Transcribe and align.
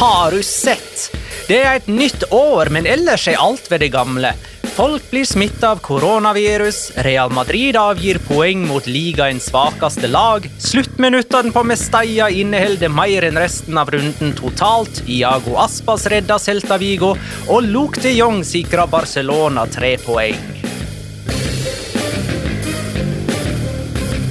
Har 0.00 0.30
du 0.30 0.42
sett? 0.42 1.16
Det 1.48 1.58
er 1.60 1.74
et 1.76 1.88
nytt 1.92 2.22
år, 2.32 2.70
men 2.72 2.86
ellers 2.88 3.26
er 3.28 3.36
alt 3.36 3.66
ved 3.68 3.82
det 3.84 3.90
gamle. 3.92 4.30
Folk 4.72 5.10
blir 5.10 5.26
smitta 5.28 5.74
av 5.74 5.82
koronavirus, 5.84 6.78
Real 7.04 7.28
Madrid 7.36 7.76
avgir 7.76 8.16
poeng 8.24 8.62
mot 8.64 8.86
ligaens 8.88 9.50
svakeste 9.50 10.08
lag, 10.08 10.46
sluttminuttene 10.56 11.52
på 11.52 11.64
Mestalla 11.68 12.30
inneholder 12.32 12.88
mer 12.88 13.26
enn 13.28 13.36
resten 13.42 13.76
av 13.76 13.92
runden 13.92 14.32
totalt, 14.38 15.02
Iago 15.04 15.58
Aspas 15.60 16.06
redda 16.08 16.38
Celta 16.40 16.80
Vigo, 16.80 17.10
og 17.52 17.68
Luke 17.68 18.00
de 18.00 18.14
Jong 18.16 18.40
sikra 18.40 18.86
Barcelona 18.88 19.66
tre 19.68 19.98
poeng. 20.00 20.40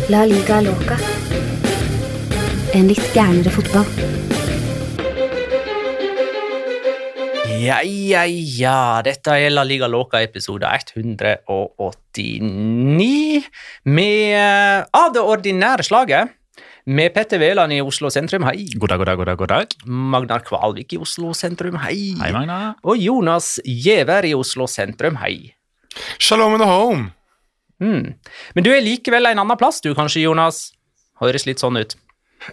La 0.09 0.25
liga 0.25 0.63
loca. 0.65 0.97
En 2.73 2.89
litt 2.89 3.13
gærnere 3.13 3.53
fotball. 3.53 4.18
Ja, 7.59 7.81
ja, 7.83 8.21
ja. 8.23 9.03
Dette 9.03 9.33
er 9.35 9.49
La 9.51 9.65
Liga 9.67 9.83
Loca 9.89 10.21
episode 10.23 10.63
189 10.63 13.43
med 13.83 14.87
Av 14.95 15.11
det 15.11 15.19
ordinære 15.19 15.83
slaget. 15.83 16.31
Med 16.87 17.11
Petter 17.13 17.37
Veland 17.41 17.73
i 17.75 17.81
Oslo 17.83 18.09
sentrum, 18.13 18.43
hei. 18.47 18.69
God 18.79 18.89
dag, 18.93 18.99
god 19.01 19.07
dag, 19.11 19.17
god 19.19 19.25
dag. 19.27 19.37
god 19.41 19.49
dag. 19.51 19.67
Magnar 19.85 20.39
Kvalvik 20.47 20.93
i 20.95 20.97
Oslo 21.03 21.33
sentrum, 21.35 21.75
hei. 21.83 22.15
Hei, 22.21 22.31
Magnar. 22.31 22.75
Og 22.87 22.95
Jonas 22.97 23.59
Giæver 23.67 24.23
i 24.29 24.33
Oslo 24.37 24.63
sentrum, 24.67 25.15
hei. 25.19 25.53
Shalom 26.17 26.53
in 26.55 26.61
the 26.63 26.67
home! 26.69 27.11
Mm. 27.83 28.13
Men 28.55 28.63
du 28.63 28.71
er 28.71 28.79
likevel 28.85 29.25
en 29.33 29.39
annen 29.43 29.57
plass, 29.59 29.81
du 29.83 29.91
kanskje, 29.97 30.23
Jonas? 30.23 30.71
Høres 31.19 31.43
litt 31.49 31.59
sånn 31.59 31.77
ut. 31.81 31.91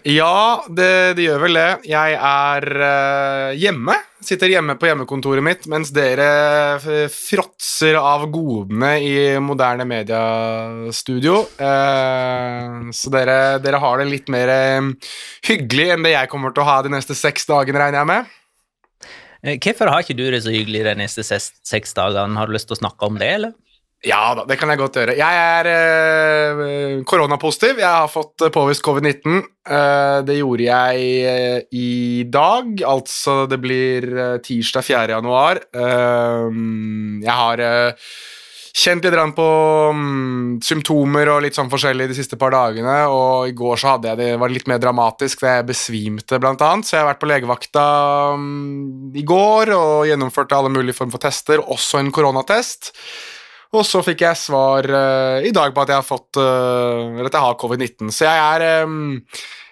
Ja, 0.03 0.63
det, 0.67 0.89
det 1.17 1.23
gjør 1.25 1.41
vel 1.45 1.57
det. 1.57 1.67
Jeg 1.87 2.15
er 2.19 2.65
uh, 2.75 3.51
hjemme. 3.57 3.95
Sitter 4.27 4.49
hjemme 4.51 4.73
på 4.81 4.87
hjemmekontoret 4.89 5.45
mitt 5.45 5.67
mens 5.71 5.91
dere 5.95 6.25
fråtser 7.13 7.95
av 8.01 8.25
godene 8.33 8.95
i 9.05 9.13
moderne 9.43 9.85
mediastudio. 9.87 11.37
Uh, 11.61 12.89
så 12.95 13.13
dere, 13.13 13.37
dere 13.63 13.79
har 13.83 14.01
det 14.01 14.09
litt 14.11 14.31
mer 14.33 14.51
uh, 14.51 14.89
hyggelig 15.47 15.87
enn 15.95 16.03
det 16.07 16.15
jeg 16.17 16.31
kommer 16.33 16.51
til 16.55 16.65
å 16.65 16.69
ha 16.71 16.79
de 16.85 16.91
neste 16.97 17.15
seks 17.17 17.47
dagene, 17.49 17.79
regner 17.81 18.01
jeg 18.03 18.11
med. 18.11 18.33
Eh, 19.45 19.55
Hvorfor 19.61 19.93
har 19.93 20.03
ikke 20.03 20.17
du 20.17 20.25
det 20.33 20.43
så 20.43 20.51
hyggelig 20.53 20.83
de 20.89 20.97
neste 20.99 21.23
ses- 21.23 21.53
seks 21.65 21.95
dagene? 21.97 22.35
Har 22.41 22.49
du 22.49 22.57
lyst 22.57 22.67
til 22.71 22.75
å 22.75 22.81
snakke 22.83 23.07
om 23.07 23.19
det, 23.21 23.31
eller? 23.39 23.55
Ja 24.05 24.35
da, 24.37 24.43
det 24.45 24.59
kan 24.61 24.69
jeg 24.69 24.77
godt 24.77 24.99
gjøre. 24.99 25.17
Jeg 25.17 25.41
er 25.41 25.67
eh, 25.71 27.03
koronapositiv. 27.09 27.79
Jeg 27.81 27.89
har 27.89 28.09
fått 28.11 28.45
eh, 28.45 28.53
påvist 28.53 28.85
covid-19. 28.85 29.41
Uh, 29.67 30.21
det 30.23 30.37
gjorde 30.37 30.63
jeg 30.63 31.07
uh, 31.27 31.57
i 31.75 32.23
dag, 32.31 32.69
altså 32.87 33.41
det 33.49 33.57
blir 33.59 34.05
uh, 34.13 34.37
tirsdag 34.39 34.85
4. 34.85 35.17
januar. 35.17 35.59
Jeg 35.75 37.33
har 37.41 37.63
kjent 38.77 39.07
litt 39.07 39.35
på 39.35 39.47
um, 39.91 40.57
symptomer 40.63 41.31
og 41.33 41.41
litt 41.43 41.57
sånn 41.57 41.71
forskjellig 41.71 42.07
de 42.11 42.17
siste 42.19 42.37
par 42.39 42.53
dagene, 42.53 42.99
og 43.09 43.49
i 43.49 43.55
går 43.57 43.81
så 43.81 43.95
hadde 43.95 44.11
jeg 44.11 44.21
det 44.21 44.29
var 44.39 44.53
litt 44.53 44.69
mer 44.69 44.81
dramatisk, 44.83 45.41
da 45.41 45.57
jeg 45.57 45.69
besvimte 45.71 46.39
blant 46.39 46.61
annet, 46.63 46.87
så 46.87 46.95
jeg 46.95 47.03
har 47.03 47.09
vært 47.09 47.23
på 47.23 47.31
legevakta 47.31 47.87
um, 48.37 49.09
i 49.17 49.25
går 49.27 49.73
og 49.75 50.05
gjennomførte 50.11 50.61
alle 50.61 50.71
mulige 50.77 50.95
former 50.99 51.17
for 51.17 51.25
tester, 51.25 51.65
også 51.65 52.03
en 52.03 52.13
koronatest. 52.13 52.93
Og 53.77 53.85
så 53.85 54.01
fikk 54.05 54.25
jeg 54.25 54.39
svar 54.41 54.87
uh, 54.89 55.45
i 55.45 55.53
dag 55.53 55.75
på 55.75 55.83
at 55.83 55.93
jeg 55.93 56.01
har 56.01 56.07
fått 56.07 56.39
uh, 56.41 57.13
Eller 57.13 57.29
at 57.29 57.37
jeg 57.37 57.45
har 57.45 57.61
covid-19. 57.61 58.11
Så 58.13 58.25
jeg 58.25 58.43
er 58.57 58.83
um, 58.87 59.23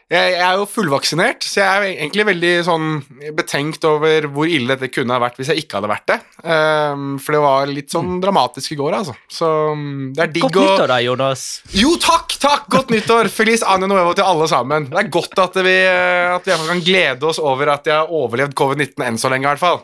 jeg, 0.05 0.35
jeg 0.35 0.43
er 0.45 0.59
jo 0.59 0.67
fullvaksinert, 0.69 1.41
så 1.41 1.63
jeg 1.63 1.65
er 1.65 1.83
egentlig 1.95 2.25
veldig 2.27 2.49
sånn 2.67 2.89
betenkt 3.33 3.87
over 3.89 4.27
hvor 4.29 4.45
ille 4.45 4.75
dette 4.75 4.91
kunne 4.93 5.15
ha 5.15 5.21
vært 5.23 5.39
hvis 5.39 5.49
jeg 5.49 5.63
ikke 5.63 5.79
hadde 5.79 5.89
vært 5.89 6.11
det. 6.11 6.17
Um, 6.45 7.15
for 7.17 7.33
det 7.33 7.39
var 7.41 7.71
litt 7.71 7.95
sånn 7.95 8.19
dramatisk 8.21 8.75
i 8.75 8.77
går, 8.77 8.99
altså. 8.99 9.15
Så 9.25 9.49
mm, 9.73 10.03
det 10.13 10.21
er 10.27 10.35
digg 10.35 10.45
Godt 10.45 10.59
nyttår, 10.61 10.93
da, 10.93 10.99
Jonas. 11.01 11.47
Jo, 11.73 11.95
takk! 11.97 12.37
takk, 12.37 12.69
Godt 12.69 12.93
nyttår! 12.93 13.31
Feliz 13.33 13.65
año 13.65 13.89
nuevo 13.89 14.13
til 14.13 14.29
alle 14.29 14.45
sammen. 14.51 14.85
Det 14.91 15.01
er 15.01 15.11
godt 15.17 15.41
at 15.41 15.57
vi, 15.65 15.75
at 15.89 16.53
vi 16.53 16.61
kan 16.69 16.85
glede 16.85 17.31
oss 17.33 17.41
over 17.41 17.73
at 17.73 17.89
jeg 17.89 17.97
har 17.97 18.13
overlevd 18.13 18.53
covid-19 18.61 19.07
enn 19.09 19.17
så 19.17 19.33
lenge, 19.33 19.47
i 19.47 19.53
hvert 19.55 19.65
fall. 19.65 19.81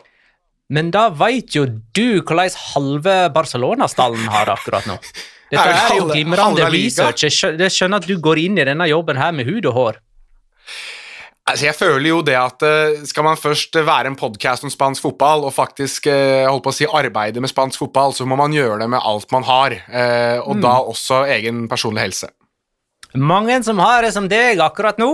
Men 0.72 0.88
da 0.94 1.08
veit 1.12 1.52
jo 1.56 1.66
du 1.68 2.22
hvordan 2.22 2.56
halve 2.72 3.16
Barcelona-stallen 3.34 4.30
har 4.32 4.48
det 4.48 4.56
akkurat 4.56 4.88
nå. 4.88 4.96
Dette 5.52 5.66
Er 5.68 5.98
jo 5.98 6.06
glimrende 6.08 6.68
research. 6.72 7.26
Jeg 7.26 7.74
skjønner 7.74 8.00
at 8.00 8.08
du 8.08 8.16
går 8.24 8.40
inn 8.40 8.56
i 8.56 8.64
denne 8.64 8.88
jobben 8.88 9.20
her 9.20 9.34
med 9.36 9.50
hud 9.50 9.68
og 9.68 9.76
hår. 9.76 10.00
Altså, 11.42 11.66
jeg 11.66 11.74
føler 11.74 12.06
jo 12.06 12.20
det 12.24 12.36
at 12.38 12.62
eh, 12.64 13.00
skal 13.04 13.26
man 13.26 13.36
først 13.36 13.74
være 13.74 14.12
en 14.12 14.16
podkast 14.16 14.64
om 14.64 14.70
spansk 14.72 15.02
fotball 15.02 15.42
og 15.44 15.52
faktisk 15.52 16.06
eh, 16.08 16.46
holdt 16.46 16.62
på 16.64 16.70
å 16.72 16.76
si 16.76 16.86
arbeide 16.86 17.42
med 17.42 17.50
spansk 17.50 17.82
fotball, 17.82 18.14
så 18.14 18.24
må 18.30 18.38
man 18.38 18.54
gjøre 18.54 18.78
det 18.84 18.88
med 18.94 19.02
alt 19.02 19.26
man 19.34 19.44
har, 19.48 19.74
og 20.46 20.52
og 20.54 20.62
da 20.62 20.76
også 20.94 21.24
egen 21.34 21.66
personlig 21.68 22.06
helse. 22.06 22.30
Mange 23.18 23.58
som 23.66 23.82
har 23.82 24.06
det 24.06 24.14
som 24.14 24.30
deg 24.30 24.62
akkurat 24.62 25.02
nå. 25.02 25.10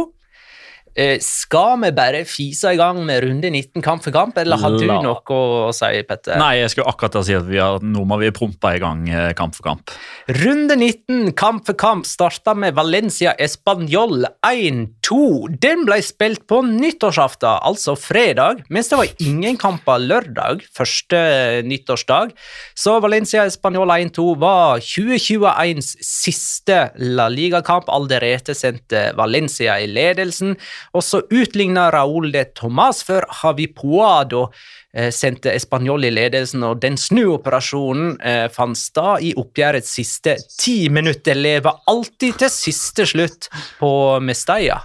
Eh, 0.98 1.20
skal 1.22 1.76
vi 1.78 1.92
bare 1.94 2.24
fise 2.26 2.72
i 2.74 2.78
gang 2.78 2.98
med 3.06 3.22
runde 3.22 3.52
19 3.52 3.84
kamp 3.86 4.02
for 4.02 4.10
kamp, 4.14 4.38
eller 4.40 4.58
har 4.58 4.74
du 4.74 4.86
noe 4.88 5.14
å 5.14 5.70
si, 5.76 6.00
Petter? 6.08 6.34
Nei, 6.40 6.56
jeg 6.58 6.72
skulle 6.72 6.90
akkurat 6.90 7.20
si 7.22 7.36
at 7.38 7.46
vi 7.46 7.60
har, 7.62 7.78
nå 7.78 8.02
må 8.08 8.18
vi 8.18 8.32
prompe 8.34 8.72
i 8.74 8.80
gang 8.82 9.04
eh, 9.06 9.30
kamp 9.38 9.54
for 9.54 9.68
kamp. 9.68 9.92
Runde 10.40 10.74
19, 10.74 11.36
kamp 11.38 11.62
for 11.68 11.78
kamp, 11.78 12.08
starta 12.08 12.56
med 12.58 12.74
Valencia 12.74 13.36
Español 13.38 14.26
1-2. 14.42 15.20
Den 15.62 15.84
ble 15.86 16.00
spilt 16.02 16.48
på 16.50 16.64
nyttårsaften, 16.66 17.62
altså 17.62 17.94
fredag, 17.94 18.64
mens 18.66 18.90
det 18.90 18.98
var 18.98 19.14
ingen 19.22 19.60
kamper 19.60 20.02
lørdag, 20.02 20.66
første 20.74 21.22
nyttårsdag. 21.68 22.34
Så 22.74 22.96
Valencia 23.04 23.46
Español 23.46 23.94
1-2 23.94 24.26
var 24.42 24.82
2021s 24.82 25.94
siste 26.02 26.88
La 27.14 27.30
Liga-kamp. 27.30 27.86
Alderete 27.86 28.58
sendte 28.58 29.12
Valencia 29.14 29.78
i 29.78 29.86
ledelsen, 29.86 30.58
og 30.96 31.04
så 31.04 31.22
utligna 31.30 31.88
Raúl 31.92 32.30
de 32.34 32.44
Tomàs 32.56 33.02
før 33.06 33.26
Javi 33.40 33.68
Puado 33.74 34.46
eh, 34.94 35.10
sendte 35.14 35.52
Español 35.54 36.06
i 36.08 36.12
ledelsen, 36.12 36.64
og 36.64 36.82
den 36.82 36.98
snuoperasjonen 37.00 38.16
eh, 38.20 38.46
fant 38.52 38.78
sted 38.78 39.28
i 39.28 39.34
oppgjørets 39.38 39.96
siste 40.00 40.38
ti 40.58 40.78
minutter. 40.92 41.38
Lever 41.38 41.82
alltid 41.90 42.40
til 42.42 42.52
siste 42.52 43.08
slutt 43.08 43.50
på 43.80 43.90
Mestalla. 44.24 44.80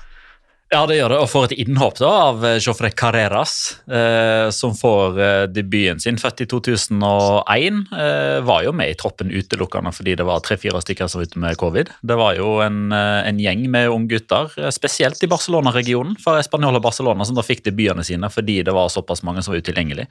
Ja, 0.73 0.87
det 0.89 0.95
gjør 0.97 1.11
det, 1.13 1.17
og 1.21 1.27
får 1.29 1.43
et 1.51 1.59
innhopp 1.61 1.99
da 2.01 2.09
av 2.31 2.45
Jofre 2.57 2.89
Carreras, 2.97 3.75
eh, 3.85 4.47
som 4.49 4.71
får 4.73 5.19
eh, 5.21 5.41
debuten 5.53 5.99
sin, 6.01 6.15
født 6.17 6.41
i 6.41 6.47
2001. 6.49 7.81
Eh, 7.93 8.39
var 8.41 8.63
jo 8.65 8.71
med 8.73 8.89
i 8.89 8.95
troppen 8.97 9.29
utelukkende 9.29 9.91
fordi 9.93 10.15
det 10.17 10.25
var 10.25 10.41
tre-fire 10.41 10.81
stykker 10.81 11.11
som 11.11 11.21
var 11.21 11.29
ute 11.29 11.41
med 11.43 11.59
covid. 11.61 11.91
Det 12.01 12.17
var 12.17 12.39
jo 12.39 12.55
en, 12.65 12.87
eh, 12.89 13.19
en 13.29 13.41
gjeng 13.43 13.67
med 13.69 13.91
unggutter, 13.93 14.49
eh, 14.57 14.71
spesielt 14.73 15.21
i 15.21 15.29
Barcelona-regionen, 15.29 16.15
for 16.23 16.41
Español 16.41 16.79
og 16.79 16.81
Barcelona, 16.87 17.21
som 17.29 17.37
da 17.37 17.45
fikk 17.45 17.61
debutene 17.69 18.01
sine 18.01 18.31
fordi 18.33 18.63
det 18.65 18.73
var 18.73 18.89
såpass 18.89 19.21
mange 19.21 19.45
som 19.45 19.53
var 19.53 19.61
utilgjengelig. 19.61 20.07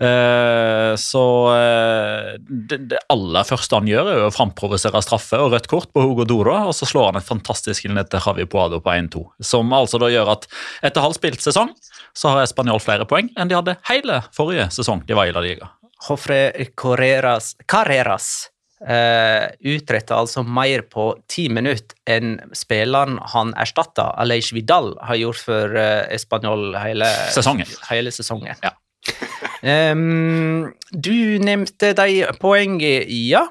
Eh, 0.00 0.96
så 0.96 1.26
eh, 1.58 2.40
det, 2.48 2.80
det 2.94 3.02
aller 3.12 3.44
første 3.44 3.76
han 3.76 3.92
gjør, 3.92 4.08
er 4.08 4.22
jo 4.22 4.30
å 4.30 4.34
framprovosere 4.38 5.04
straffe 5.04 5.36
og 5.44 5.52
rødt 5.52 5.68
kort 5.68 5.92
på 5.92 6.08
Hugo 6.08 6.24
Doro, 6.24 6.56
og 6.70 6.74
så 6.80 6.88
slår 6.88 7.12
han 7.12 7.20
et 7.20 7.28
fantastisk 7.28 7.84
innlegg 7.84 8.08
til 8.08 8.24
Javi 8.24 8.48
Puado 8.48 8.80
på 8.80 8.96
1-2, 8.96 9.26
som 9.44 9.68
altså 9.76 9.89
da 9.98 10.12
gjør 10.12 10.30
at 10.36 10.46
etter 10.86 11.02
halvspilt 11.02 11.42
sesong 11.42 11.72
så 12.14 12.34
har 12.34 12.44
Español 12.44 12.78
flere 12.82 13.08
poeng 13.08 13.32
enn 13.36 13.50
de 13.50 13.58
hadde 13.58 13.76
hele 13.90 14.22
forrige 14.36 14.68
sesong 14.70 15.02
de 15.08 15.18
var 15.18 15.26
i 15.26 15.34
La 15.34 15.42
Liga. 15.42 15.72
Jofre 16.06 16.52
Carreras, 16.76 17.56
Carreras 17.68 18.50
eh, 18.86 19.50
utretta 19.60 20.18
altså 20.20 20.42
mer 20.42 20.84
på 20.88 21.12
ti 21.30 21.48
minutter 21.52 21.96
enn 22.08 22.38
spilleren 22.56 23.18
han 23.34 23.52
erstatta, 23.60 24.10
Aleix 24.20 24.52
Vidal, 24.56 24.94
har 25.04 25.20
gjort 25.20 25.44
for 25.44 25.76
eh, 25.78 26.06
Español 26.16 26.72
hele 26.80 27.08
Sesongen. 27.34 27.68
Hele 27.90 28.12
sesongen. 28.14 28.56
Ja. 28.64 28.74
um, 29.92 30.68
du 30.92 31.38
nevnte 31.40 31.94
de 31.96 32.26
poengene, 32.40 33.06
ja. 33.08 33.46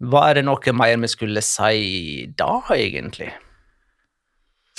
Var 0.00 0.38
det 0.38 0.46
noe 0.46 0.72
mer 0.72 0.96
vi 1.02 1.10
skulle 1.12 1.42
si 1.44 2.24
da, 2.36 2.62
egentlig? 2.72 3.28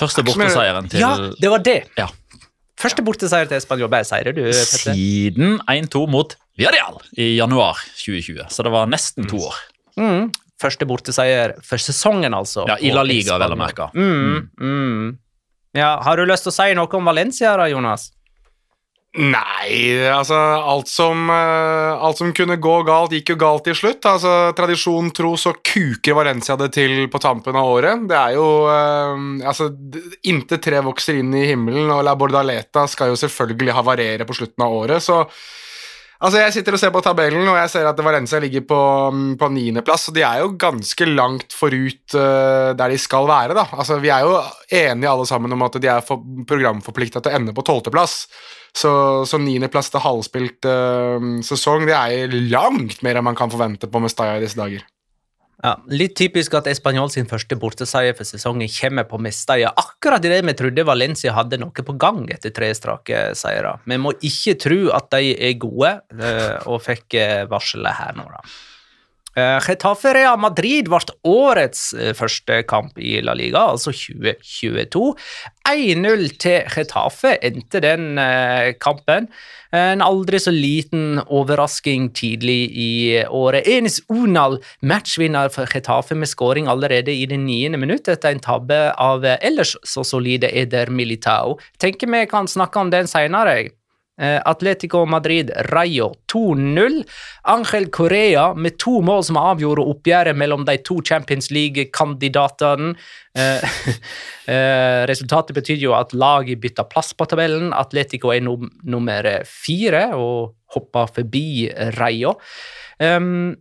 Første 0.02 0.26
borteseieren 0.26 0.90
til 0.92 1.04
Ja, 1.04 1.14
det 1.38 1.52
var 1.54 1.64
det! 1.66 1.80
Ja. 2.00 2.10
Første 2.82 3.04
borteseier 3.06 3.50
til 3.50 3.60
Español. 3.62 3.90
Bare 3.92 4.08
sier 4.08 4.32
det, 4.32 4.36
du, 4.40 4.48
Petter. 4.50 4.96
siden 4.98 5.60
1-2 5.70 6.06
mot 6.10 6.34
Villarreal 6.58 6.98
i 7.22 7.36
januar 7.38 7.80
2020, 8.00 8.48
så 8.50 8.66
det 8.66 8.72
var 8.74 8.90
nesten 8.90 9.28
to 9.30 9.42
år. 9.52 9.60
Mm. 10.02 10.32
Første 10.62 10.86
borteseier 10.90 11.56
for 11.66 11.82
sesongen, 11.82 12.34
altså. 12.38 12.66
Ja, 12.70 12.78
I 12.82 12.94
La 12.94 13.04
Liga, 13.06 13.38
vel 13.42 13.54
å 13.56 13.60
merke. 13.60 13.90
Mm, 13.98 14.50
mm. 14.62 15.06
Ja, 15.78 15.96
har 16.04 16.20
du 16.20 16.26
lyst 16.28 16.46
til 16.46 16.52
å 16.52 16.58
si 16.58 16.74
noe 16.78 16.98
om 17.00 17.08
Valencia, 17.08 17.54
da, 17.58 17.70
Jonas? 17.72 18.10
Nei, 19.12 20.08
altså 20.08 20.38
alt 20.40 20.88
som, 20.88 21.26
eh, 21.30 22.00
alt 22.00 22.16
som 22.18 22.30
kunne 22.32 22.56
gå 22.56 22.76
galt, 22.88 23.12
gikk 23.12 23.34
jo 23.34 23.36
galt 23.42 23.66
til 23.68 23.76
slutt. 23.76 24.06
Altså, 24.08 24.54
Tradisjon 24.56 25.10
tro 25.12 25.34
så 25.36 25.52
kuker 25.60 26.16
Valencia 26.16 26.56
det 26.56 26.70
til 26.78 27.10
på 27.12 27.20
tampen 27.20 27.58
av 27.60 27.68
året. 27.68 28.06
Det 28.08 28.16
er 28.16 28.38
jo 28.38 28.46
eh, 28.72 29.48
altså, 29.52 29.68
Intet 30.32 30.64
tre 30.64 30.80
vokser 30.86 31.20
inn 31.20 31.36
i 31.36 31.44
himmelen, 31.50 31.92
og 31.92 32.06
La 32.08 32.16
Bordaleta 32.16 32.86
skal 32.88 33.12
jo 33.12 33.20
selvfølgelig 33.20 33.76
havarere 33.76 34.30
på 34.30 34.38
slutten 34.40 34.64
av 34.64 34.80
året, 34.80 35.04
så 35.04 35.26
Altså, 36.22 36.38
Jeg 36.38 36.54
sitter 36.54 36.76
og 36.78 36.80
ser 36.80 36.92
på 36.94 37.02
tabellen, 37.02 37.48
og 37.50 37.56
jeg 37.58 37.70
ser 37.74 37.88
at 37.90 37.98
Valencia 38.06 38.38
ligger 38.38 38.62
på, 38.70 38.80
mm, 39.10 39.38
på 39.42 39.48
niendeplass. 39.50 40.12
Og 40.12 40.14
de 40.14 40.22
er 40.22 40.44
jo 40.44 40.52
ganske 40.54 41.08
langt 41.10 41.56
forut 41.58 42.14
uh, 42.14 42.78
der 42.78 42.94
de 42.94 43.00
skal 43.02 43.26
være. 43.26 43.56
da. 43.58 43.66
Altså, 43.74 43.98
Vi 43.98 44.12
er 44.14 44.22
jo 44.22 44.38
enige 44.70 45.10
alle 45.10 45.26
sammen 45.26 45.52
om 45.58 45.66
at 45.66 45.80
de 45.82 45.90
er 45.90 46.06
for, 46.06 46.22
programforplikta 46.46 47.24
til 47.24 47.34
å 47.34 47.40
ende 47.40 47.56
på 47.58 47.66
tolvteplass. 47.66 48.28
Så, 48.78 48.92
så 49.28 49.38
niendeplass 49.42 49.92
til 49.92 50.04
halvspilt 50.04 50.66
uh, 50.70 51.20
sesong, 51.44 51.84
det 51.90 51.98
er 51.98 52.32
langt 52.54 53.02
mer 53.04 53.20
enn 53.20 53.28
man 53.28 53.38
kan 53.38 53.52
forvente 53.52 53.90
på 53.92 54.00
Mestalla 54.00 54.40
i 54.40 54.46
disse 54.46 54.60
dager. 54.60 54.86
Ja, 55.62 55.76
Litt 55.94 56.16
typisk 56.18 56.56
at 56.58 56.66
Español 56.72 57.12
sin 57.14 57.28
første 57.30 57.54
borteseier 57.60 58.16
for 58.18 58.26
sesongen 58.26 58.70
kommer 58.74 59.06
på 59.06 59.20
Mestalla. 59.22 59.70
Akkurat 59.78 60.24
idet 60.26 60.42
vi 60.48 60.56
trodde 60.58 60.88
Valencia 60.88 61.36
hadde 61.38 61.60
noe 61.62 61.86
på 61.86 61.98
gang 62.02 62.24
etter 62.34 62.54
tre 62.56 62.72
strake 62.78 63.28
seire. 63.38 63.76
Vi 63.86 64.00
må 64.02 64.16
ikke 64.26 64.58
tro 64.64 64.80
at 64.98 65.12
de 65.14 65.36
er 65.36 65.60
gode, 65.62 65.94
eh, 66.18 66.58
og 66.66 66.82
fikk 66.82 67.20
eh, 67.20 67.44
varselet 67.52 68.00
her 68.00 68.18
nå, 68.18 68.26
da. 68.32 68.42
Eh, 69.36 69.60
Getafe 69.64 70.12
Real 70.14 70.40
Madrid 70.42 70.90
ble 70.92 71.00
årets 71.28 71.92
eh, 71.96 72.12
første 72.18 72.62
kamp 72.68 73.00
i 73.00 73.20
La 73.24 73.36
Liga, 73.38 73.64
altså 73.72 73.94
2022. 73.96 75.14
1-0 75.72 76.26
til 76.42 76.68
Getafe 76.74 77.38
endte 77.40 77.80
den 77.84 78.20
eh, 78.20 78.74
kampen. 78.82 79.30
En 79.72 80.04
aldri 80.04 80.36
så 80.44 80.52
liten 80.52 81.22
overrasking 81.32 82.10
tidlig 82.12 82.60
i 82.76 82.92
året. 83.32 83.70
Enis 83.72 84.02
Unal, 84.12 84.58
matchvinner 84.84 85.48
for 85.54 85.70
Getafe 85.72 86.18
med 86.20 86.28
skåring 86.28 86.68
allerede 86.68 87.16
i 87.16 87.24
det 87.24 87.40
niende 87.40 87.80
minutt 87.80 88.12
etter 88.12 88.36
en 88.36 88.44
tabbe 88.44 88.82
av 89.00 89.24
ellers 89.38 89.78
så 89.88 90.04
solide 90.04 90.52
Eder 90.52 90.92
Militao. 90.92 91.56
Tenker 91.80 92.12
vi 92.12 92.26
kan 92.28 92.52
snakke 92.52 92.84
om 92.84 92.92
den 92.92 93.08
seinere. 93.08 93.72
Eh, 94.20 94.42
Atletico 94.46 95.06
Madrid 95.06 95.52
Rayo 95.56 96.14
2-0. 96.34 97.04
Angel 97.42 97.90
Correa 97.90 98.54
med 98.54 98.78
to 98.78 99.00
mål 99.02 99.24
som 99.24 99.40
avgjorde 99.40 99.86
oppgjøret 99.88 100.38
mellom 100.38 100.66
de 100.68 100.76
to 100.84 101.00
Champions 101.08 101.50
League-kandidatene. 101.52 102.92
Eh, 103.34 103.80
eh, 104.54 105.02
resultatet 105.10 105.56
betyr 105.58 105.80
jo 105.82 105.96
at 105.98 106.14
laget 106.14 106.62
bytta 106.62 106.86
plass 106.92 107.16
på 107.18 107.26
tabellen. 107.32 107.72
Atletico 107.74 108.34
er 108.36 108.44
num 108.46 108.70
nummer 108.84 109.32
fire 109.48 110.10
og 110.20 110.58
hoppa 110.76 111.08
forbi 111.10 111.72
Rayo. 111.98 112.36
Um, 113.02 113.56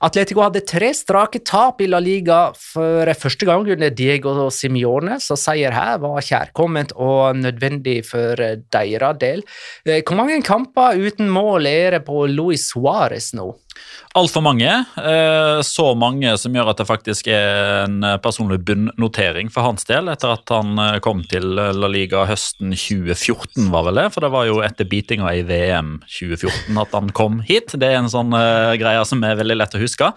Atletico 0.00 0.40
hadde 0.40 0.62
tre 0.64 0.94
strake 0.96 1.42
tap 1.44 1.82
i 1.84 1.88
La 1.90 1.98
Liga 2.00 2.38
for 2.56 3.10
første 3.20 3.44
gang 3.44 3.66
under 3.68 3.90
Diego 3.92 4.32
Simione, 4.48 5.18
så 5.20 5.36
seier 5.36 5.74
her 5.76 5.98
var 6.00 6.24
kjærkomment 6.24 6.94
og 6.96 7.36
nødvendig 7.36 7.98
for 8.08 8.40
deres 8.72 9.18
del. 9.20 9.44
Eh, 9.84 10.00
Hvor 10.00 10.16
mange 10.16 10.40
kamper 10.42 10.96
uten 10.96 11.28
mål 11.28 11.68
er 11.68 11.98
det 11.98 12.06
på 12.06 12.24
Luis 12.32 12.70
Suárez 12.72 13.34
nå? 13.36 13.52
Altfor 14.18 14.42
mange. 14.42 14.66
eh, 14.98 15.60
Så 15.62 15.84
mange 15.94 16.32
som 16.36 16.52
gjør 16.56 16.72
at 16.72 16.80
det 16.80 16.86
faktisk 16.88 17.28
er 17.30 17.84
en 17.84 18.00
personlig 18.18 18.58
bunnnotering 18.66 19.52
for 19.54 19.62
hans 19.62 19.84
del, 19.86 20.08
etter 20.10 20.32
at 20.34 20.50
han 20.50 20.72
eh, 20.82 20.96
kom 21.04 21.20
til 21.30 21.46
La 21.54 21.86
Liga 21.86 22.24
høsten 22.26 22.72
2014, 22.74 23.68
var 23.70 23.84
vel 23.86 24.00
det? 24.00 24.08
For 24.10 24.26
det 24.26 24.32
var 24.34 24.48
jo 24.48 24.58
etter 24.66 24.88
beatinga 24.90 25.30
i 25.38 25.44
VM 25.46 25.92
2014 26.10 26.80
at 26.82 26.96
han 26.98 27.12
kom 27.14 27.38
hit. 27.46 27.76
Det 27.78 27.86
er 27.86 28.00
en 28.00 28.10
sånn 28.10 28.34
eh, 28.34 28.74
greie 28.82 29.04
som 29.06 29.22
er 29.22 29.38
veldig 29.38 29.58
lett 29.60 29.78
å 29.78 29.82
huske. 29.84 30.10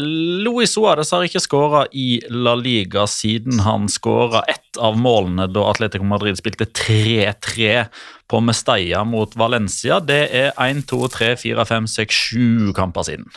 Luis 0.00 0.72
Suárez 0.72 1.12
har 1.12 1.26
ikke 1.26 1.42
skåra 1.44 1.84
i 1.92 2.22
La 2.32 2.54
Liga 2.56 3.04
siden 3.10 3.60
han 3.66 3.90
skåra 3.92 4.40
ett 4.48 4.80
av 4.80 4.96
målene 4.96 5.50
da 5.52 5.66
Atletico 5.68 6.06
Madrid 6.08 6.38
spilte 6.40 6.64
3-3 6.64 7.84
på 8.32 8.40
Mestalla 8.40 9.04
mot 9.04 9.36
Valencia. 9.36 10.00
Det 10.00 10.22
er 10.32 10.52
1, 10.56 10.86
2, 10.88 11.00
3, 11.12 11.32
4, 11.44 11.66
5, 11.68 11.88
6, 11.98 12.20
7 12.32 12.72
kamper 12.76 13.08
siden. 13.10 13.28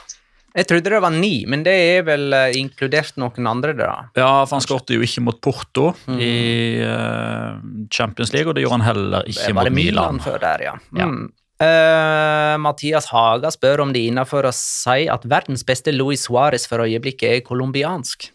Jeg 0.56 0.70
trodde 0.70 0.92
det 0.94 1.02
var 1.04 1.12
ni, 1.12 1.44
men 1.52 1.66
det 1.66 1.74
er 1.76 2.06
vel 2.08 2.32
eh, 2.32 2.54
inkludert 2.56 3.18
noen 3.20 3.48
andre, 3.52 3.74
da. 3.76 3.90
Ja, 4.16 4.30
for 4.48 4.56
han 4.56 4.64
skårte 4.64 4.96
jo 4.96 5.04
ikke 5.04 5.26
mot 5.26 5.42
Porto 5.44 5.90
i 6.16 6.80
eh, 6.80 7.58
Champions 7.92 8.32
League, 8.32 8.48
og 8.48 8.56
det 8.56 8.64
gjorde 8.64 8.80
han 8.80 8.86
heller 8.88 9.28
ikke 9.28 9.52
mot 9.58 9.68
det 9.68 9.74
Milan. 9.76 10.16
Milan 10.16 10.24
før 10.24 10.40
der, 10.40 10.64
ja. 10.70 10.78
Ja. 10.96 11.10
Mm. 11.12 11.26
Eh, 11.66 12.54
Mathias 12.64 13.10
Haga 13.12 13.52
spør 13.52 13.84
om 13.84 13.92
det 13.96 14.06
er 14.06 14.14
innafor 14.14 14.48
å 14.48 14.54
si 14.56 15.10
at 15.12 15.28
verdens 15.28 15.64
beste 15.68 15.92
Luis 15.96 16.24
Suárez 16.28 16.68
for 16.72 16.84
øyeblikket 16.88 17.30
er 17.34 17.44
colombiansk. 17.44 18.30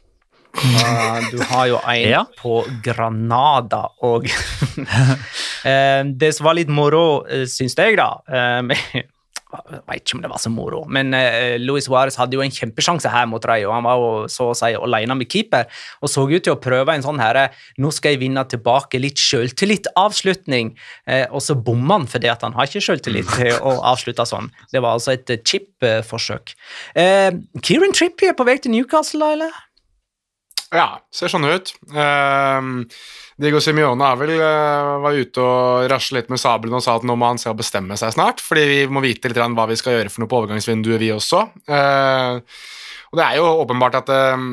Uh, 0.51 1.21
du 1.31 1.39
har 1.47 1.67
jo 1.71 1.79
en 1.87 2.09
Ja. 2.11 2.25
på 2.41 2.65
Granada 2.83 3.87
og 4.03 4.27
Eh, 5.65 6.03
Det 6.17 6.33
som 6.35 6.47
var 6.49 6.57
litt 6.57 6.71
moro, 6.73 7.23
uh, 7.29 7.45
syns 7.49 7.77
jeg, 7.77 7.99
da, 8.01 8.15
eh, 8.33 8.63
jeg 8.95 9.81
vet 9.85 10.01
ikke 10.01 10.15
om 10.17 10.23
det 10.23 10.31
var 10.31 10.41
så 10.41 10.51
moro, 10.53 10.85
men 10.89 11.13
uh, 11.13 11.57
Luis 11.61 11.85
Suárez 11.89 12.17
hadde 12.17 12.39
jo 12.39 12.43
en 12.45 12.55
kjempesjanse 12.55 13.11
her 13.13 13.27
mot 13.29 13.45
Rayo. 13.45 13.73
Han 13.75 13.85
var 13.85 13.99
jo 14.01 14.11
så 14.33 14.49
å 14.51 14.57
si 14.57 14.71
alene 14.79 15.17
med 15.19 15.29
keeper 15.31 15.67
og 16.01 16.09
så 16.13 16.25
ut 16.31 16.43
til 16.47 16.55
å 16.55 16.61
prøve 16.63 16.95
en 16.95 17.05
sånn 17.05 17.21
her 17.21 17.43
nå 17.77 17.91
skal 17.93 18.15
jeg 18.15 18.23
vinne 18.23 18.45
tilbake 18.49 19.01
litt 19.03 19.21
sjøltillit-avslutning, 19.21 20.73
og 21.35 21.43
så 21.45 21.57
bommer 21.59 21.99
han 22.01 22.07
fordi 22.11 22.31
at 22.33 22.43
han 22.47 22.55
har 22.57 22.71
ikke 22.71 22.85
sjøltillit 22.89 23.29
til 23.37 23.53
å 23.59 23.77
avslutte 23.93 24.25
sånn. 24.29 24.49
Det 24.73 24.81
var 24.81 24.97
altså 24.97 25.13
et 25.17 25.35
chip-forsøk. 25.45 26.55
Kieran 26.95 27.93
Trippier 27.97 28.39
på 28.39 28.47
vei 28.49 28.57
til 28.63 28.73
Newcastle, 28.77 29.35
eller? 29.35 29.51
Ja, 30.71 31.01
ser 31.11 31.33
sånn 31.33 31.49
ut. 31.51 31.73
Uh, 31.91 32.85
Diego 33.41 33.59
Simione 33.65 34.07
er 34.07 34.19
vel, 34.21 34.35
uh, 34.39 34.99
var 35.03 35.17
ute 35.19 35.43
og 35.43 35.89
rasle 35.91 36.21
litt 36.21 36.31
med 36.31 36.43
sabelen 36.43 36.79
og 36.79 36.85
sa 36.85 36.95
at 36.99 37.07
nå 37.09 37.17
må 37.19 37.33
han 37.33 37.41
se 37.43 37.51
å 37.51 37.57
bestemme 37.59 37.97
seg 37.99 38.15
snart, 38.15 38.43
fordi 38.45 38.67
vi 38.69 38.83
må 38.93 39.03
vite 39.03 39.33
litt 39.33 39.41
hva 39.41 39.67
vi 39.71 39.79
skal 39.81 39.97
gjøre 39.97 40.13
for 40.13 40.23
noe 40.23 40.31
på 40.31 40.43
overgangsvinduet, 40.43 41.01
vi 41.03 41.11
også. 41.17 41.43
Uh, 41.67 42.39
og 43.11 43.19
Det 43.19 43.25
er 43.25 43.41
jo 43.41 43.47
åpenbart 43.65 43.97
at 43.99 44.11
um, 44.39 44.45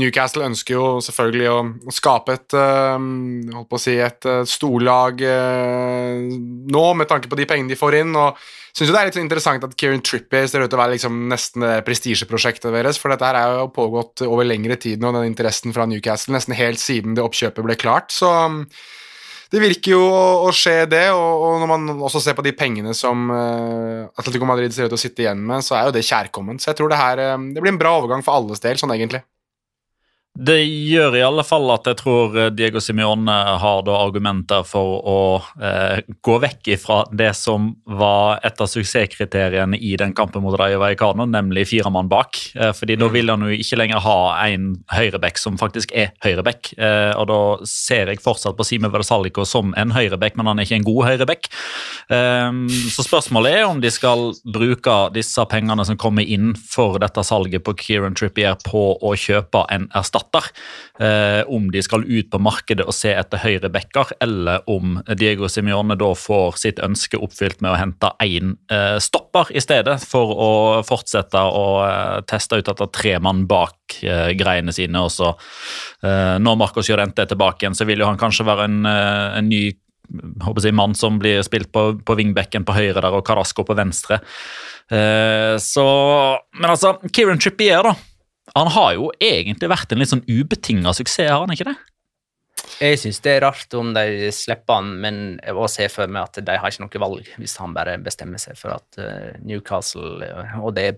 Newcastle 0.00 0.46
ønsker 0.48 0.72
jo 0.72 0.84
selvfølgelig 1.04 1.48
å, 1.52 1.58
å 1.84 1.92
skape 1.92 2.36
et 2.38 2.56
um, 2.56 3.10
holdt 3.52 3.68
på 3.68 3.76
å 3.76 3.82
si 3.82 3.98
et 4.00 4.24
uh, 4.24 4.40
storlag 4.48 5.20
uh, 5.20 6.22
nå, 6.24 6.84
med 6.96 7.10
tanke 7.10 7.28
på 7.28 7.36
de 7.36 7.44
pengene 7.50 7.68
de 7.68 7.76
får 7.76 7.98
inn. 7.98 8.16
og 8.16 8.40
Syns 8.72 8.88
det 8.88 8.96
er 8.96 9.10
litt 9.10 9.18
interessant 9.20 9.66
at 9.66 9.76
Kieran 9.76 10.00
Trippier 10.00 10.48
ser 10.48 10.64
ut 10.64 10.70
til 10.72 10.78
å 10.78 10.80
være 10.80 10.94
liksom 10.94 11.26
nesten 11.28 11.66
det 11.66 11.74
prestisjeprosjektet 11.84 12.72
deres, 12.72 12.96
for 13.02 13.12
dette 13.12 13.28
her 13.28 13.36
er 13.36 13.58
jo 13.58 13.68
pågått 13.76 14.24
over 14.24 14.48
lengre 14.48 14.80
tid 14.80 15.04
nå, 15.04 15.12
den 15.18 15.28
interessen 15.28 15.76
fra 15.76 15.84
Newcastle, 15.90 16.32
nesten 16.38 16.56
helt 16.56 16.80
siden 16.80 17.18
det 17.18 17.26
oppkjøpet 17.26 17.68
ble 17.68 17.76
klart. 17.76 18.16
så 18.16 18.32
um, 18.46 18.62
det 19.50 19.58
virker 19.58 19.96
jo 19.96 20.02
å 20.46 20.50
skje, 20.54 20.84
det, 20.90 21.08
og, 21.10 21.42
og, 21.42 21.56
når 21.62 21.70
man 21.72 22.04
også 22.06 22.22
ser 22.22 22.36
på 22.38 22.44
de 22.46 22.52
pengene 22.54 22.94
som 22.94 23.26
uh, 23.34 24.06
Atletico 24.20 24.46
Madrid 24.46 24.74
ser 24.74 24.86
ut 24.86 24.92
til 24.94 24.98
å 24.98 25.02
sitte 25.02 25.24
igjen 25.24 25.42
med, 25.42 25.64
så 25.66 25.74
er 25.74 25.88
jo 25.88 25.94
det 25.96 26.06
kjærkomment. 26.06 26.62
Så 26.62 26.70
jeg 26.70 26.78
tror 26.78 26.92
det 26.92 27.00
her 27.00 27.22
uh, 27.32 27.48
det 27.50 27.62
blir 27.62 27.74
en 27.74 27.80
bra 27.80 27.96
overgang 27.98 28.22
for 28.26 28.38
alles 28.38 28.62
del, 28.62 28.78
sånn 28.78 28.94
egentlig. 28.94 29.24
Det 30.38 30.60
gjør 30.62 31.16
i 31.18 31.22
alle 31.26 31.42
fall 31.42 31.66
at 31.74 31.88
jeg 31.90 31.98
tror 31.98 32.36
eh, 32.38 32.52
Diego 32.54 32.78
Simione 32.80 33.34
har 33.60 33.80
da 33.82 33.96
argumenter 33.98 34.62
for 34.64 35.00
å 35.02 35.22
eh, 35.58 36.06
gå 36.22 36.36
vekk 36.44 36.70
fra 36.78 37.00
det 37.10 37.32
som 37.34 37.72
var 37.90 38.38
et 38.46 38.62
av 38.62 38.70
suksesskriteriene 38.70 39.76
i 39.76 39.96
den 39.98 40.14
kampen 40.14 40.44
mot 40.44 40.54
Rayo 40.56 40.78
Vallecano, 40.80 41.26
nemlig 41.26 41.66
fire 41.72 41.90
mann 41.90 42.08
bak. 42.08 42.38
Eh, 42.54 42.70
fordi 42.76 42.94
da 43.00 43.08
mm. 43.10 43.14
vil 43.16 43.32
han 43.34 43.42
jo 43.42 43.58
ikke 43.58 43.80
lenger 43.82 44.04
ha 44.04 44.20
en 44.44 44.68
høyrebekk 44.94 45.42
som 45.42 45.58
faktisk 45.60 45.90
er 45.98 46.14
høyrebekk. 46.22 46.72
Eh, 46.78 47.10
og 47.18 47.26
da 47.32 47.40
ser 47.68 48.14
jeg 48.14 48.22
fortsatt 48.22 48.56
på 48.56 48.68
Sime 48.70 48.92
Versallico 48.94 49.42
som 49.42 49.74
en 49.74 49.96
høyrebekk, 49.96 50.38
men 50.38 50.52
han 50.52 50.62
er 50.62 50.68
ikke 50.68 50.78
en 50.78 50.88
god 50.88 51.10
høyrebekk. 51.10 51.50
Eh, 52.14 52.62
så 52.94 53.06
spørsmålet 53.08 53.58
er 53.58 53.66
om 53.66 53.82
de 53.82 53.90
skal 53.92 54.30
bruke 54.46 54.96
disse 55.18 55.42
pengene 55.50 55.90
som 55.90 55.98
kommer 55.98 56.22
inn 56.22 56.54
for 56.54 57.02
dette 57.02 57.26
salget 57.26 57.66
på 57.66 57.74
Kieran 57.82 58.14
Trippier 58.14 58.62
på 58.62 58.94
å 58.94 59.14
kjøpe 59.18 59.66
en 59.74 59.90
erstatter 59.90 60.19
erstatter. 60.20 60.44
Eh, 61.00 61.48
om 61.48 61.70
de 61.70 61.82
skal 61.82 62.04
ut 62.04 62.30
på 62.30 62.38
markedet 62.38 62.84
og 62.86 62.94
se 62.94 63.12
etter 63.14 63.40
høyre 63.40 63.70
backer, 63.72 64.12
eller 64.20 64.60
om 64.68 65.00
Diego 65.16 65.48
Simione 65.48 65.96
da 65.96 66.12
får 66.14 66.58
sitt 66.60 66.78
ønske 66.78 67.16
oppfylt 67.16 67.60
med 67.60 67.72
å 67.72 67.78
hente 67.80 68.12
én 68.20 68.56
eh, 68.70 68.98
stopper 69.00 69.50
i 69.54 69.60
stedet, 69.60 69.98
for 70.04 70.34
å 70.36 70.50
fortsette 70.86 71.40
å 71.40 71.66
eh, 71.86 72.20
teste 72.28 72.60
ut 72.60 72.66
dette 72.66 72.90
tre 72.92 73.18
mann 73.18 73.46
bak 73.46 74.00
eh, 74.02 74.32
greiene 74.36 74.72
sine. 74.72 75.00
og 75.00 75.10
så 75.10 75.32
eh, 76.04 76.36
Når 76.38 76.58
Marcos 76.60 76.90
Llorente 76.90 77.22
er 77.22 77.30
tilbake 77.30 77.64
igjen, 77.64 77.78
så 77.78 77.88
vil 77.88 78.00
jo 78.00 78.10
han 78.10 78.20
kanskje 78.20 78.48
være 78.48 78.68
en, 78.68 78.82
eh, 78.86 79.38
en 79.40 79.48
ny 79.48 79.64
håper 80.42 80.64
jeg, 80.66 80.74
mann 80.74 80.94
som 80.98 81.20
blir 81.22 81.38
spilt 81.46 81.70
på, 81.72 81.94
på 82.02 82.16
wingbacken 82.18 82.64
på 82.66 82.74
høyre 82.74 82.98
der, 82.98 83.14
og 83.14 83.24
Carasco 83.26 83.62
på 83.64 83.76
venstre. 83.78 84.18
Eh, 84.90 85.54
så 85.62 85.86
Men 86.58 86.72
altså, 86.72 86.96
Kieran 87.14 87.38
Trippier, 87.38 87.86
da. 87.86 87.94
Han 88.56 88.70
har 88.74 88.92
jo 88.96 89.10
egentlig 89.22 89.70
vært 89.70 89.92
en 89.92 90.02
litt 90.02 90.12
sånn 90.12 90.26
ubetinga 90.26 90.94
suksess, 90.96 91.30
har 91.30 91.44
han 91.44 91.54
ikke 91.54 91.70
det? 91.70 91.78
Jeg 92.80 93.00
syns 93.00 93.20
det 93.24 93.32
er 93.36 93.42
rart 93.44 93.74
om 93.76 93.92
de 93.96 94.30
slipper 94.34 94.80
han, 94.80 94.92
men 95.02 95.16
jeg 95.44 95.56
ser 95.72 95.88
se 95.88 95.88
for 95.94 96.12
meg 96.12 96.28
at 96.28 96.40
de 96.44 96.58
har 96.60 96.72
ikke 96.72 96.84
noe 96.84 97.02
valg 97.02 97.32
hvis 97.40 97.56
han 97.60 97.74
bare 97.76 97.96
bestemmer 98.00 98.40
seg 98.40 98.56
for 98.58 98.76
at 98.76 99.00
uh, 99.00 99.32
Newcastle 99.44 100.30
og 100.60 100.72
det 100.76 100.94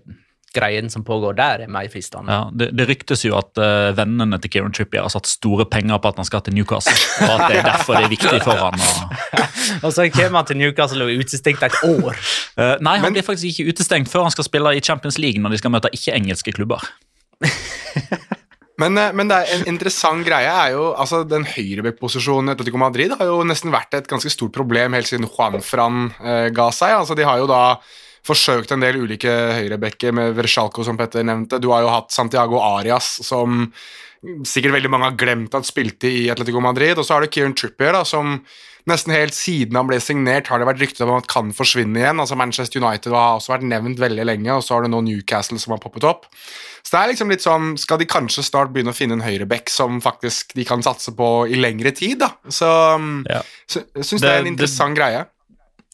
greien 0.53 0.89
som 0.89 1.03
pågår 1.03 1.33
der, 1.33 1.63
er 1.65 1.71
mer 1.71 1.87
fristende. 1.89 2.31
Ja, 2.31 2.49
det, 2.53 2.69
det, 2.77 2.85
ryktes 2.89 3.23
jo 3.25 3.33
at 3.39 3.57
uh, 3.57 3.89
vennene 3.97 4.37
til 4.41 4.53
Kieran 4.53 4.75
Trippier 4.75 5.01
har 5.01 5.11
satt 5.13 5.29
store 5.29 5.65
penger 5.69 5.97
på 5.97 6.11
at 6.11 6.19
han 6.21 6.27
skal 6.29 6.43
til 6.45 6.53
Newcastle, 6.53 6.93
og 7.25 7.31
at 7.33 7.47
det 7.49 7.61
er 7.61 7.65
derfor 7.71 7.97
det 7.97 8.05
er 8.05 8.13
viktig 8.13 8.41
for 8.45 8.59
han. 8.61 8.77
Og, 8.77 9.15
og 9.87 9.95
så 9.95 10.05
kommer 10.13 10.43
han 10.43 10.51
til 10.51 10.61
Newcastle 10.61 11.07
og 11.07 11.13
er 11.13 11.23
utestengt 11.23 11.65
et 11.65 11.79
år. 11.89 12.21
Uh, 12.59 12.75
nei, 12.85 12.99
han 13.01 13.15
blir 13.15 13.25
faktisk 13.25 13.49
ikke 13.49 13.73
utestengt 13.73 14.13
før 14.13 14.27
han 14.29 14.35
skal 14.35 14.47
spille 14.47 14.75
i 14.77 14.83
Champions 14.83 15.17
League 15.17 15.41
når 15.41 15.55
de 15.55 15.63
skal 15.63 15.73
møte 15.73 15.91
ikke-engelske 15.97 16.53
klubber. 16.59 16.85
men, 18.81 18.97
eh, 18.97 19.11
men, 19.15 19.33
en 19.33 19.67
interessant 19.69 20.23
greie 20.25 20.49
er 20.49 20.73
jo 20.75 20.91
altså 20.91 21.23
Den 21.27 21.45
høyrebekkposisjonen 21.47 22.53
Atletico 22.53 22.79
Madrid 22.81 23.15
har 23.19 23.29
jo 23.29 23.41
nesten 23.47 23.73
vært 23.73 23.97
et 23.97 24.09
ganske 24.09 24.31
stort 24.33 24.55
problem 24.55 24.97
helt 24.97 25.09
siden 25.09 25.29
Juan 25.29 25.59
Fran 25.65 26.07
eh, 26.23 26.47
ga 26.55 26.69
seg. 26.75 26.95
altså 27.01 27.17
De 27.17 27.27
har 27.27 27.41
jo 27.41 27.49
da 27.51 27.63
forsøkt 28.23 28.71
en 28.71 28.83
del 28.83 29.01
ulike 29.03 29.31
høyrebekker 29.59 30.15
med 30.15 30.37
Versalco, 30.37 30.85
som 30.87 30.95
Petter 30.99 31.25
nevnte. 31.27 31.59
Du 31.59 31.73
har 31.73 31.83
jo 31.83 31.91
hatt 31.91 32.13
Santiago 32.15 32.61
Arias, 32.63 33.17
som 33.27 33.67
sikkert 34.47 34.77
veldig 34.77 34.91
mange 34.91 35.09
har 35.09 35.17
glemt 35.19 35.55
at 35.57 35.67
spilte 35.67 36.07
i 36.07 36.29
Atletico 36.31 36.61
Madrid. 36.63 36.95
Og 36.95 37.03
så 37.03 37.17
har 37.17 37.25
du 37.25 37.31
Kieran 37.31 37.55
Trippier, 37.57 37.91
da, 37.95 38.05
som 38.07 38.37
nesten 38.89 39.15
helt 39.15 39.35
siden 39.35 39.77
han 39.79 39.87
ble 39.87 39.99
signert, 40.03 40.49
har 40.51 40.59
det 40.59 40.67
vært 40.67 40.81
rykter 40.83 41.07
om 41.07 41.17
at 41.17 41.29
kan 41.31 41.53
forsvinne 41.55 42.01
igjen. 42.01 42.19
altså 42.19 42.35
Manchester 42.39 42.83
United 42.83 43.15
har 43.15 43.37
også 43.37 43.55
vært 43.55 43.67
nevnt 43.67 44.01
veldig 44.01 44.27
lenge, 44.27 44.51
og 44.55 44.63
så 44.65 44.75
har 44.77 44.83
du 44.83 44.91
nå 44.91 45.03
Newcastle 45.05 45.59
som 45.61 45.75
har 45.75 45.83
poppet 45.83 46.07
opp. 46.07 46.27
Så 46.83 46.97
det 46.97 47.01
er 47.01 47.11
liksom 47.13 47.31
litt 47.31 47.43
sånn 47.43 47.75
Skal 47.79 48.01
de 48.01 48.07
kanskje 48.09 48.43
snart 48.43 48.73
begynne 48.73 48.91
å 48.91 48.97
finne 48.97 49.15
en 49.15 49.23
høyreback 49.23 49.71
som 49.71 50.01
faktisk 50.03 50.51
de 50.57 50.65
kan 50.67 50.83
satse 50.83 51.13
på 51.15 51.29
i 51.47 51.59
lengre 51.59 51.93
tid, 51.95 52.19
da? 52.25 52.33
Så, 52.51 52.67
um, 52.99 53.21
ja. 53.29 53.39
jeg 53.71 54.03
syns 54.03 54.19
det, 54.19 54.27
det, 54.27 54.33
er 54.33 54.43
en 54.43 54.51
interessant 54.51 54.97
det, 54.97 54.99
greie. 54.99 55.23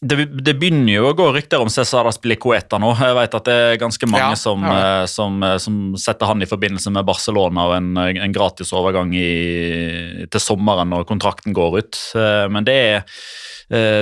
Det, 0.00 0.16
det, 0.32 0.54
begynner 0.56 0.94
jo 0.94 1.08
å 1.10 1.16
gå 1.16 1.26
rykter 1.34 1.60
om 1.60 1.68
Cesar 1.68 2.08
Aspilicueta 2.08 2.78
nå. 2.80 2.94
Jeg 2.96 3.16
vet 3.18 3.34
at 3.36 3.48
det 3.50 3.56
er 3.66 3.80
ganske 3.82 4.08
mange 4.08 4.32
ja, 4.32 4.38
som, 4.40 4.64
ja. 4.64 4.78
Eh, 4.78 5.04
som, 5.12 5.36
eh, 5.44 5.58
som, 5.60 5.76
setter 6.00 6.30
han 6.30 6.40
i 6.40 6.48
forbindelse 6.48 6.92
med 6.94 7.04
Barcelona 7.04 7.66
og 7.68 7.74
en, 7.76 7.90
en 8.08 8.34
gratis 8.34 8.72
overgang 8.76 9.12
i, 9.12 10.24
til 10.32 10.42
sommeren 10.42 10.88
når 10.88 11.04
kontrakten 11.10 11.52
går 11.56 11.82
ut. 11.82 12.00
Eh, 12.16 12.46
men 12.48 12.64
det 12.64 12.78
er 12.80 13.20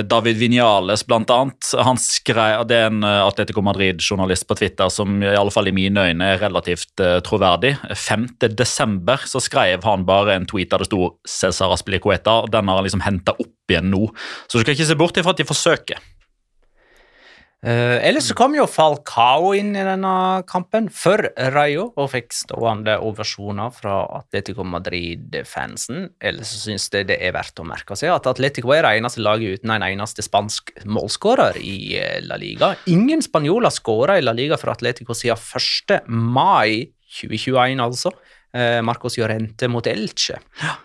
David 0.09 0.39
Vinales, 0.41 1.03
blant 1.05 1.29
annet. 1.29 1.71
Han 1.77 1.99
skrev, 2.01 2.63
det 2.69 2.77
er 2.77 2.89
en 2.89 3.03
eh, 3.05 3.21
Atletico 3.21 3.61
Madrid-journalist 3.65 4.47
på 4.49 4.57
Twitter 4.57 4.89
som 4.93 5.19
i 5.21 5.29
alle 5.29 5.53
fall 5.53 5.69
i 5.69 5.75
mine 5.75 6.07
øyne 6.09 6.31
er 6.33 6.41
relativt 6.41 7.03
uh, 7.03 7.19
troverdig. 7.25 7.75
5.12. 7.93 9.27
så 9.29 9.41
skrev 9.43 9.85
han 9.85 10.07
bare 10.09 10.39
en 10.39 10.47
tweet 10.49 10.71
der 10.71 10.83
det 10.83 10.89
sto 10.89 11.11
Cæsar 11.27 11.73
Aspilicueta. 11.75 12.41
Den 12.49 12.69
har 12.69 12.81
han 12.81 12.87
liksom 12.87 13.05
henta 13.05 13.37
opp 13.37 13.71
igjen 13.71 13.91
nå. 13.93 14.07
Så 14.47 14.57
du 14.57 14.63
skal 14.63 14.77
ikke 14.77 14.89
se 14.89 14.97
bort 14.97 15.21
ifra 15.21 15.35
at 15.35 15.41
de 15.41 15.47
forsøker. 15.47 16.01
Uh, 17.59 17.99
ellers 18.07 18.29
så 18.29 18.35
kom 18.39 18.53
jo 18.55 18.63
Falcao 18.71 19.49
inn 19.57 19.73
i 19.75 19.81
denne 19.83 20.11
kampen 20.47 20.85
for 20.95 21.19
Rayo 21.51 21.89
og 21.99 22.07
fikk 22.13 22.31
stående 22.31 22.93
ovasjoner 23.03 23.73
fra 23.75 23.97
Atletico 24.15 24.63
Madrid-fansen. 24.63 26.05
Ellers 26.23 26.53
så 26.53 26.61
syns 26.69 26.87
jeg 26.93 27.09
det 27.09 27.17
er 27.19 27.35
verdt 27.35 27.59
å 27.59 27.67
merke 27.67 27.99
seg 27.99 28.13
at 28.13 28.31
Atletico 28.31 28.71
er 28.71 28.87
det 28.87 28.93
eneste 29.01 29.25
laget 29.25 29.59
uten 29.59 29.75
en 29.75 29.87
eneste 29.89 30.23
spansk 30.23 30.71
målskårer 30.87 31.59
i 31.59 31.75
eh, 31.99 32.21
La 32.23 32.39
Liga. 32.39 32.71
Ingen 32.87 33.25
spanjoler 33.27 33.75
skåra 33.75 34.15
i 34.15 34.23
La 34.23 34.31
Liga 34.37 34.55
for 34.59 34.71
Atletico 34.71 35.17
siden 35.17 35.35
1. 35.35 36.07
mai 36.07 36.93
2021, 37.19 37.83
altså. 37.83 38.15
Uh, 38.55 38.79
Marcos 38.87 39.19
Llorente 39.19 39.67
mot 39.67 39.85
Elche. 39.85 40.39
Ja. 40.63 40.79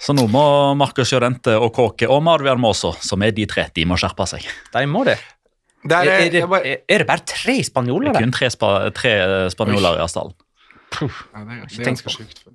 Så 0.00 0.16
nå 0.16 0.26
må 0.32 0.48
Marcos 0.80 1.12
Llorente 1.12 1.54
og 1.60 1.74
Kåke 1.76 2.08
og 2.08 2.24
Marvian 2.24 2.60
Moso, 2.60 2.96
som 3.04 3.20
er 3.24 3.36
de 3.36 3.44
tre, 3.48 3.68
de 3.76 3.84
må 3.88 4.00
skjerpe 4.00 4.26
seg. 4.28 4.48
De 4.72 4.88
må 4.88 5.04
det. 5.08 5.20
Der, 5.90 6.10
er, 6.10 6.26
er, 6.26 6.30
det, 6.34 6.44
bare, 6.50 6.76
er, 6.76 7.02
det, 7.02 7.06
bare 7.08 7.24
tre 7.28 7.56
spanjoler 7.66 8.12
der? 8.12 8.26
Kun 8.26 8.34
tre, 8.34 8.50
spa, 8.52 8.74
tre 8.94 9.16
spanjoler 9.52 9.98
i 10.00 10.04
Asdalen. 10.04 10.36
Ja, 11.00 11.08
det, 11.08 11.56
er, 11.56 11.66
det 11.66 11.82
er 11.82 11.90
ganske 11.90 12.12
sjukt. 12.14 12.46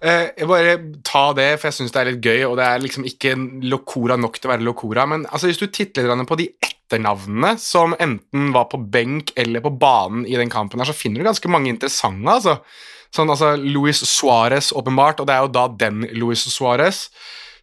Uh, 0.00 0.28
jeg 0.36 0.48
bare 0.48 0.74
ta 1.04 1.22
det, 1.36 1.48
for 1.58 1.68
jeg 1.68 1.76
syns 1.78 1.94
det 1.94 2.00
er 2.00 2.10
litt 2.10 2.24
gøy, 2.24 2.42
og 2.48 2.56
det 2.60 2.66
er 2.66 2.82
liksom 2.82 3.06
ikke 3.08 3.34
Locora 3.68 4.16
nok 4.20 4.38
til 4.38 4.48
å 4.48 4.54
være 4.54 4.66
Locora. 4.66 5.06
Men 5.10 5.26
altså, 5.28 5.50
hvis 5.50 5.60
du 5.60 5.66
titter 5.68 6.08
litt 6.08 6.30
på 6.30 6.38
de 6.40 6.48
etternavnene 6.64 7.54
som 7.60 7.96
enten 8.02 8.52
var 8.54 8.68
på 8.72 8.80
benk 8.80 9.34
eller 9.38 9.64
på 9.64 9.74
banen 9.80 10.26
i 10.28 10.36
den 10.38 10.52
kampen, 10.52 10.80
her, 10.80 10.88
så 10.88 10.96
finner 10.96 11.20
du 11.22 11.30
ganske 11.30 11.52
mange 11.52 11.72
interessante. 11.72 12.38
altså. 12.38 12.60
Sånn, 13.14 13.30
altså 13.32 13.54
Luis 13.60 14.02
Suárez, 14.04 14.72
åpenbart, 14.76 15.22
og 15.22 15.28
det 15.28 15.36
er 15.36 15.44
jo 15.44 15.52
da 15.54 15.66
den 15.84 16.04
Luis 16.18 16.42
Suárez. 16.50 17.06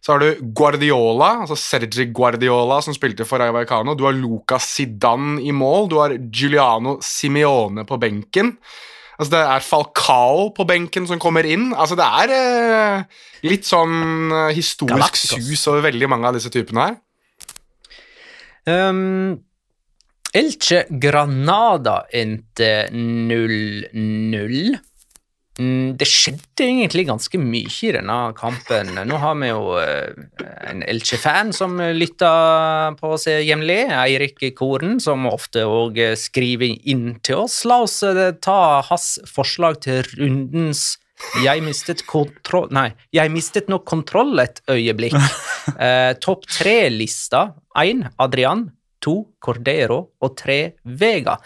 Så 0.04 0.12
har 0.12 0.20
du 0.20 0.40
Guardiola, 0.52 1.30
altså 1.46 1.56
Sergi 1.56 2.04
Guardiola, 2.12 2.82
som 2.84 2.92
spilte 2.92 3.24
for 3.24 3.40
Rayo 3.40 3.94
Du 3.96 4.04
har 4.04 4.12
Lucas 4.12 4.66
Zidane 4.76 5.40
i 5.40 5.50
mål. 5.50 5.88
Du 5.88 5.96
har 5.96 6.12
Giuliano 6.12 6.98
Simione 7.00 7.86
på 7.88 7.96
benken. 7.96 8.58
Altså 9.18 9.30
Det 9.30 9.40
er 9.40 9.64
Falcao 9.64 10.50
på 10.52 10.66
benken 10.68 11.06
som 11.06 11.18
kommer 11.18 11.46
inn. 11.48 11.72
Altså 11.72 11.96
Det 11.96 12.04
er 12.04 12.34
eh, 12.36 13.04
litt 13.48 13.64
sånn 13.64 14.30
eh, 14.30 14.52
historisk 14.52 15.16
sus 15.16 15.66
over 15.70 15.88
veldig 15.88 16.10
mange 16.10 16.28
av 16.28 16.36
disse 16.36 16.52
typene 16.52 16.84
her. 16.84 17.00
Um, 18.64 19.40
Elche 20.34 20.84
Granada 20.90 22.02
endte 22.12 22.90
0-0. 22.92 24.74
Mm, 25.60 25.94
Det 26.00 26.08
skjedde 26.10 26.64
egentlig 26.66 27.04
ganske 27.06 27.38
mye 27.38 27.70
i 27.70 27.92
denne 27.94 28.16
kampen. 28.34 28.90
Nå 29.06 29.20
har 29.22 29.36
vi 29.38 29.52
jo 29.52 29.76
eh, 29.78 30.10
en 30.70 30.82
Elche-fan 30.82 31.52
som 31.54 31.78
lytter 31.78 32.96
på 32.98 33.12
oss 33.14 33.28
jevnlig, 33.30 33.84
Eirik 33.94 34.42
Koren, 34.58 34.98
som 35.00 35.28
ofte 35.30 35.62
òg 35.68 36.00
skriver 36.18 36.74
inn 36.90 37.20
til 37.22 37.44
oss. 37.44 37.62
La 37.70 37.82
oss 37.86 38.00
eh, 38.02 38.32
ta 38.42 38.82
hans 38.90 39.14
forslag 39.30 39.80
til 39.86 40.02
rundens 40.18 40.94
jeg 41.44 41.62
mistet 41.64 42.02
kontroll 42.10 42.66
Nei, 42.74 42.88
jeg 43.14 43.30
mistet 43.32 43.70
nok 43.72 43.86
kontroll 43.88 44.38
et 44.42 44.62
øyeblikk. 44.70 45.18
Eh, 45.80 46.12
Topp 46.20 46.42
tre-lista. 46.44 47.54
Én 47.80 48.02
Adrian, 48.20 48.66
to 49.04 49.16
Cordero 49.42 50.00
og 50.24 50.34
tre 50.38 50.58
Vega. 50.84 51.36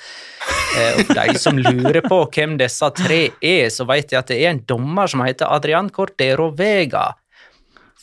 Eh, 0.79 1.01
og 1.03 1.15
de 1.19 1.39
som 1.41 1.59
lurer 1.59 2.01
på 2.07 2.21
hvem 2.35 2.59
disse 2.61 2.91
tre 2.97 3.23
er, 3.43 3.69
så 3.75 3.87
vet 3.89 4.13
jeg 4.13 4.21
at 4.23 4.31
det 4.31 4.43
er 4.43 4.53
en 4.55 4.67
dommer 4.69 5.11
som 5.11 5.25
heter 5.27 5.51
Adrian 5.51 5.91
Cordero 5.91 6.53
Vega. 6.57 7.09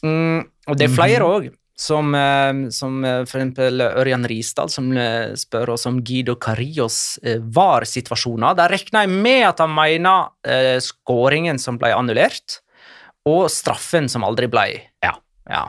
Mm, 0.04 0.44
og 0.68 0.78
det 0.78 0.90
er 0.90 0.94
flere 0.94 1.30
òg, 1.30 1.48
som, 1.76 2.14
eh, 2.16 2.68
som 2.72 3.00
eh, 3.04 3.22
eksempel 3.26 3.84
Ørjan 3.86 4.28
Risdal, 4.30 4.72
som 4.72 4.92
eh, 4.98 5.36
spør 5.40 5.76
oss 5.76 5.88
om 5.90 6.02
Guido 6.04 6.38
Carillos 6.42 7.20
VAR-situasjoner. 7.24 8.56
Der 8.58 8.76
regner 8.76 9.06
jeg 9.06 9.16
med 9.16 9.48
at 9.50 9.64
han 9.64 9.74
mener 9.76 10.32
eh, 10.48 10.78
skåringen 10.84 11.60
som 11.62 11.80
ble 11.82 11.94
annullert, 11.96 12.62
og 13.26 13.48
straffen 13.50 14.08
som 14.12 14.24
aldri 14.28 14.48
ble. 14.52 14.68
Ja. 15.04 15.16
ja. 15.50 15.66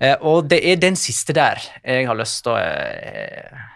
Eh, 0.00 0.16
og 0.20 0.48
det 0.50 0.62
er 0.64 0.80
den 0.80 0.96
siste 0.98 1.36
der 1.36 1.60
jeg 1.84 2.08
har 2.08 2.16
lyst 2.18 2.44
til 2.46 2.56
å 2.56 2.60
eh, 2.60 3.66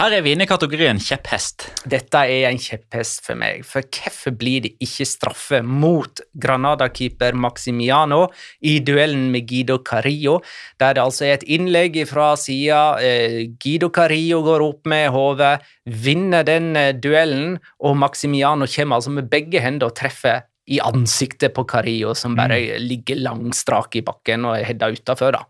Her 0.00 0.14
er 0.16 0.22
vi 0.24 0.32
inne 0.32 0.46
i 0.46 0.48
kategorien 0.48 1.00
kjepphest. 1.02 1.66
Dette 1.92 2.20
er 2.30 2.46
en 2.48 2.60
kjepphest 2.60 3.24
for 3.24 3.36
meg, 3.36 3.64
for 3.68 3.84
hvorfor 3.84 4.32
blir 4.38 4.62
det 4.64 4.70
ikke 4.80 5.04
straffe 5.08 5.58
mot 5.66 6.22
Granada-keeper 6.40 7.36
Maximiano 7.36 8.22
i 8.64 8.78
duellen 8.86 9.26
med 9.34 9.48
Guido 9.50 9.80
Carillo, 9.84 10.38
der 10.80 10.96
det 10.96 11.04
altså 11.04 11.26
er 11.26 11.34
et 11.36 11.48
innlegg 11.56 11.98
fra 12.08 12.30
sida, 12.40 13.00
eh, 13.02 13.50
Guido 13.60 13.90
Carillo 13.92 14.40
går 14.46 14.64
opp 14.68 14.88
med 14.88 15.10
hodet, 15.16 15.56
vinner 15.84 16.46
den 16.48 16.70
duellen, 17.02 17.58
og 17.80 17.98
Maximiano 18.00 18.70
kommer 18.70 19.00
altså 19.00 19.16
med 19.16 19.28
begge 19.32 19.60
hender 19.60 19.90
og 19.90 19.98
treffer 20.00 20.46
i 20.70 20.80
ansiktet 20.86 21.54
på 21.56 21.64
Carillo, 21.68 22.14
som 22.14 22.36
bare 22.38 22.78
ligger 22.78 23.18
langstrak 23.24 23.96
i 23.98 24.04
bakken 24.06 24.46
og 24.46 24.58
er 24.58 24.68
hedda 24.70 24.90
utafor, 24.94 25.34
da. 25.34 25.44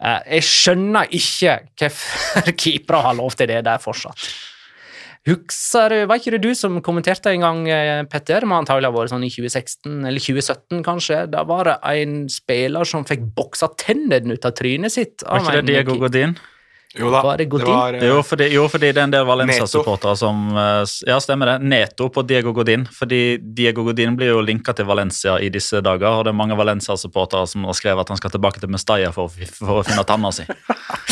Eh, 0.00 0.36
Jeg 0.38 0.48
skjønner 0.48 1.08
ikke 1.12 1.58
hvorfor 1.76 2.52
keepere 2.62 3.02
har 3.04 3.16
lov 3.20 3.36
til 3.36 3.50
det 3.52 3.62
der 3.68 3.82
fortsatt. 3.82 4.28
Husker, 5.26 6.06
Var 6.06 6.20
ikke 6.20 6.36
det 6.36 6.42
du 6.44 6.52
som 6.54 6.78
kommenterte 6.86 7.32
en 7.34 7.42
gang, 7.42 7.62
eh, 7.68 8.02
Petter? 8.06 8.46
Må 8.46 8.60
antagelig 8.60 8.86
ha 8.92 8.94
vært 8.94 9.10
sånn 9.10 9.26
i 9.26 9.30
2016 9.34 10.06
eller 10.06 10.22
2017, 10.22 10.84
kanskje. 10.86 11.22
Da 11.32 11.42
var 11.48 11.66
det 11.66 11.78
en 11.82 12.28
spiller 12.30 12.86
som 12.86 13.04
fikk 13.08 13.24
boksa 13.34 13.72
tennene 13.80 14.36
ut 14.38 14.46
av 14.46 14.54
trynet 14.54 14.94
sitt. 14.94 15.24
Var 15.26 15.42
ikke 15.42 15.56
det 15.58 15.72
Diego. 15.72 15.98
Godin? 16.04 16.36
Jo 16.94 17.10
da. 17.10 17.22
Var 17.22 17.38
det 17.38 17.44
Godin? 17.44 17.66
var, 17.66 17.94
uh, 17.94 18.04
Jo 18.04 18.22
fordi, 18.22 18.48
jo, 18.54 18.68
fordi 18.68 18.92
det 18.92 19.00
er 19.00 19.08
en 19.08 19.14
del 19.14 19.26
Valencia-supportere 19.28 20.16
som 20.16 20.46
eh, 20.56 20.84
Ja, 21.08 21.18
stemmer 21.20 21.50
det. 21.50 21.56
Neto 21.68 22.08
på 22.08 22.22
Diego 22.22 22.52
Godin. 22.56 22.86
Fordi 22.92 23.38
Diego 23.38 23.84
Godin 23.84 24.16
blir 24.16 24.32
jo 24.32 24.40
linka 24.40 24.72
til 24.72 24.88
Valencia 24.88 25.36
i 25.40 25.50
disse 25.52 25.80
dager, 25.84 26.08
og 26.08 26.24
det 26.24 26.32
er 26.32 26.38
mange 26.38 26.56
Valencia-supportere 26.56 27.46
som 27.50 27.66
har 27.68 27.76
skrevet 27.76 28.06
at 28.06 28.14
han 28.14 28.20
skal 28.20 28.32
tilbake 28.36 28.62
til 28.62 28.72
Mestalla 28.72 29.12
for, 29.12 29.32
for 29.58 29.82
å 29.82 29.84
finne 29.86 30.06
tanna 30.08 30.32
si. 30.32 30.46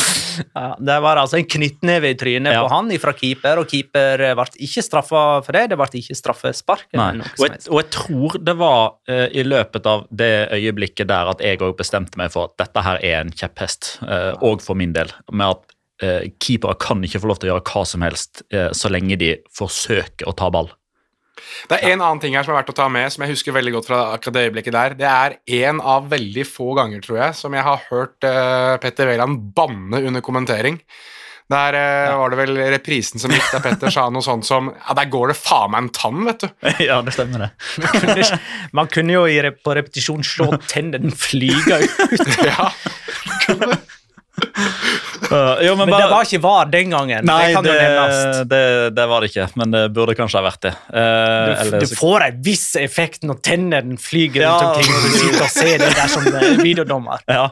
Ja, 0.55 0.65
det 0.79 0.95
var 1.03 1.19
altså 1.21 1.39
en 1.39 1.47
knyttneve 1.47 2.11
i 2.11 2.17
trynet 2.19 2.55
Ja. 2.55 2.63
på 2.65 2.71
han 2.73 2.91
fra 2.99 3.13
keeper, 3.15 3.61
og 3.61 3.69
keeper 3.71 4.23
eh, 4.29 4.33
ble 4.37 4.47
ikke 4.67 4.83
straffa 4.83 5.23
for 5.45 5.55
det. 5.55 5.65
Det 5.71 5.77
ble 5.79 6.01
ikke 6.01 6.17
straffespark. 6.17 6.87
Og 6.95 7.45
jeg, 7.45 7.61
og 7.69 7.79
jeg 7.81 7.91
tror 7.95 8.39
det 8.39 8.57
var 8.59 8.81
uh, 9.11 9.27
i 9.31 9.45
løpet 9.45 9.87
av 9.89 10.05
det 10.11 10.33
øyeblikket 10.55 11.09
der 11.11 11.31
at 11.31 11.43
jeg 11.43 11.61
òg 11.63 11.77
bestemte 11.79 12.19
meg 12.19 12.33
for 12.35 12.49
at 12.49 12.57
dette 12.61 12.83
her 12.85 12.99
er 13.03 13.21
en 13.21 13.33
kjepphest, 13.35 13.97
òg 14.43 14.63
for 14.63 14.77
min 14.79 14.93
del. 14.95 15.11
Med 15.31 15.55
at 15.55 15.75
uh, 16.03 16.23
keepere 16.41 16.75
kan 16.81 17.03
ikke 17.03 17.21
få 17.23 17.29
lov 17.29 17.41
til 17.41 17.49
å 17.51 17.55
gjøre 17.55 17.67
hva 17.71 17.83
som 17.87 18.05
helst 18.05 18.43
eh, 18.53 18.71
så 18.75 18.91
lenge 18.91 19.17
de 19.19 19.35
forsøker 19.55 20.27
å 20.27 20.35
ta 20.37 20.49
ball. 20.53 20.71
Det 21.69 21.79
er 21.79 21.93
en 21.93 22.03
annen 22.03 22.21
ting 22.23 22.37
her 22.37 22.45
som 22.45 22.53
er 22.53 22.61
verdt 22.61 22.73
å 22.73 22.77
ta 22.77 22.87
med, 22.91 23.09
som 23.13 23.25
jeg 23.25 23.35
husker 23.35 23.55
veldig 23.55 23.75
godt 23.77 23.89
fra 23.89 24.01
akkurat 24.13 24.37
det 24.37 24.45
øyeblikket 24.49 24.75
der. 24.75 24.95
Det 24.99 25.09
er 25.09 25.39
en 25.63 25.81
av 25.81 26.09
veldig 26.11 26.45
få 26.49 26.73
ganger, 26.77 27.03
tror 27.05 27.21
jeg, 27.21 27.39
som 27.39 27.55
jeg 27.57 27.65
har 27.65 27.83
hørt 27.89 28.27
uh, 28.27 28.75
Petter 28.83 29.09
Wæland 29.11 29.51
banne 29.57 30.01
under 30.05 30.25
kommentering. 30.25 30.81
Der 31.51 31.77
uh, 31.77 32.17
var 32.17 32.33
det 32.33 32.39
vel 32.39 32.57
reprisen 32.73 33.21
som 33.21 33.33
gikk, 33.33 33.45
der 33.53 33.61
Petter 33.61 33.93
sa 33.93 34.07
noe 34.09 34.25
sånt 34.25 34.47
som 34.47 34.71
Ja, 34.73 34.95
der 34.97 35.11
går 35.13 35.29
det 35.29 35.37
faen 35.37 35.75
meg 35.75 35.83
en 35.83 35.91
tann, 35.93 36.23
vet 36.25 36.41
du. 36.41 36.47
ja, 36.87 37.01
det 37.05 37.13
stemmer 37.13 37.45
det. 37.45 38.31
Man 38.73 38.89
kunne 38.89 39.05
kunne 39.05 39.19
jo 39.19 39.51
på 39.63 39.75
repetisjon 39.77 40.23
se 40.25 40.47
tennene 40.71 41.13
flyge 41.15 41.83
ut. 41.85 42.25
Ja. 42.45 42.71
Uh, 45.25 45.57
jo, 45.65 45.73
men 45.75 45.87
Men 45.87 45.93
bare- 45.95 46.01
det 46.03 46.09
var 46.11 46.25
ikke 46.27 46.39
VAR 46.43 46.65
den 46.69 46.91
gangen. 46.93 47.25
Nei, 47.25 47.53
det 47.55 47.63
det, 47.65 48.47
det, 48.51 48.61
det 48.95 49.05
var 49.09 49.23
det 49.23 49.29
ikke, 49.31 49.45
men 49.57 49.71
det 49.73 49.81
burde 49.95 50.15
kanskje 50.17 50.37
ha 50.37 50.43
vært 50.45 50.61
det. 50.67 50.73
Uh, 50.91 50.99
Du, 50.99 51.53
eller 51.63 51.85
du 51.85 51.95
får 51.97 52.25
en 52.27 52.41
viss 52.45 52.65
effekt 52.79 53.23
når 53.25 53.39
tennene 53.45 53.97
flyger 54.01 54.43
Ja. 54.45 54.51
rundt 54.59 54.77
omkring, 54.77 54.93
og 54.93 55.01
du 55.07 55.17
sitter 55.17 55.41
og 55.47 55.49
ser 55.55 55.77
det 55.81 55.89
der 55.95 56.11
som 56.11 56.27
eh, 56.29 56.59
videodommer. 56.61 57.23
ja, 57.39 57.47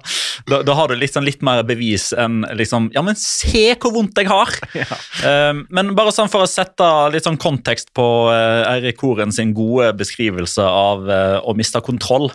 da, 0.52 0.62
da 0.68 0.76
har 0.78 0.92
du 0.92 0.96
liksom 1.00 1.26
litt 1.26 1.42
mer 1.46 1.64
bevis 1.68 2.12
enn 2.14 2.44
liksom 2.60 2.92
Ja, 2.94 3.02
men 3.06 3.18
se 3.20 3.66
hvor 3.80 3.96
vondt 3.96 4.20
jeg 4.22 4.30
har! 4.32 4.54
Eh, 5.24 5.54
men 5.72 5.94
bare 5.96 6.12
sånn 6.12 6.28
for 6.32 6.44
å 6.44 6.50
sette 6.50 6.86
litt 7.14 7.24
sånn 7.26 7.38
kontekst 7.40 7.94
på 7.96 8.06
uh, 8.28 8.66
Eirik 8.74 8.98
Koren 9.00 9.32
sin 9.32 9.54
gode 9.56 9.92
beskrivelse 9.98 10.64
av 10.68 11.06
å 11.08 11.54
miste 11.56 11.80
kontroll. 11.86 12.30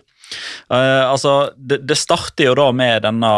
Eh, 0.70 1.04
altså, 1.10 1.50
det, 1.56 1.80
det 1.88 1.96
starter 1.98 2.50
jo 2.50 2.56
da 2.58 2.68
med 2.76 3.02
denne 3.06 3.30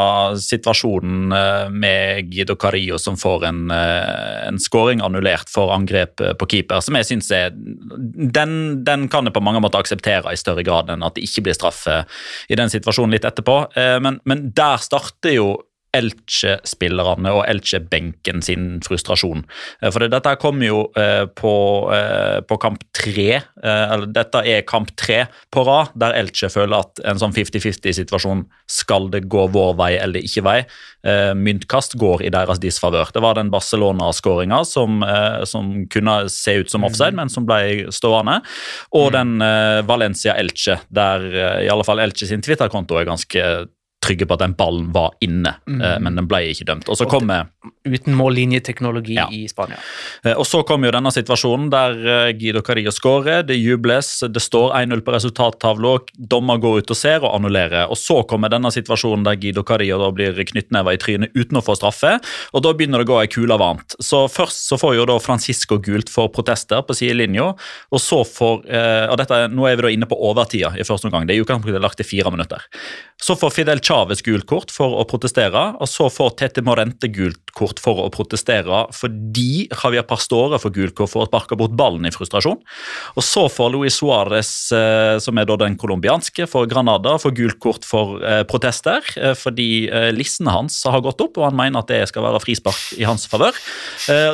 situasjonen 0.43 1.35
uh, 1.35 1.69
med 1.71 2.31
Guido 2.33 2.57
Carillo 2.61 2.99
som 3.01 3.19
får 3.21 3.47
en, 3.49 3.63
uh, 3.71 4.49
en 4.49 4.59
scoring 4.63 5.03
annullert 5.05 5.51
for 5.53 5.73
angrep 5.75 6.21
på 6.41 6.51
keeper, 6.51 6.83
som 6.85 6.99
jeg 6.99 7.09
syns 7.11 7.31
er 7.35 7.55
den, 7.55 8.83
den 8.87 9.07
kan 9.13 9.29
jeg 9.29 9.37
på 9.37 9.45
mange 9.45 9.63
måter 9.63 9.83
akseptere 9.83 10.35
i 10.35 10.41
større 10.41 10.65
grad 10.67 10.91
enn 10.93 11.07
at 11.07 11.17
det 11.17 11.27
ikke 11.29 11.47
blir 11.47 11.57
straffe 11.57 12.03
i 12.51 12.59
den 12.59 12.73
situasjonen 12.73 13.15
litt 13.15 13.27
etterpå. 13.29 13.57
Men, 14.03 14.19
men 14.29 14.49
der 14.57 14.81
starter 14.83 15.35
jo 15.35 15.49
Elche-spillerne 15.97 17.33
og 17.35 17.45
Elche-benken 17.51 18.43
sin 18.45 18.79
frustrasjon. 18.87 19.43
Eh, 19.83 19.91
For 19.91 20.07
dette 20.11 20.35
kommer 20.41 20.69
jo 20.69 20.83
eh, 20.99 21.25
på, 21.27 21.55
eh, 21.95 22.39
på 22.47 22.59
kamp 22.63 22.85
tre, 22.97 23.41
eller 23.61 24.07
dette 24.13 24.43
er 24.47 24.63
kamp 24.69 24.93
tre 24.99 25.25
på 25.53 25.65
rad, 25.67 25.93
der 25.99 26.15
Elche 26.19 26.51
føler 26.53 26.85
at 26.85 27.01
en 27.09 27.21
sånn 27.21 27.35
50-50-situasjon 27.35 28.45
skal 28.71 29.09
det 29.13 29.25
gå 29.31 29.47
vår 29.53 29.75
vei 29.79 29.91
eller 29.99 30.25
ikke 30.25 30.45
vei. 30.47 30.59
Myntkast 31.37 31.97
går 32.01 32.25
i 32.27 32.33
deres 32.33 32.61
disfavør. 32.61 33.11
Det 33.15 33.23
var 33.25 33.39
den 33.39 33.51
Barcelona-skåringa 33.53 34.61
som, 34.69 35.01
som 35.49 35.73
kunne 35.93 36.17
se 36.33 36.59
ut 36.61 36.73
som 36.73 36.85
offside, 36.87 37.17
men 37.17 37.33
som 37.33 37.49
ble 37.49 37.91
stående. 37.95 38.41
Og 38.97 39.11
den 39.17 39.41
eh, 39.45 39.81
Valencia-Elche, 39.89 40.81
der 40.93 41.27
i 41.65 41.71
alle 41.73 41.87
fall 41.87 42.03
Elche 42.05 42.29
sin 42.29 42.45
Twitter-konto 42.45 42.99
er 43.01 43.09
ganske 43.09 43.47
trygge 44.01 44.27
på 44.27 44.37
at 44.37 44.45
den 44.45 44.55
ballen 44.57 44.91
var 44.95 45.13
inne, 45.21 45.55
mm. 45.69 45.83
men 46.01 46.17
den 46.17 46.29
ble 46.31 46.43
ikke 46.51 46.65
dømt. 46.71 46.89
Og 46.89 46.97
så 46.97 47.09
kommer 47.11 47.51
Uten 47.85 48.13
mållinjeteknologi 48.17 49.15
Ja. 49.15 49.27
i 49.33 49.49
Spania. 49.49 49.77
Eh, 50.25 50.33
Og 50.37 50.47
så 50.47 50.63
kom 50.67 50.85
jo 50.85 50.91
denne 50.91 51.11
situasjonen 51.13 51.71
der 51.73 51.93
eh, 52.29 52.33
Guido 52.37 52.61
Carillo 52.63 52.91
skårer, 52.93 53.43
det 53.47 53.57
jubles, 53.57 54.23
det 54.29 54.41
står 54.41 54.73
1-0 54.77 55.01
på 55.05 55.13
resultattavla, 55.13 55.99
dommer 56.17 56.59
går 56.61 56.79
ut 56.81 56.91
og 56.91 56.97
ser 56.97 57.25
og 57.25 57.35
annullerer. 57.37 57.89
Og 57.89 57.97
så 57.97 58.23
kommer 58.29 58.53
denne 58.53 58.71
situasjonen 58.73 59.25
der 59.25 59.37
Guido 59.41 59.65
Carillo 59.65 59.99
da 60.01 60.11
blir 60.13 60.33
knyttneva 60.33 60.93
i 60.93 61.01
trynet 61.01 61.33
uten 61.37 61.61
å 61.61 61.65
få 61.65 61.77
straffe, 61.77 62.19
og 62.53 62.65
da 62.65 62.73
begynner 62.77 63.01
det 63.01 63.09
å 63.09 63.13
gå 63.15 63.21
ei 63.23 63.31
kule 63.33 63.57
varmt. 63.61 63.97
Så 64.01 64.27
først 64.29 64.69
så 64.69 64.81
får 64.81 64.97
jo 64.97 65.09
da 65.09 65.19
Francisco 65.21 65.81
gult 65.81 66.13
for 66.13 66.29
protester 66.29 66.85
på 66.85 66.97
sidelinja, 66.97 67.51
og 67.91 68.01
så 68.01 68.23
får 68.25 68.65
eh, 68.69 69.07
og 69.11 69.17
dette, 69.21 69.41
Nå 69.51 69.67
er 69.67 69.77
vi 69.77 69.83
da 69.83 69.93
inne 69.93 70.09
på 70.09 70.21
overtida 70.21 70.75
i 70.77 70.85
første 70.85 71.09
omgang, 71.09 71.27
det 71.27 71.35
er 71.35 71.41
jo 71.41 71.49
kanskje 71.49 71.81
lagt 71.81 71.97
til 72.01 72.09
fire 72.09 72.33
minutter. 72.33 72.65
Så 73.21 73.37
får 73.37 73.53
Fidel 73.57 73.81
Chávez 73.91 74.21
gult 74.23 74.47
kort 74.47 74.71
for 74.71 75.01
å 75.01 75.05
protestere, 75.09 75.61
og 75.83 75.89
så 75.91 76.05
får 76.13 76.37
Tete 76.39 76.63
Morente 76.63 77.09
gult 77.11 77.51
kort 77.59 77.81
for 77.83 78.05
å 78.05 78.11
protestere 78.15 78.85
fordi 78.95 79.65
Javier 79.67 80.05
Pastore 80.07 80.61
får 80.63 80.73
gult 80.77 80.95
kort 80.95 81.11
for 81.11 81.25
å 81.25 81.27
sparke 81.27 81.57
bort 81.59 81.75
ballen 81.75 82.07
i 82.07 82.13
frustrasjon. 82.15 82.61
Og 83.17 83.27
så 83.27 83.49
får 83.51 83.73
Luis 83.75 83.97
Suárez, 83.99 84.51
eh, 84.77 85.17
som 85.19 85.41
er 85.41 85.49
da 85.49 85.57
den 85.59 85.75
colombianske 85.81 86.47
for 86.51 86.69
Granada, 86.71 87.17
får 87.19 87.35
gult 87.41 87.59
kort 87.63 87.89
for 87.89 88.23
eh, 88.23 88.45
protester 88.47 89.03
eh, 89.19 89.35
fordi 89.35 89.69
listen 90.15 90.47
hans 90.47 90.77
har 90.87 91.03
gått 91.03 91.25
opp, 91.25 91.41
og 91.41 91.49
han 91.49 91.59
mener 91.59 91.83
at 91.83 91.91
det 91.91 92.05
skal 92.13 92.29
være 92.29 92.43
frispark 92.45 93.01
i 93.01 93.07
hans 93.09 93.27
favør. 93.31 93.57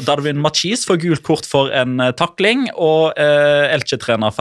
Darwin 0.05 0.41
Machis 0.43 0.85
får 0.89 1.01
gult 1.01 1.25
kort 1.25 1.49
for 1.49 1.73
en 1.73 2.01
takling, 2.19 2.67
og 2.75 3.17
Elche-trener 3.17 4.35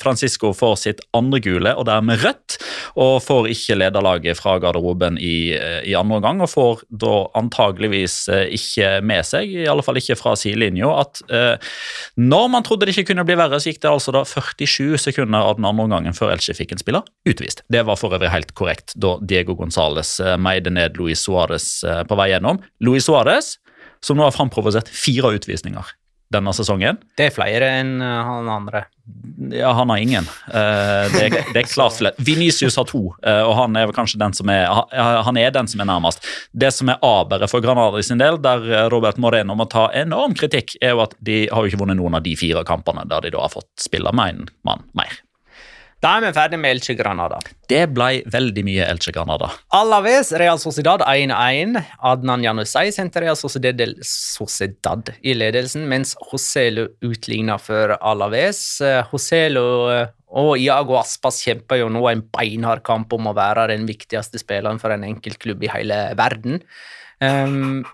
Francisco 0.00 0.52
får 0.56 0.76
sitt 0.80 1.02
andre 1.16 1.42
gule, 1.44 1.74
og 1.76 1.86
dermed 1.88 2.24
rødt, 2.24 2.58
og 2.98 3.20
får 3.24 3.50
ikke 3.54 3.78
lederlaget 3.82 4.39
fra 4.40 4.56
garderoben 4.62 5.18
i, 5.20 5.52
eh, 5.56 5.80
i 5.88 5.94
andre 5.98 6.18
omgang, 6.18 6.40
og 6.42 6.50
får 6.50 6.82
da 7.02 7.14
antageligvis 7.38 8.16
eh, 8.32 8.46
ikke 8.56 8.90
med 9.06 9.26
seg, 9.28 9.52
i 9.52 9.68
alle 9.70 9.84
fall 9.86 10.00
ikke 10.00 10.18
fra 10.18 10.34
sidelinja, 10.38 10.90
at 11.02 11.22
eh, 11.28 11.70
når 12.20 12.48
man 12.56 12.66
trodde 12.66 12.88
det 12.88 12.96
ikke 12.96 13.12
kunne 13.12 13.26
bli 13.28 13.38
verre, 13.40 13.60
så 13.60 13.72
gikk 13.72 13.82
det 13.84 13.92
altså 13.92 14.14
da 14.16 14.24
47 14.26 14.98
sekunder 15.06 15.52
av 15.52 15.60
den 15.60 15.68
andre 15.68 15.86
omgangen 15.86 16.16
før 16.16 16.34
Elche 16.34 16.56
fikk 16.56 16.74
en 16.74 16.82
spiller 16.82 17.06
utvist. 17.28 17.64
Det 17.72 17.84
var 17.86 18.00
for 18.00 18.16
øvrig 18.16 18.32
helt 18.32 18.54
korrekt 18.58 18.96
da 19.00 19.16
Diego 19.20 19.56
Gonzales 19.58 20.16
eh, 20.24 20.36
meide 20.40 20.72
ned 20.74 20.98
Luis 21.00 21.22
Suárez 21.26 21.70
på 22.08 22.16
vei 22.18 22.30
gjennom. 22.32 22.60
Luis 22.84 23.06
Suárez, 23.08 23.54
som 24.04 24.16
nå 24.16 24.24
har 24.26 24.34
framprovosert 24.34 24.88
fire 24.88 25.34
utvisninger 25.36 25.96
denne 26.30 26.52
sesongen. 26.54 26.98
Det 27.18 27.28
er 27.28 27.34
flere 27.34 27.68
enn 27.80 27.96
eh, 28.04 28.18
han 28.26 28.48
andre. 28.50 28.84
Ja, 29.50 29.72
han 29.74 29.90
har 29.90 29.98
ingen. 29.98 30.28
Eh, 30.46 31.06
det, 31.10 31.22
er, 31.24 31.36
det 31.50 31.62
er 31.64 31.70
klart 31.70 31.96
flere. 31.96 32.14
Vinicius 32.22 32.78
har 32.78 32.86
to, 32.86 33.02
eh, 33.26 33.42
og 33.42 33.56
han 33.58 33.78
er 33.78 33.90
kanskje 33.94 34.20
den 34.20 34.36
som 34.36 34.50
er 34.52 34.68
han 34.70 35.40
er 35.40 35.50
den 35.54 35.70
som 35.70 35.82
er 35.82 35.90
nærmest. 35.90 36.26
Det 36.52 36.70
som 36.74 36.92
er 36.92 37.02
aberet 37.06 37.50
for 37.50 37.64
Granada 37.64 37.98
i 37.98 38.06
sin 38.06 38.22
del, 38.22 38.38
der 38.42 38.90
Robert 38.92 39.18
Moreno 39.18 39.56
må 39.58 39.66
ta 39.70 39.88
enorm 39.96 40.36
kritikk, 40.38 40.76
er 40.80 40.94
jo 40.94 41.02
at 41.06 41.16
de 41.18 41.42
har 41.50 41.64
jo 41.64 41.72
ikke 41.72 41.82
vunnet 41.82 41.98
noen 41.98 42.20
av 42.20 42.24
de 42.26 42.36
fire 42.38 42.62
kampene 42.68 43.06
der 43.10 43.26
de 43.26 43.34
da 43.34 43.42
har 43.42 43.52
fått 43.52 43.72
spille 43.82 44.14
med 44.14 44.36
en 44.36 44.46
mann 44.66 44.86
mer. 44.98 45.18
Da 46.00 46.14
er 46.16 46.22
vi 46.24 46.28
ferdig 46.32 46.56
med 46.56 46.72
Elche 46.72 46.94
Granada. 46.96 47.36
Det 47.68 47.82
ble 47.92 48.22
veldig 48.32 48.62
mye 48.64 48.86
Elche 48.88 49.12
Granada. 49.12 49.50
Alaves 49.76 50.30
Real 50.40 50.56
Sociedad 50.58 51.02
1-1. 51.04 51.76
Adnan 52.08 52.44
Janusay 52.46 52.88
sendte 52.96 53.20
Real 53.20 53.36
Sociedad, 53.36 53.82
Sociedad 54.08 55.10
i 55.20 55.34
ledelsen, 55.36 55.84
mens 55.90 56.14
Joselo 56.30 56.86
utligna 57.04 57.58
for 57.60 57.92
Alaves. 58.00 58.62
Eh, 58.80 59.02
Joselo 59.12 59.64
eh, 59.92 60.06
og 60.40 60.54
Iago 60.56 60.96
Aspas 60.96 61.42
kjemper 61.44 61.82
jo 61.82 61.90
nå 61.92 62.00
en 62.08 62.22
beinhard 62.32 62.80
kamp 62.86 63.12
om 63.12 63.28
å 63.28 63.34
være 63.36 63.66
den 63.74 63.84
viktigste 63.90 64.40
spilleren 64.40 64.80
for 64.80 64.94
en 64.94 65.04
enkeltklubb 65.04 65.66
i 65.66 65.72
hele 65.74 65.98
verden. 66.16 66.62
Um, 67.20 67.84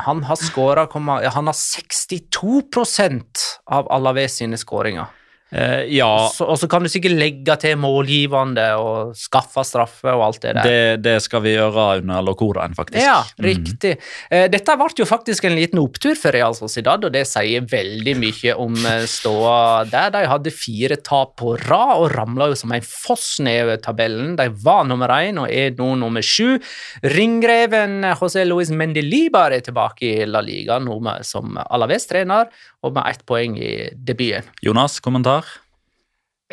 han 0.00 0.24
har 0.24 0.40
skåra 0.40 0.88
Han 0.88 1.08
har 1.12 1.52
62% 1.52 3.44
av 3.68 3.92
Alaves 3.92 4.40
sine 4.40 4.56
skåringer. 4.56 5.12
Eh, 5.54 5.84
ja, 5.94 6.08
Og 6.40 6.58
så- 6.58 6.68
kan 6.68 6.82
du 6.82 6.88
sikkert 6.88 7.14
legge 7.16 7.56
til 7.60 7.76
målgivende 7.78 8.64
og 8.76 9.14
skaffe 9.14 9.62
straffe 9.64 10.10
og 10.10 10.22
alt 10.26 10.40
det 10.42 10.54
der. 10.56 10.62
det, 10.64 11.02
det 11.02 11.22
skal 11.22 11.40
vi 11.42 11.54
gjøre 11.54 11.98
under 12.02 12.22
Locoraen, 12.22 12.74
faktisk. 12.74 13.00
Ja, 13.00 13.22
Mm. 13.38 13.44
riktig. 13.44 13.98
Eh, 14.30 14.48
Dette 14.48 14.76
ble 14.76 14.88
jo 14.96 15.04
faktisk 15.04 15.44
en 15.44 15.54
liten 15.56 15.78
opptur 15.78 16.16
for 16.16 16.32
Real 16.32 16.54
Sociedad, 16.54 17.04
og 17.04 17.12
det 17.12 17.26
sier 17.26 17.60
veldig 17.60 18.16
mye 18.16 18.56
om 18.58 18.74
eh, 18.74 19.06
ståa 19.06 19.88
der. 19.88 20.10
De 20.10 20.26
hadde 20.26 20.50
fire 20.50 20.96
tap 20.96 21.36
på 21.36 21.56
rad 21.68 21.98
og 22.02 22.10
ramla 22.12 22.48
jo 22.48 22.54
som 22.54 22.72
en 22.72 22.80
foss 22.80 23.38
nedover 23.40 23.76
tabellen. 23.78 24.36
De 24.36 24.48
var 24.48 24.84
nummer 24.84 25.08
én 25.08 25.38
og 25.40 25.48
er 25.50 25.70
nå 25.70 25.96
nummer 25.96 26.20
sju. 26.22 26.58
Ringreven 27.02 28.02
José 28.18 28.44
Luis 28.46 28.70
Mendelibar 28.70 29.52
er 29.52 29.60
tilbake 29.60 30.02
i 30.22 30.26
La 30.26 30.40
Liga, 30.44 30.78
nå 30.80 30.98
som 31.24 31.56
Alaves-trener, 31.70 32.48
og 32.82 32.94
med 32.94 33.04
ett 33.08 33.24
poeng 33.26 33.56
i 33.58 33.90
debuten. 33.94 34.42
Jonas, 34.62 34.98
kommentar? 35.00 35.43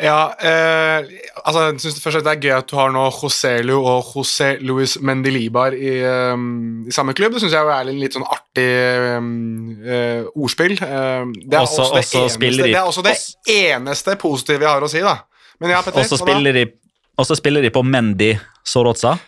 Ja, 0.00 0.32
eh, 0.40 1.04
altså, 1.44 1.60
jeg 1.68 1.80
synes 1.82 1.98
først 2.00 2.16
at 2.22 2.24
det 2.24 2.32
er 2.32 2.40
gøy 2.40 2.52
at 2.56 2.70
du 2.70 2.76
har 2.78 2.88
nå 2.94 3.02
José 3.12 3.58
Lu 3.62 3.74
og 3.84 4.06
José 4.14 4.54
Luis 4.64 4.96
Mendelibar 5.04 5.74
i, 5.76 5.92
um, 6.32 6.86
i 6.88 6.94
samme 6.96 7.12
klubb. 7.14 7.34
Det 7.36 7.42
syns 7.44 7.52
jeg 7.52 7.68
er 7.68 7.90
en 7.92 8.00
litt 8.00 8.16
sånn 8.16 8.24
artig 8.24 8.64
eh, 9.22 10.24
ordspill. 10.32 10.72
Eh, 10.78 11.26
det, 11.44 11.52
er 11.54 11.60
Også- 11.60 11.84
også 11.84 11.92
det, 11.92 12.04
også 12.04 12.22
eneste, 12.22 12.40
de- 12.40 12.62
det 12.72 12.80
er 12.80 12.88
også 12.88 13.02
det 13.04 13.16
eneste 13.52 14.16
positive 14.16 14.60
jeg 14.64 14.70
har 14.72 14.80
å 14.80 14.88
si, 14.90 15.00
da. 15.04 15.16
Men 15.60 15.70
ja, 15.76 15.82
Petter, 15.82 16.00
Og 16.00 16.06
så 16.08 16.18
spiller, 16.18 16.52
de- 16.52 17.36
spiller 17.36 17.62
de 17.62 17.70
på 17.70 17.82
Mendy 17.84 18.32
Soroza. 18.64 19.18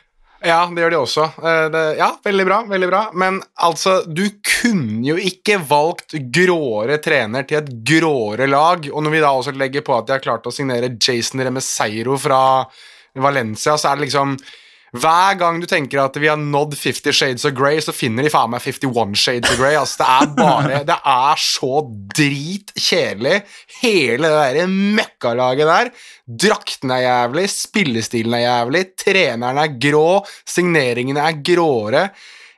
Ja, 0.44 0.66
det 0.68 0.83
gjør 0.83 0.92
de 0.92 0.98
også. 1.00 1.24
Eh, 1.40 1.66
det, 1.72 1.83
ja, 1.96 2.11
veldig 2.24 2.44
bra, 2.44 2.59
veldig 2.68 2.88
bra. 2.90 3.02
Men 3.16 3.38
altså, 3.64 4.02
du 4.04 4.26
kunne 4.44 5.07
jo 5.07 5.16
ikke 5.16 5.57
valgt 5.64 6.16
gråere 6.35 6.98
trener 7.04 7.46
til 7.48 7.62
et 7.62 7.70
gråere 7.88 8.48
lag. 8.50 8.85
Og 8.92 9.07
når 9.07 9.14
vi 9.14 9.22
da 9.24 9.30
også 9.33 9.54
legger 9.57 9.87
på 9.87 9.96
at 9.96 10.09
de 10.09 10.16
har 10.18 10.24
klart 10.24 10.44
å 10.44 10.52
signere 10.52 10.92
Jason 10.98 11.40
Remeseiro 11.46 12.18
fra 12.20 12.42
Valencia, 13.24 13.78
så 13.80 13.90
er 13.90 13.96
det 13.96 14.11
liksom 14.11 14.37
hver 14.94 15.38
gang 15.40 15.57
du 15.59 15.66
tenker 15.66 15.98
at 16.04 16.14
vi 16.22 16.28
har 16.30 16.38
nådd 16.38 16.76
50 16.78 17.16
Shades 17.16 17.46
of 17.48 17.54
Grey, 17.59 17.80
så 17.83 17.90
finner 17.94 18.22
de 18.22 18.30
faen 18.30 18.52
meg 18.52 18.62
51 18.62 19.16
Shades 19.18 19.50
of 19.50 19.59
Grey. 19.59 19.74
Altså, 19.74 20.04
det 20.04 20.11
er 20.14 20.28
bare 20.38 20.83
Det 20.87 20.98
er 21.14 21.40
så 21.42 21.80
dritkjedelig, 22.14 23.40
hele 23.80 24.30
det 24.30 24.44
der 24.61 24.70
møkkalaget 24.70 25.70
der. 25.72 25.90
Drakten 26.44 26.94
er 26.94 27.02
jævlig, 27.09 27.48
spillestilen 27.50 28.38
er 28.38 28.44
jævlig, 28.46 28.85
treneren 29.02 29.59
er 29.64 29.74
grå, 29.83 30.22
signeringene 30.54 31.26
er 31.26 31.42
gråere. 31.42 32.04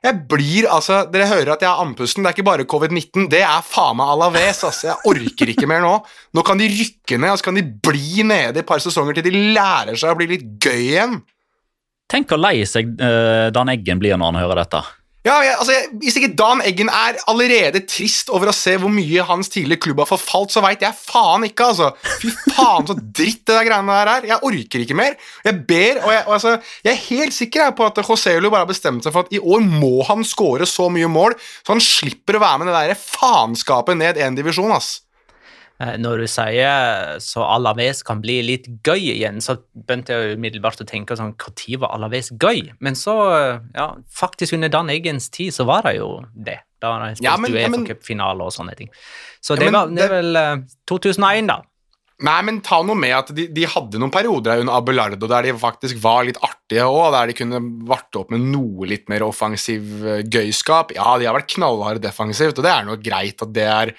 Jeg 0.05 0.19
blir, 0.29 0.67
altså, 0.69 0.99
Dere 1.09 1.25
hører 1.31 1.55
at 1.55 1.63
jeg 1.65 1.71
har 1.71 1.81
andpusten. 1.81 2.21
Det 2.21 2.29
er 2.29 2.35
ikke 2.37 2.45
bare 2.47 2.67
covid-19. 2.69 3.25
Det 3.31 3.41
er 3.41 3.65
faen 3.65 3.97
meg 3.97 4.11
Alaves. 4.13 4.61
Altså. 4.67 4.91
Jeg 4.91 5.09
orker 5.09 5.51
ikke 5.51 5.67
mer 5.69 5.81
nå. 5.83 5.95
Nå 6.37 6.43
kan 6.45 6.61
de 6.61 6.69
rykke 6.69 7.17
ned, 7.17 7.33
og 7.33 7.41
så 7.41 7.49
kan 7.49 7.57
de 7.57 7.65
bli 7.65 8.21
nede 8.27 8.61
i 8.61 8.61
et 8.61 8.69
par 8.69 8.83
sesonger 8.83 9.17
til 9.17 9.25
de 9.25 9.41
lærer 9.57 9.97
seg 9.97 10.13
å 10.13 10.19
bli 10.19 10.29
litt 10.35 10.45
gøy 10.63 10.85
igjen. 10.91 11.17
Tenk 12.07 12.29
hvor 12.31 12.39
lei 12.39 12.61
seg 12.67 12.93
uh, 13.01 13.49
Dan 13.51 13.73
Eggen 13.73 13.99
blir 13.99 14.15
når 14.15 14.31
han 14.31 14.41
hører 14.45 14.63
dette. 14.63 14.83
Ja, 15.27 15.41
jeg, 15.43 15.55
altså, 15.59 15.73
jeg, 15.73 15.87
Hvis 16.03 16.17
ikke 16.19 16.29
Dan 16.39 16.61
Eggen 16.63 16.89
er 16.93 17.17
allerede 17.27 17.81
trist 17.89 18.29
over 18.31 18.47
å 18.47 18.55
se 18.55 18.77
hvor 18.79 18.91
mye 18.93 19.25
hans 19.27 19.49
tidligere 19.51 19.81
klubb 19.83 19.99
har 20.03 20.09
forfalt, 20.09 20.53
så 20.53 20.63
veit 20.63 20.85
jeg 20.85 20.95
faen 20.95 21.43
ikke, 21.49 21.67
altså. 21.73 21.89
Fy 22.21 22.31
faen, 22.53 22.87
så 22.87 22.95
dritt 22.95 23.41
det 23.43 23.57
der 23.57 23.67
greiene 23.67 23.97
der 23.97 24.11
er. 24.13 24.27
Jeg 24.31 24.47
orker 24.47 24.85
ikke 24.85 24.97
mer. 24.97 25.17
Jeg 25.43 25.59
ber, 25.67 25.99
og 26.05 26.13
jeg, 26.13 26.21
og 26.29 26.37
altså, 26.37 26.53
jeg 26.85 26.93
er 26.93 27.03
helt 27.09 27.35
sikker 27.35 27.73
på 27.75 27.89
at 27.89 27.99
Joselu 28.03 28.47
bare 28.47 28.63
har 28.63 28.71
bestemt 28.71 29.03
seg 29.03 29.15
for 29.15 29.27
at 29.27 29.35
i 29.35 29.41
år 29.41 29.65
må 29.67 29.97
han 30.07 30.23
score 30.27 30.69
så 30.69 30.87
mye 30.93 31.11
mål, 31.11 31.35
så 31.65 31.75
han 31.75 31.83
slipper 31.83 32.39
å 32.39 32.43
være 32.45 32.63
med 32.63 32.71
det 32.71 32.77
der 32.77 33.01
faenskapet 33.01 33.99
ned 33.99 34.21
én 34.23 34.37
divisjon, 34.37 34.71
ass. 34.77 35.01
Eh, 35.79 35.93
Når 36.01 36.23
du 36.23 36.27
sier 36.27 37.19
så 37.21 37.43
Alaves 37.45 37.99
kan 38.03 38.21
bli 38.23 38.39
litt 38.41 38.65
gøy 38.83 39.11
igjen, 39.13 39.37
så 39.45 39.59
begynte 39.77 40.15
jeg 40.15 40.37
umiddelbart 40.39 40.81
å 40.81 40.87
tenke 40.89 41.13
sånn 41.19 41.35
Når 41.37 41.77
var 41.83 41.93
Alaves 41.93 42.31
gøy? 42.33 42.71
Men 42.81 42.97
så, 42.97 43.13
eh, 43.37 43.59
ja, 43.75 43.91
faktisk 44.09 44.53
under 44.57 44.69
Dan 44.73 44.89
Eggens 44.89 45.29
tid 45.29 45.53
så 45.53 45.65
var 45.69 45.83
det 45.83 45.97
jo 45.99 46.23
det. 46.33 46.59
Da 46.81 46.93
har 46.97 47.07
de 47.09 47.15
spilt 47.15 47.23
Ja, 47.29 47.37
men- 47.37 47.53
ja, 47.53 47.67
men- 47.69 47.85
Uefa-cupfinale 47.85 48.41
og 48.41 48.51
sånne 48.53 48.75
ting. 48.77 48.89
Så 49.41 49.53
Ja, 49.53 49.59
det, 49.59 49.65
men 49.71 49.73
var, 49.73 49.87
det 49.95 50.03
er 50.05 50.15
vel 50.21 50.35
eh, 50.35 50.55
2001, 50.89 51.47
da. 51.47 51.61
Nei, 52.19 52.41
men 52.41 52.61
ta 52.61 52.81
noe 52.81 52.95
med 52.97 53.11
at 53.13 53.27
de, 53.35 53.45
de 53.53 53.63
hadde 53.69 53.99
noen 54.01 54.09
perioder 54.09 54.57
under 54.63 54.73
Abelardo 54.73 55.27
der 55.29 55.43
de 55.43 55.51
faktisk 55.53 55.99
var 56.01 56.23
litt 56.25 56.39
artige 56.41 56.81
òg, 56.89 57.11
der 57.13 57.27
de 57.27 57.33
kunne 57.37 57.59
varte 57.85 58.17
opp 58.17 58.31
med 58.33 58.41
noe 58.41 58.87
litt 58.89 59.07
mer 59.07 59.21
offensiv 59.21 59.83
eh, 60.03 60.23
gøyskap. 60.23 60.95
Ja, 60.97 61.15
de 61.19 61.25
har 61.29 61.35
vært 61.37 61.53
knallharde 61.53 62.01
defensivt, 62.01 62.57
og 62.57 62.63
det 62.65 62.73
er 62.73 62.83
noe 62.89 62.97
greit 62.97 63.39
at 63.45 63.53
det 63.53 63.67
er 63.69 63.93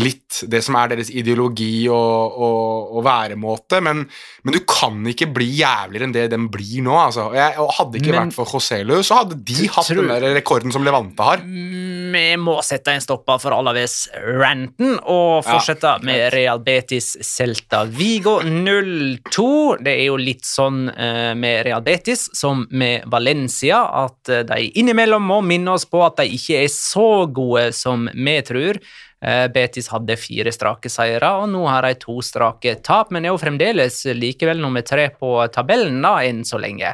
litt 0.00 0.42
det 0.48 0.62
som 0.64 0.76
er 0.80 0.88
deres 0.94 1.10
ideologi 1.12 1.86
og, 1.92 2.36
og, 2.40 2.92
og 2.96 3.04
væremåte, 3.04 3.82
men, 3.84 4.04
men 4.42 4.54
du 4.56 4.60
kan 4.68 5.02
ikke 5.10 5.28
bli 5.34 5.50
jævligere 5.58 6.06
enn 6.08 6.14
det 6.16 6.26
den 6.32 6.46
blir 6.52 6.80
nå. 6.86 6.94
Altså. 6.96 7.26
Jeg, 7.36 7.58
og 7.60 7.74
hadde 7.76 8.00
ikke 8.00 8.12
Men- 8.14 8.30
vært 8.30 8.36
for 8.38 8.48
Joselu, 8.54 8.94
så 9.04 9.20
hadde 9.22 9.36
de 9.44 9.68
hatt 9.68 9.86
tror- 9.90 10.00
den 10.02 10.08
der 10.14 10.34
rekorden 10.38 10.72
som 10.72 10.84
Levante 10.86 11.22
har. 11.26 11.42
Vi 11.44 12.24
må 12.36 12.58
sette 12.64 12.92
en 12.92 13.00
stopper 13.04 13.38
for 13.40 13.54
Alaves-ranten 13.56 14.98
og 15.08 15.44
fortsette 15.46 15.94
med 16.04 16.32
Real 16.34 16.60
Betis 16.64 17.12
Celta 17.24 17.84
Vigo 17.88 18.38
0-2. 18.44 19.46
Det 19.84 19.94
er 19.94 20.04
jo 20.08 20.18
litt 20.20 20.44
sånn 20.48 20.86
eh, 20.92 21.32
med 21.38 21.64
Real 21.66 21.84
Betis 21.84 22.26
som 22.36 22.66
med 22.70 23.06
Valencia, 23.12 23.82
at 24.04 24.28
eh, 24.32 24.42
de 24.48 24.70
innimellom 24.80 25.24
må 25.32 25.40
minne 25.46 25.72
oss 25.76 25.86
på 25.88 26.02
at 26.06 26.20
de 26.22 26.28
ikke 26.36 26.62
er 26.64 26.70
så 26.72 27.08
gode 27.32 27.70
som 27.76 28.08
vi 28.12 28.36
tror. 28.46 28.80
Eh, 29.22 29.46
Betis 29.54 29.86
hadde 29.92 30.18
fire 30.18 30.50
strake 30.54 30.90
seire, 30.90 31.28
og 31.38 31.50
nå 31.52 31.62
har 31.70 31.86
de 31.86 31.94
to 32.02 32.18
strake 32.26 32.74
tap, 32.82 33.12
men 33.14 33.24
er 33.24 33.30
jo 33.30 33.40
fremdeles 33.40 34.00
likevel 34.18 34.58
nummer 34.62 34.82
tre 34.86 35.08
på 35.14 35.36
tabellen 35.54 36.00
da, 36.02 36.16
enn 36.26 36.42
så 36.46 36.58
lenge. 36.62 36.90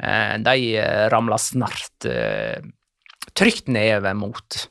Eh, 0.00 0.34
De 0.46 0.56
eh, 0.80 1.04
ramler 1.12 1.40
snart 1.40 2.08
trygt 3.36 3.68
nedover 3.68 4.16
mot 4.16 4.62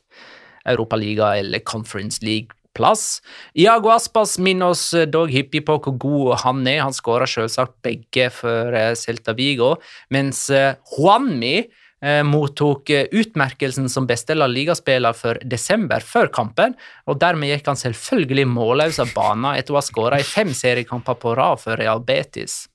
Europaliga 0.66 1.36
eller 1.38 1.62
Conference 1.62 2.18
League-plass. 2.26 3.20
Iago 3.54 3.92
Aspas 3.94 4.34
minner 4.42 4.74
oss 4.74 4.88
dog 5.06 5.30
hyppig 5.30 5.62
på 5.68 5.76
hvor 5.78 5.94
god 6.02 6.32
han 6.42 6.66
er. 6.66 6.82
Han 6.82 6.96
skåra 6.96 7.28
selvsagt 7.30 7.78
begge 7.86 8.26
for 8.34 8.74
Celta 8.98 9.36
Vigo, 9.38 9.76
mens 10.10 10.48
Juanmi 10.50 11.68
mottok 12.04 12.90
eh, 12.90 13.06
utmerkelsen 13.12 13.88
som 13.88 14.06
beste 14.06 14.36
La 14.36 14.46
Liga-spiller 14.50 15.16
for 15.16 15.40
desember 15.48 16.04
før 16.04 16.28
kampen, 16.32 16.76
og 17.08 17.20
dermed 17.22 17.48
gikk 17.48 17.70
han 17.70 17.80
selvfølgelig 17.80 18.46
målløs 18.52 19.00
av 19.02 19.14
banen 19.16 19.54
etter 19.56 19.74
å 19.74 19.80
ha 19.80 19.84
skåra 19.84 20.20
i 20.20 20.26
fem 20.26 20.52
seriekamper 20.54 21.16
på 21.22 21.32
rad 21.38 21.62
for 21.62 21.80
Real 21.80 22.04
Betis. 22.04 22.66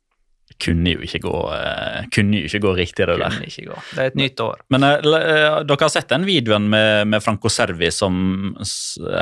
Kunne 0.62 0.96
jo 0.96 1.06
ikke 1.06 1.22
gå, 1.24 1.36
eh, 1.56 2.10
kunne 2.14 2.42
jo 2.42 2.50
ikke 2.50 2.64
gå 2.66 2.74
riktig, 2.78 3.06
det 3.06 3.20
der. 3.22 3.38
Kunne 3.38 3.48
ikke 3.48 3.68
gå. 3.70 3.78
Det 3.92 4.02
er 4.02 4.12
et 4.12 4.20
nytt 4.20 4.44
år. 4.44 4.66
Men 4.74 4.84
uh, 4.84 4.98
eh, 4.98 5.62
dere 5.70 5.86
har 5.86 5.94
sett 5.94 6.10
den 6.12 6.26
videoen 6.28 6.68
med, 6.70 7.08
med 7.14 7.24
Franco 7.24 7.50
Servi 7.50 7.90
som 7.94 8.52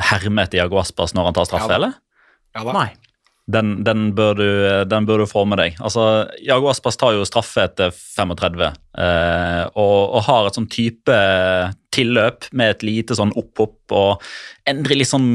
hermer 0.10 0.48
etter 0.48 0.64
Iago 0.64 0.80
Aspas 0.82 1.14
når 1.16 1.30
han 1.30 1.38
tar 1.38 1.52
straffe, 1.52 1.70
Ja 1.70 1.80
eller? 1.80 2.00
Ja 2.56 2.66
da. 2.66 2.74
Nei. 2.80 2.90
Den, 3.50 3.80
den, 3.82 4.12
bør 4.14 4.36
du, 4.38 4.50
den 4.86 5.08
bør 5.10 5.24
du 5.24 5.30
få 5.30 5.42
med 5.50 5.58
deg. 5.58 5.78
Altså, 5.82 6.04
Jago 6.46 6.70
Aspas 6.70 7.00
tar 7.02 7.16
jo 7.16 7.26
straffe 7.26 7.64
etter 7.66 7.90
35 7.90 8.62
eh, 8.62 9.64
og, 9.74 9.96
og, 10.04 10.20
har 10.28 10.46
et 10.46 10.60
sånn 10.60 10.68
type 10.70 11.16
tilløp 11.90 12.46
med 12.54 12.76
et 12.76 12.86
lite 12.86 13.18
sånn 13.18 13.34
opp-opp 13.40 13.96
og 13.98 14.28
endrer 14.70 15.00
litt 15.02 15.10
sånn 15.10 15.26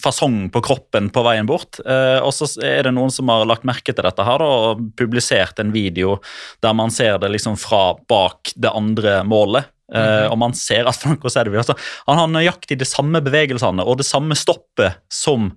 fasong 0.00 0.46
på 0.54 0.64
kroppen 0.64 1.10
på 1.12 1.26
veien 1.26 1.48
bort. 1.48 1.82
Eh, 1.84 2.16
og 2.24 2.32
så 2.32 2.48
er 2.64 2.88
det 2.88 2.94
noen 2.96 3.12
som 3.12 3.28
har 3.28 3.44
lagt 3.48 3.68
merke 3.68 3.92
til 3.92 4.08
dette 4.08 4.26
her 4.26 4.40
da, 4.40 4.48
og 4.72 4.88
publisert 4.96 5.60
en 5.60 5.76
video 5.76 6.16
der 6.64 6.76
man 6.78 6.94
ser 6.94 7.20
det 7.20 7.34
liksom 7.36 7.60
fra 7.60 7.90
bak 8.08 8.56
det 8.56 8.72
andre 8.72 9.20
målet. 9.28 9.72
Mm 9.86 10.02
-hmm. 10.02 10.30
og 10.32 10.38
man 10.38 10.54
ser 10.54 10.84
at 10.88 10.96
Franco 10.96 11.28
Sedvi 11.28 11.56
altså, 11.56 11.76
han 12.06 12.18
har 12.18 12.26
nøyaktig 12.26 12.78
de 12.78 12.84
samme 12.84 13.20
bevegelsene 13.22 13.84
og 13.86 13.98
det 13.98 14.06
samme 14.06 14.34
stoppet 14.34 14.98
som 15.08 15.52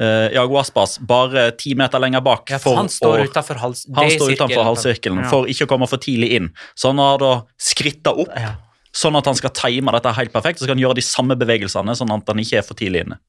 uh, 0.00 0.28
Jago 0.34 0.58
Aspas 0.60 0.98
bare 0.98 1.50
ti 1.60 1.74
meter 1.78 2.02
lenger 2.02 2.24
bak. 2.24 2.50
Ja, 2.52 2.58
for 2.62 2.78
han 2.78 2.90
står 2.92 3.26
utenfor 3.30 3.60
hals, 3.62 3.84
han 3.96 4.10
står 4.14 4.34
utenfor 4.36 4.66
halssirkelen 4.70 5.22
ja. 5.24 5.28
for 5.30 5.50
ikke 5.50 5.68
å 5.68 5.70
komme 5.74 5.88
for 5.90 6.02
tidlig 6.02 6.32
inn. 6.38 6.50
Så 6.74 6.92
han 6.92 7.02
har 7.02 7.20
da 7.22 7.32
skritta 7.60 8.14
opp, 8.24 8.34
ja. 8.36 8.56
sånn 8.96 9.18
at 9.20 9.30
han 9.30 9.38
skal 9.38 9.54
time 9.56 9.94
dette 9.96 10.16
helt 10.18 10.34
perfekt. 10.34 10.60
Så 10.60 10.68
skal 10.68 10.78
han 10.78 10.84
gjøre 10.84 11.00
de 11.00 11.06
samme 11.06 11.38
bevegelsene, 11.40 11.96
sånn 11.98 12.14
at 12.16 12.32
han 12.32 12.44
ikke 12.44 12.60
er 12.62 12.66
for 12.66 12.78
tidlig 12.78 13.06
inne. 13.06 13.20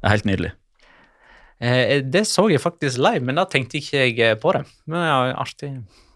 Det 0.00 0.08
er 0.08 0.16
helt 0.16 0.28
nydelig. 0.28 0.52
Eh, 1.60 1.98
det 2.08 2.24
så 2.28 2.46
jeg 2.48 2.62
faktisk 2.62 3.02
live, 3.02 3.20
men 3.26 3.36
da 3.36 3.44
tenkte 3.48 3.82
ikke 3.82 4.06
jeg 4.06 4.38
på 4.40 4.54
det. 4.56 4.64
Men 4.88 5.04
er 5.04 5.34
artig 5.42 5.74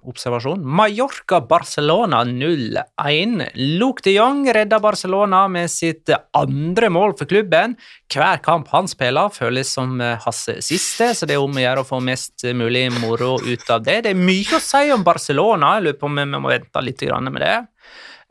observasjon. 0.09 0.63
Mallorca-Barcelona 0.79 2.23
0-1. 2.29 3.45
Luke 3.81 4.05
de 4.05 4.17
Jong 4.17 4.45
redda 4.55 4.81
Barcelona 4.83 5.45
med 5.49 5.73
sitt 5.73 6.13
andre 6.37 6.91
mål 6.93 7.17
for 7.19 7.31
klubben. 7.31 7.77
Hver 8.13 8.43
kamp 8.45 8.71
han 8.75 8.91
spiller, 8.91 9.33
føles 9.35 9.73
som 9.77 9.97
eh, 10.01 10.19
hans 10.25 10.45
siste, 10.65 11.13
så 11.15 11.29
det 11.29 11.39
er 11.39 11.45
om 11.45 11.57
å 11.57 11.65
gjøre 11.65 11.85
å 11.85 11.89
få 11.89 12.01
mest 12.05 12.47
mulig 12.57 12.87
moro 13.01 13.37
ut 13.43 13.71
av 13.71 13.85
det. 13.87 14.03
Det 14.07 14.15
er 14.15 14.21
mye 14.21 14.59
å 14.59 14.63
si 14.63 14.87
om 14.95 15.07
Barcelona, 15.07 15.77
jeg 15.79 15.89
lurer 15.89 16.01
på 16.01 16.11
om 16.11 16.21
vi 16.21 16.29
må 16.35 16.45
vente 16.51 16.85
litt 16.85 17.09
med 17.25 17.43
det. 17.43 17.57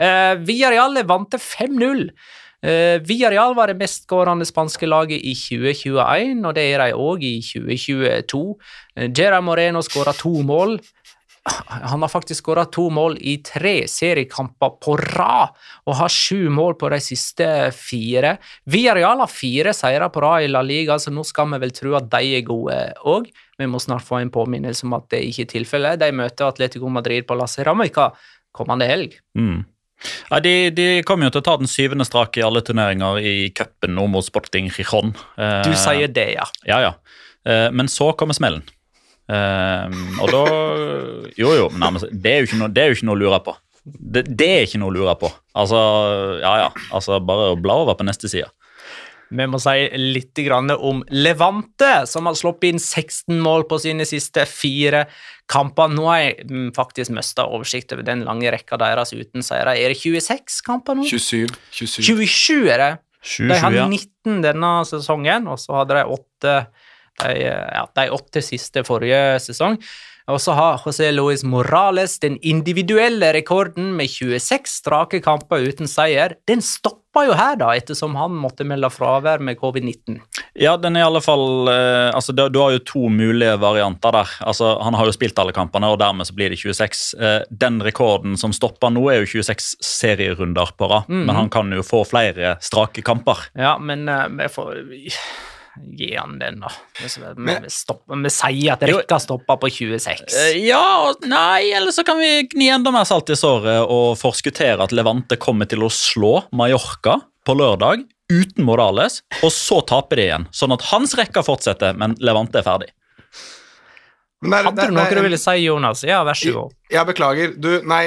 Uh, 0.02 0.40
Villarreal 0.42 0.98
vant 1.06 1.36
5-0. 1.38 2.08
Uh, 2.64 2.98
Villarreal 3.04 3.54
var 3.58 3.70
det 3.70 3.78
mestskårende 3.82 4.48
spanske 4.48 4.88
laget 4.88 5.22
i 5.22 5.36
2021, 5.38 6.42
og 6.48 6.56
det 6.58 6.66
er 6.72 6.86
de 6.86 6.98
òg 6.98 7.26
i 7.28 7.36
2022. 7.44 8.42
Uh, 8.98 9.08
Gerard 9.12 9.46
Moreno 9.46 9.84
skåra 9.86 10.16
to 10.18 10.34
mål. 10.48 10.80
Han 11.43 12.01
har 12.01 12.08
faktisk 12.08 12.39
skåra 12.39 12.63
to 12.71 12.86
mål 12.93 13.17
i 13.19 13.36
tre 13.43 13.84
seriekamper 13.91 14.77
på 14.84 14.95
rad, 14.97 15.51
og 15.84 15.97
har 15.99 16.12
sju 16.12 16.47
mål 16.53 16.77
på 16.79 16.88
de 16.93 16.99
siste 17.03 17.47
fire. 17.75 18.38
Villarreal 18.71 19.19
har 19.19 19.32
fire 19.32 19.73
seire 19.75 20.08
på 20.13 20.23
rad 20.23 20.45
i 20.45 20.51
La 20.51 20.62
Liga, 20.63 20.95
så 20.99 21.12
nå 21.12 21.25
skal 21.27 21.51
vi 21.51 21.60
vel 21.65 21.73
tro 21.75 21.97
at 21.99 22.08
de 22.13 22.38
er 22.38 22.45
gode 22.47 22.77
òg. 23.03 23.27
Vi 23.60 23.67
må 23.67 23.82
snart 23.84 24.08
få 24.08 24.21
en 24.21 24.32
påminnelse 24.32 24.88
om 24.88 24.95
at 24.95 25.10
det 25.12 25.19
ikke 25.27 25.43
er 25.43 25.51
tilfellet. 25.58 25.99
De 25.99 26.10
møter 26.15 26.47
Atletico 26.47 26.91
Madrid 26.91 27.27
på 27.27 27.36
La 27.36 27.47
Ceramica 27.51 28.13
kommende 28.56 28.88
helg. 28.88 29.17
Mm. 29.36 29.65
Ja, 30.29 30.39
de, 30.43 30.53
de, 30.75 30.88
kommer 31.08 31.27
jo 31.27 31.34
til 31.36 31.43
å 31.43 31.47
ta 31.47 31.58
den 31.60 31.69
syvende 31.71 32.08
strake 32.08 32.39
i 32.39 32.45
alle 32.45 32.63
turneringer 32.65 33.19
i 33.19 33.36
cupen 33.56 33.95
nå 33.97 34.08
mot 34.12 34.25
Sporting 34.25 34.71
Gijon. 34.71 35.12
Du 35.36 35.71
sier 35.79 36.12
det, 36.12 36.29
ja. 36.38 36.47
Ja, 36.67 36.79
ja. 36.84 36.93
Eh, 37.47 37.67
men 37.75 37.91
så 37.91 38.12
kommer 38.19 38.36
smellen. 38.36 38.63
Um, 39.34 40.17
og 40.22 40.30
da 40.30 40.41
Jo, 41.39 41.54
jo, 41.58 41.69
men 41.74 41.96
det 42.12 42.30
er 42.30 42.43
jo 42.43 42.50
ikke 42.50 42.60
noe, 42.60 42.69
det 42.69 42.84
er 42.84 42.91
jo 42.91 42.98
ikke 43.00 43.08
noe 43.08 43.17
å 43.17 43.22
lure 43.24 43.39
på. 43.46 43.56
Det, 43.84 44.28
det, 44.30 44.50
er 44.50 44.67
ikke 44.67 44.80
noe 44.80 44.91
å 44.91 44.96
lure 44.96 45.15
på. 45.19 45.30
Altså, 45.60 45.80
ja 46.43 46.54
ja. 46.62 46.67
Altså, 46.93 47.17
bare 47.24 47.54
å 47.54 47.60
bla 47.60 47.80
over 47.84 47.98
på 48.00 48.06
neste 48.08 48.30
side. 48.32 48.52
Vi 49.34 49.46
må 49.50 49.58
si 49.58 49.88
litt 49.98 50.39
om 50.78 51.02
Levante, 51.10 52.06
som 52.06 52.28
har 52.30 52.38
sluppet 52.38 52.69
inn 52.69 52.82
16 52.82 53.39
mål 53.41 53.65
på 53.69 53.80
sine 53.82 54.06
siste 54.06 54.46
fire 54.46 55.08
kamper. 55.50 55.89
Nå 55.89 56.06
har 56.12 56.19
jeg 56.22 56.46
mm, 56.52 56.67
faktisk 56.76 57.15
mista 57.15 57.48
oversikt 57.50 57.96
over 57.96 58.06
den 58.06 58.22
lange 58.28 58.52
rekka 58.54 58.78
deres 58.78 59.15
uten 59.15 59.46
seire. 59.46 59.74
Er 59.74 59.89
det 59.89 59.98
26 60.04 60.62
kamper 60.67 61.00
nå? 61.00 61.08
27. 61.10 61.50
27, 61.74 62.06
27 62.12 62.69
er 62.76 62.86
det. 62.86 62.91
27, 63.24 63.50
de 63.50 63.60
har 63.63 63.78
19 63.88 64.41
denne 64.43 64.72
sesongen, 64.86 65.48
og 65.48 65.60
så 65.62 65.80
hadde 65.80 65.96
de 65.96 66.17
åtte 66.17 66.56
de, 67.21 67.36
ja, 67.45 67.86
de 67.95 68.10
åtte 68.15 68.41
siste 68.41 68.86
forrige 68.88 69.39
sesong. 69.43 69.78
Og 70.32 70.39
så 70.39 70.56
har 70.56 70.80
José 70.86 71.10
Luis 71.12 71.43
Morales 71.43 72.15
den 72.23 72.38
individuelle 72.41 73.34
rekorden 73.36 73.91
med 73.97 74.08
26 74.12 74.71
strake 74.80 75.19
kamper 75.23 75.65
uten 75.67 75.89
seier. 75.89 76.38
Den 76.47 76.63
stoppa 76.63 77.26
jo 77.28 77.36
her, 77.36 77.58
da, 77.60 77.73
ettersom 77.76 78.15
han 78.15 78.38
måtte 78.39 78.63
melde 78.67 78.88
fravær 78.93 79.43
med 79.43 79.60
covid-19. 79.60 80.21
Ja, 80.56 80.78
den 80.80 80.95
er 80.95 81.04
i 81.04 81.08
alle 81.10 81.21
fall 81.23 81.67
eh, 81.67 82.10
altså, 82.15 82.32
Du 82.34 82.60
har 82.62 82.71
jo 82.76 82.84
to 82.88 83.10
mulige 83.12 83.58
varianter 83.60 84.15
der. 84.15 84.32
Altså, 84.47 84.78
Han 84.86 84.95
har 84.95 85.10
jo 85.10 85.15
spilt 85.15 85.39
alle 85.43 85.54
kampene, 85.56 85.91
og 85.91 85.99
dermed 85.99 86.30
så 86.30 86.36
blir 86.38 86.54
det 86.54 86.62
26. 86.62 87.04
Eh, 87.19 87.39
den 87.52 87.82
rekorden 87.84 88.39
som 88.39 88.56
stopper 88.56 88.95
nå, 88.95 89.04
er 89.12 89.23
jo 89.26 89.32
26 89.43 89.73
serierunder 89.84 90.71
på 90.78 90.88
rad, 90.88 91.10
mm. 91.12 91.26
men 91.28 91.36
han 91.36 91.52
kan 91.52 91.73
jo 91.76 91.84
få 91.84 92.06
flere 92.08 92.56
strake 92.63 93.04
kamper. 93.04 93.49
Ja, 93.60 93.76
men 93.76 94.08
jeg 94.08 94.56
får 94.56 94.86
gi 95.82 96.14
han 96.16 96.38
den, 96.40 96.60
da. 96.62 96.70
Vi, 97.00 97.08
vi 97.08 98.32
sier 98.34 98.74
at 98.76 98.86
rekka 98.88 99.20
stopper 99.22 99.60
på 99.62 99.70
26. 99.74 100.26
Eh, 100.30 100.58
ja, 100.68 101.14
nei, 101.26 101.72
eller 101.74 101.96
så 101.96 102.06
kan 102.08 102.20
vi 102.22 102.48
gni 102.52 102.70
enda 102.76 102.94
mer 102.94 103.08
salt 103.10 103.32
i 103.34 103.38
såret 103.40 103.82
og 103.84 104.18
forskuttere 104.20 104.84
at 104.86 104.94
Levante 104.96 105.40
kommer 105.42 105.70
til 105.70 105.86
å 105.86 105.92
slå 105.94 106.36
Mallorca 106.56 107.20
på 107.44 107.56
lørdag 107.58 108.06
uten 108.32 108.66
Morales, 108.66 109.22
og 109.44 109.52
så 109.54 109.82
taper 109.86 110.20
de 110.20 110.28
igjen. 110.28 110.46
Sånn 110.56 110.74
at 110.74 110.86
hans 110.94 111.14
rekka 111.20 111.44
fortsetter, 111.46 111.98
men 111.98 112.16
Levante 112.24 112.62
er 112.62 112.66
ferdig. 112.66 112.94
Der, 114.43 114.65
Hadde 114.67 114.88
du 114.89 114.95
noe 114.95 115.06
der, 115.08 115.19
du 115.21 115.25
ville 115.25 115.39
si, 115.39 115.53
Jonas? 115.63 116.03
Ja, 116.03 116.19
vær 116.27 116.38
så 116.38 116.51
god. 116.51 116.73
Ja, 116.91 117.03
beklager. 117.08 117.53
Du, 117.56 117.69
nei, 117.88 118.01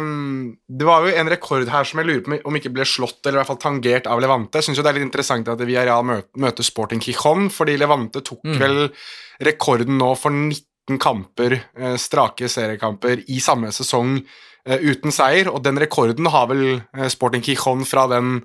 um, 0.00 0.54
det 0.66 0.86
var 0.88 1.04
jo 1.04 1.12
en 1.20 1.30
rekord 1.30 1.68
her 1.68 1.88
som 1.88 2.00
jeg 2.00 2.08
lurer 2.08 2.22
på 2.24 2.38
om 2.48 2.58
ikke 2.58 2.72
ble 2.72 2.86
slått 2.88 3.20
eller 3.26 3.38
i 3.38 3.42
hvert 3.42 3.50
fall 3.52 3.60
tangert 3.60 4.08
av 4.10 4.22
Levante. 4.22 4.58
Jeg 4.58 4.70
syns 4.70 4.80
det 4.80 4.88
er 4.88 4.98
litt 4.98 5.08
interessant 5.08 5.50
at 5.52 5.60
Villarreal 5.60 6.06
møter, 6.08 6.30
møter 6.40 6.66
Sporting 6.66 7.02
Quijon, 7.04 7.50
fordi 7.52 7.76
Levante 7.80 8.24
tok 8.24 8.40
mm. 8.48 8.56
vel 8.62 8.80
rekorden 9.44 10.00
nå 10.00 10.10
for 10.18 10.32
19 10.32 10.98
kamper, 11.02 11.58
uh, 11.78 11.94
strake 12.00 12.48
seriekamper, 12.50 13.26
i 13.28 13.42
samme 13.44 13.72
sesong 13.74 14.16
uh, 14.22 14.78
uten 14.80 15.14
seier, 15.14 15.52
og 15.52 15.60
den 15.66 15.80
rekorden 15.82 16.32
har 16.32 16.48
vel 16.54 16.66
uh, 16.80 17.08
Sporting 17.12 17.44
Quijon 17.44 17.84
fra 17.88 18.08
den 18.12 18.38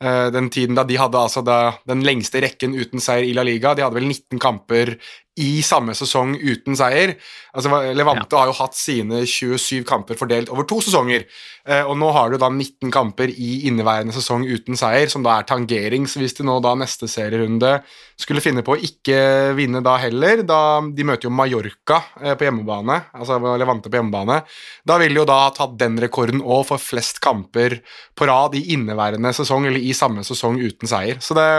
den 0.00 0.46
tiden 0.48 0.72
da 0.72 0.80
de 0.88 0.94
hadde 0.96 1.20
altså 1.20 1.42
da, 1.44 1.74
den 1.84 2.00
lengste 2.00 2.40
rekken 2.40 2.72
uten 2.72 3.02
seier 3.04 3.26
i 3.28 3.34
La 3.36 3.42
Liga. 3.44 3.74
De 3.76 3.82
hadde 3.84 3.98
vel 3.98 4.06
19 4.08 4.40
kamper 4.40 4.94
i 5.38 5.60
samme 5.62 5.94
sesong 5.94 6.32
uten 6.42 6.74
seier. 6.78 7.12
Altså, 7.54 7.70
Levante 7.94 8.34
ja. 8.34 8.40
har 8.40 8.50
jo 8.50 8.56
hatt 8.58 8.74
sine 8.74 9.22
27 9.28 9.84
kamper 9.86 10.18
fordelt 10.18 10.50
over 10.50 10.66
to 10.68 10.80
sesonger, 10.82 11.22
eh, 11.68 11.84
og 11.86 11.94
nå 12.00 12.10
har 12.16 12.32
du 12.32 12.38
da 12.40 12.48
19 12.50 12.90
kamper 12.94 13.30
i 13.30 13.52
inneværende 13.70 14.14
sesong 14.14 14.42
uten 14.48 14.78
seier, 14.78 15.06
som 15.12 15.24
da 15.24 15.38
er 15.38 15.48
tangering. 15.48 16.08
Så 16.10 16.22
hvis 16.22 16.34
de 16.38 16.46
nå 16.46 16.58
da 16.64 16.74
neste 16.78 17.08
serierunde 17.10 17.76
skulle 18.20 18.42
finne 18.44 18.64
på 18.66 18.74
å 18.74 18.82
ikke 18.90 19.54
vinne 19.58 19.84
da 19.86 19.96
heller, 20.02 20.42
da 20.46 20.80
de 20.82 21.06
møter 21.06 21.30
jo 21.30 21.34
Mallorca 21.34 22.02
eh, 22.20 22.34
på 22.34 22.48
hjemmebane, 22.48 23.00
altså 23.14 23.38
Levante 23.60 23.90
på 23.90 24.00
hjemmebane, 24.00 24.42
da 24.86 25.00
vil 25.00 25.14
de 25.14 25.22
jo 25.22 25.28
da 25.30 25.44
ha 25.46 25.52
tatt 25.54 25.78
den 25.80 26.00
rekorden 26.02 26.42
òg 26.42 26.66
for 26.72 26.82
flest 26.82 27.22
kamper 27.22 27.78
på 28.18 28.28
rad 28.28 28.58
i 28.58 28.66
inneværende 28.74 29.32
sesong, 29.36 29.70
eller 29.70 29.80
i 29.80 29.94
samme 29.96 30.26
sesong 30.26 30.58
uten 30.60 30.90
seier. 30.90 31.22
Så 31.22 31.38
det 31.38 31.50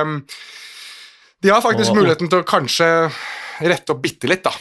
de 1.42 1.50
har 1.50 1.62
faktisk 1.64 1.94
og, 1.94 2.02
muligheten 2.02 2.30
til 2.30 2.44
å 2.44 2.46
kanskje 2.46 2.88
rette 3.70 3.94
opp 3.94 4.02
bitte 4.04 4.28
litt, 4.30 4.44
da. 4.46 4.52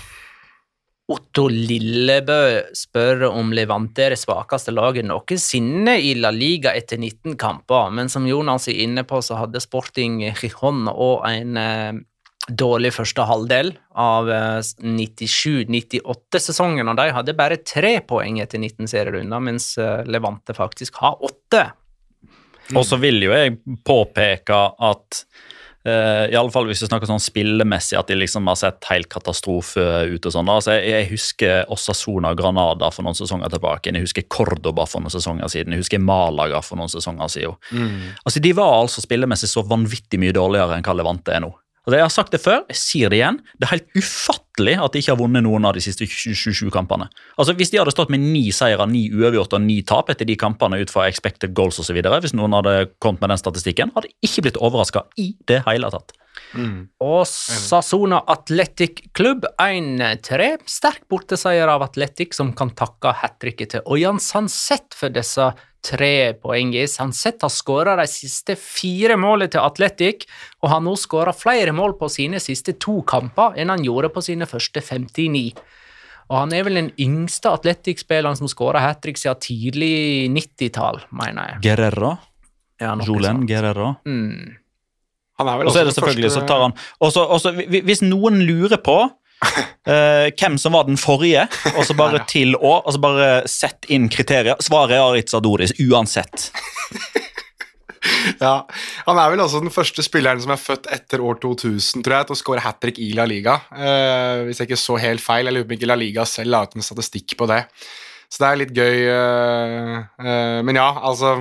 Otto 1.10 1.48
Lillebø 1.50 2.70
spør 2.76 3.24
om 3.32 3.52
Levante 3.56 4.04
er 4.04 4.10
det 4.14 4.20
svakeste 4.20 4.70
laget 4.74 5.04
noensinne 5.08 5.96
i 5.98 6.14
La 6.20 6.30
Liga 6.30 6.74
etter 6.78 6.98
19 7.00 7.36
kamper, 7.40 7.90
men 7.94 8.08
som 8.12 8.26
Jonas 8.28 8.68
er 8.70 8.76
inne 8.84 9.02
på, 9.08 9.16
så 9.24 9.34
hadde 9.40 9.62
Sporting 9.62 10.20
Gijon 10.22 10.88
og 10.92 11.24
en 11.26 11.56
eh, 11.58 11.92
dårlig 12.48 12.92
første 12.94 13.22
halvdel 13.26 13.72
av 13.98 14.30
eh, 14.30 14.60
97-98-sesongen, 14.62 16.86
og 16.86 16.96
de 17.00 17.10
hadde 17.16 17.38
bare 17.38 17.56
tre 17.66 18.00
poeng 18.06 18.40
etter 18.42 18.58
19 18.62 18.86
serierunder, 18.90 19.40
mens 19.50 19.78
eh, 19.82 20.04
Levante 20.06 20.54
faktisk 20.54 20.94
har 21.02 21.14
åtte. 21.26 21.62
Mm. 22.70 22.76
Og 22.78 22.84
så 22.86 22.96
vil 23.02 23.18
jo 23.24 23.32
jeg 23.34 23.58
påpeke 23.86 24.58
at 24.78 25.24
Uh, 25.80 26.26
i 26.28 26.36
alle 26.36 26.52
fall 26.52 26.66
hvis 26.68 26.82
vi 26.84 26.90
snakker 26.90 27.08
sånn 27.08 27.22
spillemessig, 27.22 27.96
at 27.96 28.10
de 28.10 28.18
liksom 28.18 28.48
har 28.50 28.58
sett 28.60 28.84
helt 28.90 29.08
katastrofe 29.12 29.84
ut. 30.12 30.26
og 30.26 30.34
sånn. 30.34 30.50
Altså, 30.52 30.76
jeg, 30.76 30.90
jeg, 30.92 31.08
husker 31.14 31.72
Osasona 31.72 32.34
Granada 32.36 32.90
for 32.92 33.06
noen 33.06 33.16
sesonger 33.16 33.52
tilbake. 33.54 33.94
Jeg 33.94 34.04
husker 34.04 34.28
Cordoba 34.28 34.84
for 34.90 35.04
noen 35.04 35.14
sesonger 35.14 35.48
siden. 35.52 35.76
Jeg 35.76 35.86
husker 35.86 36.02
Malaga 36.04 36.60
for 36.64 36.80
noen 36.80 36.92
sesonger 36.92 37.32
siden. 37.32 37.56
Mm. 37.72 38.12
Altså, 38.24 38.44
De 38.44 38.52
var 38.56 38.76
altså 38.82 39.04
spillemessig 39.04 39.48
så 39.48 39.64
vanvittig 39.64 40.20
mye 40.20 40.36
dårligere 40.36 40.76
enn 40.76 40.84
hva 40.84 40.96
Levante 41.00 41.34
er 41.36 41.44
nå. 41.46 41.54
Altså, 41.86 41.96
jeg 41.96 42.04
har 42.04 42.12
sagt 42.12 42.34
det 42.34 42.40
før, 42.44 42.58
jeg 42.68 42.76
sier 42.76 43.12
det 43.12 43.20
igjen. 43.20 43.38
Det 43.56 43.66
er 43.66 43.72
helt 43.72 43.96
ufattelig 43.96 44.74
at 44.84 44.92
de 44.92 45.00
ikke 45.00 45.14
har 45.14 45.20
vunnet 45.20 45.44
noen 45.46 45.64
av 45.64 45.72
de 45.76 45.82
siste 45.84 46.04
27 46.04 46.68
kampene. 46.74 47.08
Altså 47.40 47.54
Hvis 47.56 47.72
de 47.72 47.80
hadde 47.80 47.94
stått 47.94 48.12
med 48.12 48.20
ni 48.20 48.50
seire, 48.52 48.84
ni 48.86 49.06
uavgjort 49.08 49.56
og 49.56 49.64
ni 49.64 49.80
tap 49.88 50.12
etter 50.12 50.28
de 50.28 50.36
kampene 50.36 50.82
ut 50.82 50.92
fra 50.92 51.08
expected 51.08 51.54
goals 51.56 51.80
osv., 51.80 51.96
hvis 51.96 52.36
noen 52.36 52.58
hadde 52.58 52.90
kommet 53.00 53.24
med 53.24 53.32
den 53.32 53.40
statistikken, 53.40 53.94
hadde 53.96 54.12
jeg 54.12 54.28
ikke 54.28 54.46
blitt 54.48 54.60
overraska 54.60 55.06
i 55.16 55.32
det 55.48 55.62
hele 55.64 55.88
tatt. 55.94 56.12
Og 57.00 57.22
Sasona 57.28 58.20
Athletic 58.32 59.04
Klubb 59.16 59.46
1-3. 59.62 60.50
Sterk 60.68 61.04
borteseier 61.10 61.70
av 61.70 61.84
Athletic, 61.86 62.34
som 62.36 62.52
kan 62.56 62.72
takke 62.76 63.14
hat 63.22 63.38
tricket 63.42 63.76
til 63.76 63.84
Ojan 63.86 64.20
Sansett 64.22 64.96
for 64.96 65.14
disse 65.14 65.50
tre 65.84 66.34
poengene. 66.36 66.88
Sansett 66.90 67.42
har 67.44 67.52
skåra 67.52 67.96
de 68.00 68.06
siste 68.10 68.56
fire 68.60 69.16
målene 69.20 69.52
til 69.52 69.62
Athletic, 69.64 70.26
og 70.60 70.72
har 70.74 70.82
nå 70.84 70.96
skåra 71.00 71.34
flere 71.36 71.74
mål 71.76 71.96
på 72.00 72.10
sine 72.12 72.40
siste 72.42 72.76
to 72.82 73.00
kamper 73.08 73.56
enn 73.60 73.72
han 73.72 73.84
gjorde 73.86 74.12
på 74.14 74.24
sine 74.24 74.48
første 74.50 74.82
59. 74.84 75.54
Og 76.30 76.36
han 76.38 76.52
er 76.54 76.66
vel 76.66 76.78
den 76.78 76.90
yngste 77.02 77.50
Athletic-spilleren 77.50 78.38
som 78.38 78.50
skåra 78.50 78.82
hat 78.84 79.00
trick 79.02 79.18
siden 79.18 79.40
tidlig 79.42 80.30
90-tall, 80.30 81.02
mener 81.10 81.54
jeg. 81.54 81.62
Guerrera? 81.66 82.12
Ja, 82.80 82.94
Jolen 83.04 83.42
Guerrera. 83.48 83.96
Mm. 84.06 84.60
Og 85.40 85.72
så 85.72 85.82
er 85.82 85.88
det 85.88 85.96
selvfølgelig 85.96 86.30
første... 86.30 86.42
så 86.42 86.48
tar 86.48 86.66
han 86.66 86.76
også, 87.00 87.24
også, 87.36 87.54
Hvis 87.70 88.02
noen 88.04 88.42
lurer 88.46 88.80
på 88.84 88.98
uh, 89.06 90.26
hvem 90.40 90.58
som 90.60 90.76
var 90.76 90.88
den 90.88 91.00
forrige, 91.00 91.46
og 91.74 91.84
så 91.86 91.96
bare 91.96 92.24
til 92.28 92.56
år, 92.56 92.82
og 92.84 92.92
så 92.96 93.02
bare 93.02 93.30
sett 93.50 93.88
inn 93.88 94.10
kriterier 94.12 94.60
Svaret 94.64 94.98
er 94.98 95.06
Aritz 95.06 95.36
Adoris, 95.36 95.76
uansett. 95.80 96.50
Ja, 98.40 98.66
Han 99.04 99.18
er 99.20 99.32
vel 99.32 99.42
også 99.44 99.60
den 99.60 99.72
første 99.72 100.02
spilleren 100.04 100.40
som 100.40 100.54
er 100.54 100.60
født 100.60 100.86
etter 100.92 101.20
år 101.24 101.36
2000 101.42 102.04
tror 102.04 102.16
jeg, 102.16 102.28
til 102.28 102.36
å 102.36 102.40
skåre 102.40 102.62
hat 102.64 102.78
trick 102.82 103.00
i 103.02 103.10
La 103.16 103.26
Liga. 103.28 103.58
Uh, 103.68 104.46
hvis 104.48 104.60
jeg 104.60 104.70
ikke 104.70 104.80
så 104.80 104.96
helt 105.02 105.24
feil. 105.24 105.48
Jeg 105.48 105.56
lurer 105.56 105.66
på 105.66 105.74
om 105.74 105.76
ikke 105.76 105.90
La 105.90 105.98
Liga 106.00 106.24
selv 106.28 106.54
la 106.54 106.62
ut 106.64 106.76
en 106.78 106.86
statistikk 106.86 107.36
på 107.40 107.48
det. 107.50 107.60
Så 108.30 108.44
det 108.44 108.48
er 108.48 108.58
litt 108.60 108.76
gøy. 108.76 108.98
eh, 109.10 109.96
eh, 110.22 110.60
men 110.62 110.78
ja, 110.78 110.86
altså 111.02 111.34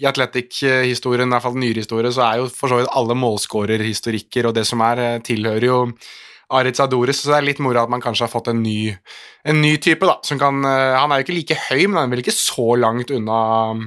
i 0.00 0.06
Atletic-historien, 0.08 1.28
i 1.28 1.34
hvert 1.36 1.44
fall 1.44 1.58
nyere 1.60 1.82
historie, 1.82 2.12
så 2.16 2.24
er 2.24 2.40
jo 2.40 2.48
for 2.48 2.72
så 2.72 2.80
vidt 2.80 2.94
alle 2.96 3.16
målskårerhistorikker 3.20 4.48
og 4.48 4.56
det 4.56 4.64
som 4.68 4.80
er, 4.86 5.04
eh, 5.04 5.18
tilhører 5.26 5.68
jo 5.68 5.82
Aritz 6.50 6.80
Adoris, 6.80 7.20
så 7.20 7.30
det 7.30 7.36
er 7.36 7.46
litt 7.50 7.60
moro 7.62 7.78
at 7.78 7.92
man 7.92 8.00
kanskje 8.02 8.24
har 8.24 8.32
fått 8.32 8.48
en 8.50 8.62
ny, 8.62 8.96
en 9.44 9.60
ny 9.60 9.76
type, 9.76 10.02
da. 10.02 10.16
Kan, 10.40 10.64
han 10.64 11.12
er 11.12 11.20
jo 11.20 11.26
ikke 11.28 11.36
like 11.36 11.58
høy, 11.68 11.84
men 11.86 12.00
han 12.00 12.08
er 12.08 12.16
vel 12.16 12.24
ikke 12.24 12.34
så 12.34 12.74
langt 12.80 13.12
unna 13.14 13.84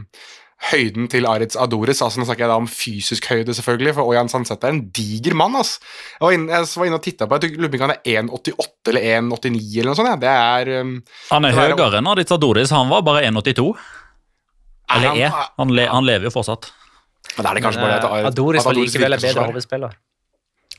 høyden 0.72 1.10
til 1.12 1.26
Aritz 1.28 1.58
Adoris. 1.60 2.00
altså 2.02 2.20
Nå 2.22 2.26
snakker 2.26 2.46
jeg 2.46 2.52
da 2.54 2.56
om 2.62 2.68
fysisk 2.72 3.26
høyde, 3.32 3.52
selvfølgelig, 3.58 3.94
for 3.98 4.08
Ojan 4.14 4.30
Sandseth 4.32 4.64
er 4.64 4.70
en 4.76 4.82
diger 4.96 5.36
mann. 5.36 5.56
ass. 5.60 5.80
Jeg 6.20 6.24
var 6.24 6.32
inne, 6.38 6.52
jeg 6.54 6.70
var 6.80 6.86
inne 6.88 7.00
og 7.00 7.04
titta 7.04 7.28
på 7.28 7.40
jeg 7.42 7.58
lurer 7.58 7.74
på 7.74 7.82
om 7.82 7.90
han 7.90 7.96
er 7.98 8.22
1,88 8.24 8.94
eller 8.94 9.02
1,89 9.02 9.80
eller 9.82 9.92
noe 9.92 10.00
sånt. 10.00 10.10
Ja. 10.14 10.16
Det 10.24 10.30
er 10.30 10.82
um, 10.82 10.94
Han 11.32 11.46
er 11.46 11.50
er- 11.50 11.76
høyere 11.76 11.98
enn 12.00 12.08
Aritz 12.14 12.32
Adoris. 12.32 12.72
Han 12.72 12.90
var 12.90 13.02
bare 13.02 13.26
1,82. 13.28 13.68
Eller 14.94 15.20
er. 15.26 15.36
Han, 15.58 15.70
le, 15.74 15.86
han 15.90 16.06
lever 16.06 16.30
jo 16.30 16.34
fortsatt. 16.38 16.72
Men 17.38 17.44
det 17.46 17.50
er 17.50 17.56
det 17.58 17.64
kanskje 17.66 17.82
bare 17.82 17.94
det 17.98 18.04
at 18.04 18.12
Aritz- 18.12 18.32
Adoris 18.32 18.66
var 18.66 18.74
likevel 18.78 19.14
en 19.18 19.24
bedre 19.28 19.46
hovedspiller. 19.52 19.96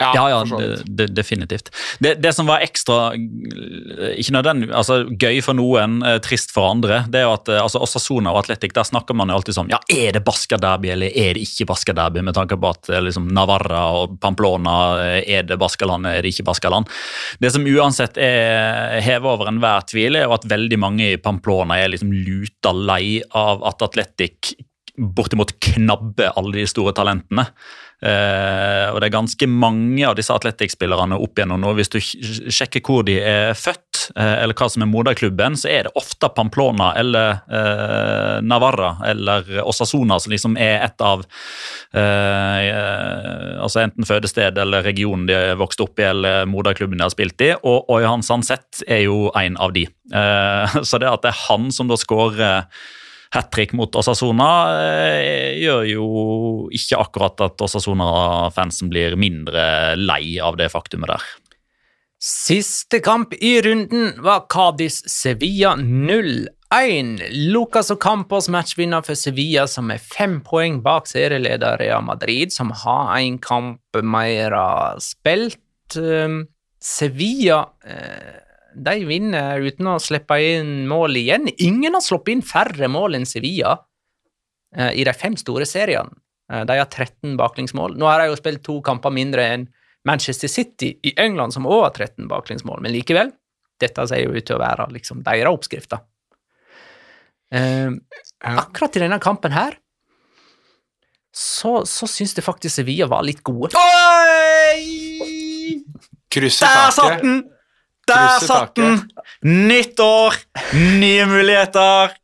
Ja, 0.01 0.25
ja, 0.31 0.45
det, 0.87 1.07
definitivt. 1.15 1.71
Det, 2.03 2.15
det 2.23 2.33
som 2.35 2.49
var 2.51 2.65
ekstra 2.65 3.13
ikke 3.15 4.35
nødvendig, 4.35 4.71
altså 4.75 5.05
gøy 5.07 5.39
for 5.45 5.55
noen, 5.55 6.01
eh, 6.03 6.19
trist 6.25 6.51
for 6.55 6.73
andre, 6.73 7.05
det 7.11 7.21
er 7.21 7.29
jo 7.29 7.35
at 7.37 7.51
eh, 7.53 7.61
altså 7.63 7.83
Osasuna 7.85 8.33
og 8.35 8.43
Atletic, 8.43 8.75
der 8.75 8.89
snakker 8.89 9.15
man 9.15 9.31
jo 9.31 9.39
alltid 9.39 9.59
sånn 9.59 9.71
Ja, 9.71 9.79
er 9.93 10.17
det 10.17 10.25
Basca 10.27 10.59
Derby, 10.61 10.91
eller 10.97 11.15
er 11.15 11.39
det 11.39 11.47
ikke 11.47 11.69
Basca 11.71 11.95
Derby? 11.95 12.25
Med 12.27 12.35
tanke 12.35 12.59
på 12.59 12.73
at 12.75 12.91
eh, 12.91 13.05
liksom, 13.07 13.31
Navarra 13.37 13.85
og 14.01 14.19
Pamplona, 14.23 14.77
er 15.23 15.47
det 15.47 15.61
Baskaland, 15.63 16.11
er 16.11 16.25
det 16.25 16.35
ikke 16.35 16.49
Baskaland? 16.51 16.91
Det 17.39 17.55
som 17.55 17.67
uansett 17.67 18.19
er 18.19 18.99
hevet 19.05 19.31
over 19.31 19.51
enhver 19.51 19.87
tvil, 19.91 20.19
er 20.19 20.27
jo 20.27 20.35
at 20.35 20.49
veldig 20.51 20.81
mange 20.81 21.13
i 21.13 21.23
Pamplona 21.23 21.79
er 21.79 21.95
liksom 21.95 22.11
luta 22.15 22.75
lei 22.75 23.21
av 23.31 23.63
at 23.69 23.87
Atletic 23.87 24.57
bortimot 24.95 25.55
knabber 25.61 26.35
alle 26.39 26.61
de 26.61 26.67
store 26.71 26.95
talentene. 26.97 27.47
Eh, 28.03 28.89
og 28.91 28.99
det 29.01 29.09
er 29.09 29.15
ganske 29.15 29.47
mange 29.49 30.03
av 30.07 30.17
disse 30.19 30.35
Atletic-spillerne 30.35 31.17
opp 31.21 31.39
igjennom 31.39 31.63
nå. 31.63 31.73
Hvis 31.79 31.93
du 31.93 31.99
sjekker 32.03 32.83
hvor 32.85 33.05
de 33.07 33.17
er 33.23 33.55
født, 33.57 34.09
eh, 34.17 34.43
eller 34.43 34.57
hva 34.59 34.69
som 34.71 34.85
er 34.85 34.91
moderklubben, 34.91 35.57
så 35.61 35.71
er 35.73 35.87
det 35.87 35.95
ofte 35.99 36.29
Pamplona 36.35 36.91
eller 37.01 37.39
eh, 37.47 38.43
Navarra 38.45 38.97
eller 39.09 39.49
Osasona 39.65 40.19
som 40.21 40.35
liksom 40.35 40.59
er 40.61 40.83
et 40.85 41.05
av 41.05 41.25
eh, 41.95 42.59
eh, 42.67 43.63
altså 43.63 43.85
Enten 43.85 44.09
fødested 44.09 44.59
eller 44.61 44.85
regionen 44.87 45.29
de 45.29 45.37
er 45.37 45.61
vokst 45.61 45.81
opp 45.85 46.01
i, 46.01 46.09
eller 46.09 46.49
moderklubben 46.51 46.99
de 46.99 47.07
har 47.07 47.15
spilt 47.15 47.41
i. 47.45 47.55
Og 47.63 47.89
Oyhan 47.93 48.25
Sandseth 48.27 48.85
er 48.89 49.07
jo 49.07 49.31
en 49.39 49.57
av 49.61 49.75
de. 49.77 49.87
Eh, 50.13 50.77
så 50.89 51.01
det 51.01 51.11
at 51.11 51.25
det 51.25 51.33
er 51.33 51.43
han 51.47 51.71
som 51.75 51.89
da 51.91 51.99
skårer 52.01 52.69
hat 53.35 53.51
trick 53.55 53.75
mot 53.77 53.95
Osasona 53.99 54.51
eh, 54.79 55.59
gjør 55.59 55.87
jo 55.91 56.05
ikke 56.75 57.01
akkurat 57.03 57.47
at 57.47 57.65
Osasona-fansen 57.67 58.93
blir 58.93 59.17
mindre 59.21 59.95
lei 59.99 60.37
av 60.43 60.59
det 60.61 60.71
faktumet 60.73 61.11
der. 61.11 61.25
Siste 62.25 63.03
kamp 63.05 63.35
i 63.37 63.59
runden 63.63 64.15
var 64.25 64.47
Cádiz 64.49 65.03
Sevilla 65.11 65.75
0-1. 65.77 67.19
Lucas 67.53 67.91
Ocampos 67.93 68.49
matchvinner 68.49 69.05
for 69.05 69.19
Sevilla, 69.19 69.67
som 69.69 69.93
er 69.93 70.01
fem 70.01 70.39
poeng 70.47 70.79
bak 70.87 71.11
serieleder 71.11 71.77
Real 71.83 72.07
Madrid, 72.07 72.55
som 72.55 72.73
har 72.85 73.13
en 73.19 73.37
kamp 73.45 74.01
mer 74.01 74.57
spilt. 75.05 75.61
Um, 76.01 76.47
Sevilla 76.81 77.61
eh, 77.85 78.44
de 78.75 78.95
vinner 79.07 79.61
uten 79.63 79.87
å 79.93 79.99
slippe 80.03 80.37
inn 80.43 80.87
mål 80.91 81.17
igjen. 81.21 81.49
Ingen 81.63 81.95
har 81.97 82.03
sluppet 82.05 82.33
inn 82.35 82.43
færre 82.47 82.89
mål 82.91 83.15
enn 83.21 83.27
Sevilla 83.29 83.77
eh, 84.77 84.93
i 84.99 85.05
de 85.07 85.13
fem 85.17 85.37
store 85.39 85.67
seriene. 85.69 86.11
Eh, 86.53 86.65
De 86.69 86.79
har 86.81 86.91
13 86.91 87.37
baklengsmål. 87.41 87.95
Nå 88.01 88.09
har 88.11 88.21
de 88.25 88.31
jo 88.33 88.41
spilt 88.41 88.65
to 88.67 88.81
kamper 88.85 89.15
mindre 89.15 89.47
enn 89.55 89.69
Manchester 90.05 90.51
City 90.53 90.91
i 91.03 91.15
England, 91.17 91.55
som 91.55 91.65
også 91.67 91.85
har 91.87 91.95
13 91.97 92.27
baklengsmål, 92.29 92.83
men 92.85 92.93
likevel. 92.93 93.31
Dette 93.81 94.05
ser 94.11 94.21
jo 94.27 94.35
ut 94.37 94.45
til 94.47 94.57
å 94.59 94.61
være 94.63 94.91
liksom 94.93 95.23
deres 95.25 95.49
oppskrifter. 95.55 96.03
Eh, 97.55 97.91
akkurat 98.51 98.97
i 98.99 99.03
denne 99.07 99.21
kampen 99.23 99.53
her 99.55 99.79
så, 101.35 101.81
så 101.89 102.07
syns 102.07 102.35
jeg 102.37 102.45
faktisk 102.47 102.77
Sevilla 102.77 103.09
var 103.11 103.25
litt 103.27 103.41
gode. 103.47 103.75
Krysser 106.35 106.67
Der 106.69 106.91
satt 106.95 107.23
den! 107.23 107.43
Der 108.09 108.41
satt 108.45 108.75
den! 108.79 109.01
Nytt 109.45 110.01
år, 110.01 110.37
nye 111.01 111.27
muligheter. 111.29 112.15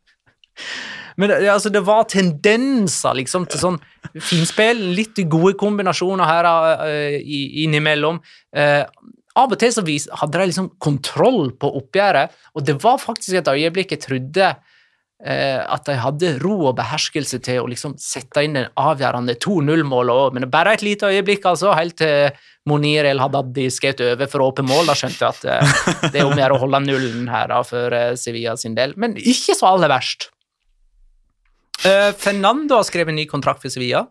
Men 1.21 1.33
altså, 1.37 1.69
det 1.73 1.83
var 1.85 2.07
tendenser 2.09 3.17
liksom 3.19 3.47
til 3.49 3.61
sånn 3.61 3.79
finspill, 4.17 4.79
litt 4.97 5.19
gode 5.29 5.53
kombinasjoner 5.59 6.29
her 6.29 6.49
uh, 6.81 7.17
innimellom. 7.63 8.21
Uh, 8.55 8.83
av 9.39 9.53
og 9.53 9.59
til 9.61 9.71
så 9.73 9.83
vis, 9.85 10.07
hadde 10.21 10.39
de 10.39 10.49
liksom 10.49 10.71
kontroll 10.81 11.53
på 11.59 11.69
oppgjøret, 11.79 12.33
og 12.57 12.65
det 12.67 12.75
var 12.83 12.99
faktisk 12.99 13.39
et 13.39 13.51
øyeblikk 13.51 13.95
jeg 13.95 14.03
trodde 14.03 14.49
at 15.21 15.85
de 15.85 15.93
hadde 16.01 16.31
ro 16.41 16.55
og 16.71 16.77
beherskelse 16.79 17.37
til 17.45 17.59
å 17.61 17.67
liksom 17.69 17.91
sette 18.01 18.41
inn 18.41 18.55
den 18.57 18.71
avgjørende 18.79 19.35
2-0-målet 19.37 20.21
òg, 20.23 20.33
men 20.33 20.47
bare 20.49 20.73
et 20.73 20.81
lite 20.81 21.11
øyeblikk, 21.11 21.45
altså, 21.45 21.75
helt 21.77 21.99
til 22.01 22.31
Monir 22.69 23.07
El 23.09 23.21
Hadaddi 23.21 23.67
skjøt 23.73 24.03
over 24.05 24.29
for 24.29 24.45
åpent 24.45 24.69
mål. 24.69 24.89
Da 24.89 24.97
skjønte 24.97 25.21
jeg 25.21 25.29
at 25.29 25.47
eh, 25.49 26.11
det 26.13 26.21
er 26.21 26.27
om 26.27 26.35
å 26.35 26.41
gjøre 26.41 26.57
å 26.57 26.61
holde 26.61 26.83
nullen 26.85 27.29
her 27.31 27.49
da, 27.53 27.61
for 27.65 27.95
eh, 27.97 28.13
Sevilla 28.19 28.53
sin 28.59 28.77
del, 28.77 28.93
men 29.01 29.17
ikke 29.17 29.57
så 29.57 29.71
aller 29.71 29.91
verst. 29.91 30.29
Eh, 31.85 32.11
Fernando 32.17 32.77
har 32.77 32.85
skrevet 32.85 33.17
ny 33.17 33.25
kontrakt 33.29 33.63
for 33.63 33.73
Sevilla. 33.73 34.05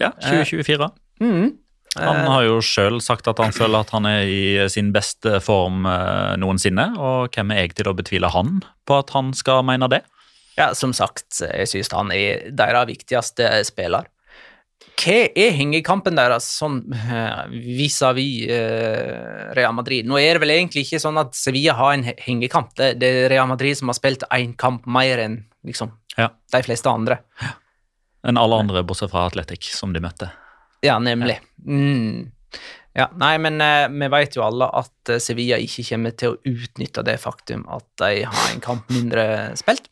Ja, 0.00 0.12
2024. 0.20 0.90
Mm. 1.24 1.50
Han 1.98 2.20
har 2.28 2.44
jo 2.46 2.60
sjøl 2.62 3.00
sagt 3.02 3.26
at 3.28 3.40
han 3.42 3.52
føler 3.52 3.82
at 3.82 3.90
han 3.90 4.06
er 4.06 4.28
i 4.30 4.68
sin 4.70 4.92
beste 4.94 5.40
form 5.42 5.88
eh, 5.88 6.36
noensinne. 6.40 6.92
Og 7.00 7.32
hvem 7.34 7.56
er 7.56 7.64
jeg 7.64 7.78
til 7.80 7.90
å 7.90 7.96
betvile 7.96 8.30
han 8.30 8.60
på 8.86 9.00
at 9.00 9.12
han 9.16 9.32
skal 9.36 9.64
mene 9.66 9.88
det? 9.90 10.04
Ja, 10.58 10.72
som 10.74 10.92
sagt, 10.96 11.42
jeg 11.46 11.68
synes 11.70 11.92
han 11.94 12.10
er 12.14 12.48
deres 12.52 12.88
viktigste 12.90 13.50
spiller. 13.68 14.08
Hva 15.00 15.14
er 15.38 15.54
hengekampen 15.56 16.16
deres 16.18 16.44
sånn 16.58 16.82
eh, 16.92 17.44
vis-à-vis 17.78 18.50
eh, 18.52 19.52
Real 19.56 19.72
Madrid? 19.76 20.08
Nå 20.08 20.18
er 20.20 20.36
det 20.36 20.42
vel 20.42 20.52
egentlig 20.58 20.82
ikke 20.86 21.00
sånn 21.00 21.20
at 21.20 21.36
Sevilla 21.38 21.76
har 21.78 21.94
en 21.94 22.04
hengekamp. 22.04 22.74
Det, 22.76 22.90
det 23.00 23.08
er 23.22 23.30
Real 23.32 23.48
Madrid 23.48 23.78
som 23.78 23.88
har 23.92 23.96
spilt 23.96 24.26
én 24.36 24.52
kamp 24.60 24.84
mer 24.90 25.22
enn 25.24 25.38
liksom, 25.64 25.94
Ja. 26.18 26.28
de 26.52 26.62
fleste 26.66 26.92
andre. 26.92 27.20
Enn 28.26 28.36
alle 28.40 28.58
andre, 28.60 28.82
bortsett 28.84 29.12
fra 29.14 29.24
Atletic, 29.30 29.70
som 29.72 29.94
de 29.96 30.02
møtte. 30.04 30.28
Ja, 30.84 30.98
nemlig. 31.00 31.38
Mm. 31.64 32.28
Ja, 32.96 33.06
nei, 33.20 33.36
men 33.40 33.60
eh, 33.64 33.86
vi 33.92 34.08
vet 34.12 34.36
jo 34.36 34.42
alle 34.44 34.66
at 34.80 35.12
eh, 35.12 35.20
Sevilla 35.22 35.56
ikke 35.62 35.84
kommer 35.92 36.16
til 36.18 36.34
å 36.34 36.40
utnytte 36.50 37.04
det 37.06 37.16
faktum 37.22 37.62
at 37.70 37.86
de 38.02 38.24
har 38.26 38.48
en 38.50 38.62
kamp 38.64 38.88
mindre 38.92 39.24
spilt. 39.60 39.88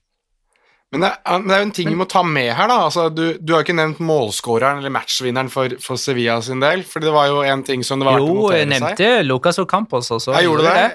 Men 0.93 1.03
det, 1.05 1.09
er- 1.13 1.39
men 1.43 1.49
det 1.49 1.55
er 1.55 1.59
jo 1.61 1.67
en 1.69 1.75
ting 1.77 1.89
vi 1.91 1.99
må 2.01 2.07
ta 2.09 2.23
med 2.25 2.53
her, 2.57 2.69
da. 2.71 2.79
Altså, 2.87 3.09
du, 3.13 3.25
du 3.39 3.53
har 3.53 3.61
jo 3.61 3.67
ikke 3.67 3.77
nevnt 3.77 3.99
målskåreren 4.01 4.79
eller 4.81 4.91
matchvinneren 4.95 5.51
for, 5.53 5.75
for 5.85 5.97
Sevilla 6.01 6.39
sin 6.43 6.61
del. 6.65 6.83
for 6.89 7.01
det 7.05 7.13
var 7.13 7.27
jo 7.29 7.43
en 7.45 7.63
ting 7.67 7.83
som 7.85 8.01
det 8.01 8.07
var 8.09 8.17
verdt 8.17 8.25
å 8.25 8.31
Jo, 8.33 8.39
notere 8.41 8.63
jeg 8.63 8.71
seg. 8.71 8.81
nevnte 8.87 9.11
Lucas 9.29 9.59
Ocampos 9.61 10.09
også. 10.17 10.33
Jeg 10.39 10.49
gjorde 10.49 10.73
det. 10.73 10.89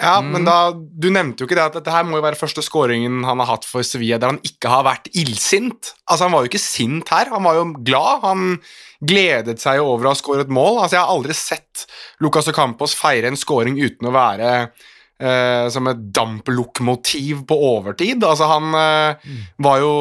Ja, 0.00 0.16
Mm. 0.20 0.30
men 0.32 0.44
da, 0.44 0.72
Du 0.74 1.06
nevnte 1.12 1.38
jo 1.38 1.46
ikke 1.46 1.54
det 1.54 1.66
at 1.68 1.74
dette 1.76 1.92
her 1.92 2.02
må 2.02 2.16
jo 2.16 2.22
være 2.24 2.34
første 2.40 2.64
skåringen 2.66 3.20
han 3.24 3.38
har 3.38 3.46
hatt 3.46 3.64
for 3.64 3.84
Sevilla 3.86 4.16
der 4.18 4.32
han 4.32 4.40
ikke 4.42 4.66
har 4.72 4.82
vært 4.82 5.06
illsint. 5.14 5.92
Altså, 6.10 6.24
Han 6.24 6.32
var 6.32 6.42
jo 6.42 6.48
ikke 6.50 6.58
sint 6.64 7.08
her, 7.14 7.28
han 7.30 7.44
var 7.44 7.54
jo 7.60 7.68
glad. 7.84 8.24
Han 8.24 8.58
gledet 9.06 9.60
seg 9.62 9.76
jo 9.78 9.84
over 9.92 10.06
å 10.08 10.14
ha 10.14 10.18
skåret 10.18 10.48
mål. 10.50 10.80
Altså, 10.82 10.96
Jeg 10.96 11.04
har 11.04 11.14
aldri 11.14 11.34
sett 11.38 11.86
Lucas 12.20 12.48
Ocampos 12.50 12.94
feire 12.98 13.26
en 13.30 13.36
skåring 13.38 13.76
uten 13.78 14.08
å 14.08 14.16
være 14.16 14.70
eh, 15.22 15.68
som 15.70 15.86
et 15.86 16.02
damplokomotiv 16.14 17.44
på 17.48 17.58
overtid. 17.70 18.24
Altså, 18.24 18.48
Han 18.50 18.74
eh, 18.74 19.30
var 19.62 19.80
jo 19.82 19.94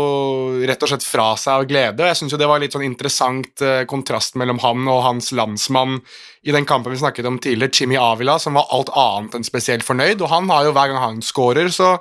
rett 0.65 0.83
og 0.83 0.91
slett 0.91 1.07
fra 1.07 1.31
seg 1.39 1.53
av 1.53 1.69
glede. 1.69 2.01
og 2.01 2.09
Jeg 2.09 2.21
syns 2.21 2.35
det 2.39 2.49
var 2.49 2.61
litt 2.63 2.75
sånn 2.75 2.87
interessant 2.87 3.63
eh, 3.63 3.85
kontrast 3.89 4.37
mellom 4.39 4.61
han 4.63 4.87
og 4.89 5.03
hans 5.05 5.31
landsmann 5.35 5.99
i 6.43 6.51
den 6.55 6.67
kampen 6.67 6.93
vi 6.93 6.99
snakket 6.99 7.29
om 7.29 7.39
tidligere, 7.39 7.73
Jimmy 7.73 7.97
Avila, 7.99 8.37
som 8.39 8.59
var 8.59 8.69
alt 8.75 8.91
annet 8.97 9.37
enn 9.37 9.47
spesielt 9.47 9.85
fornøyd. 9.85 10.21
Og 10.21 10.31
han 10.31 10.49
har 10.51 10.67
jo 10.67 10.75
hver 10.75 10.91
gang 10.91 11.01
han 11.03 11.25
scorer, 11.25 11.71
så 11.71 11.97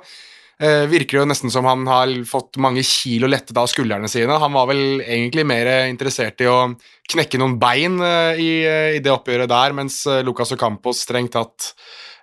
virker 0.63 1.17
det 1.17 1.17
jo 1.17 1.27
nesten 1.27 1.51
som 1.51 1.65
han 1.67 1.81
har 1.89 2.11
fått 2.29 2.59
mange 2.61 2.83
kilo 2.87 3.27
lettet 3.27 3.57
av 3.57 3.65
skuldrene 3.67 4.07
sine. 4.07 4.37
Han 4.39 4.53
var 4.53 4.67
vel 4.69 5.01
egentlig 5.01 5.43
mer 5.49 5.67
interessert 5.89 6.39
i 6.45 6.47
å 6.47 6.69
knekke 7.09 7.41
noen 7.41 7.57
bein 7.59 7.97
i, 8.39 8.51
i 8.95 9.01
det 9.03 9.11
oppgjøret 9.11 9.49
der, 9.51 9.75
mens 9.75 10.03
Lucas 10.23 10.53
Ocampos 10.55 11.01
strengt 11.03 11.33
tatt 11.35 11.73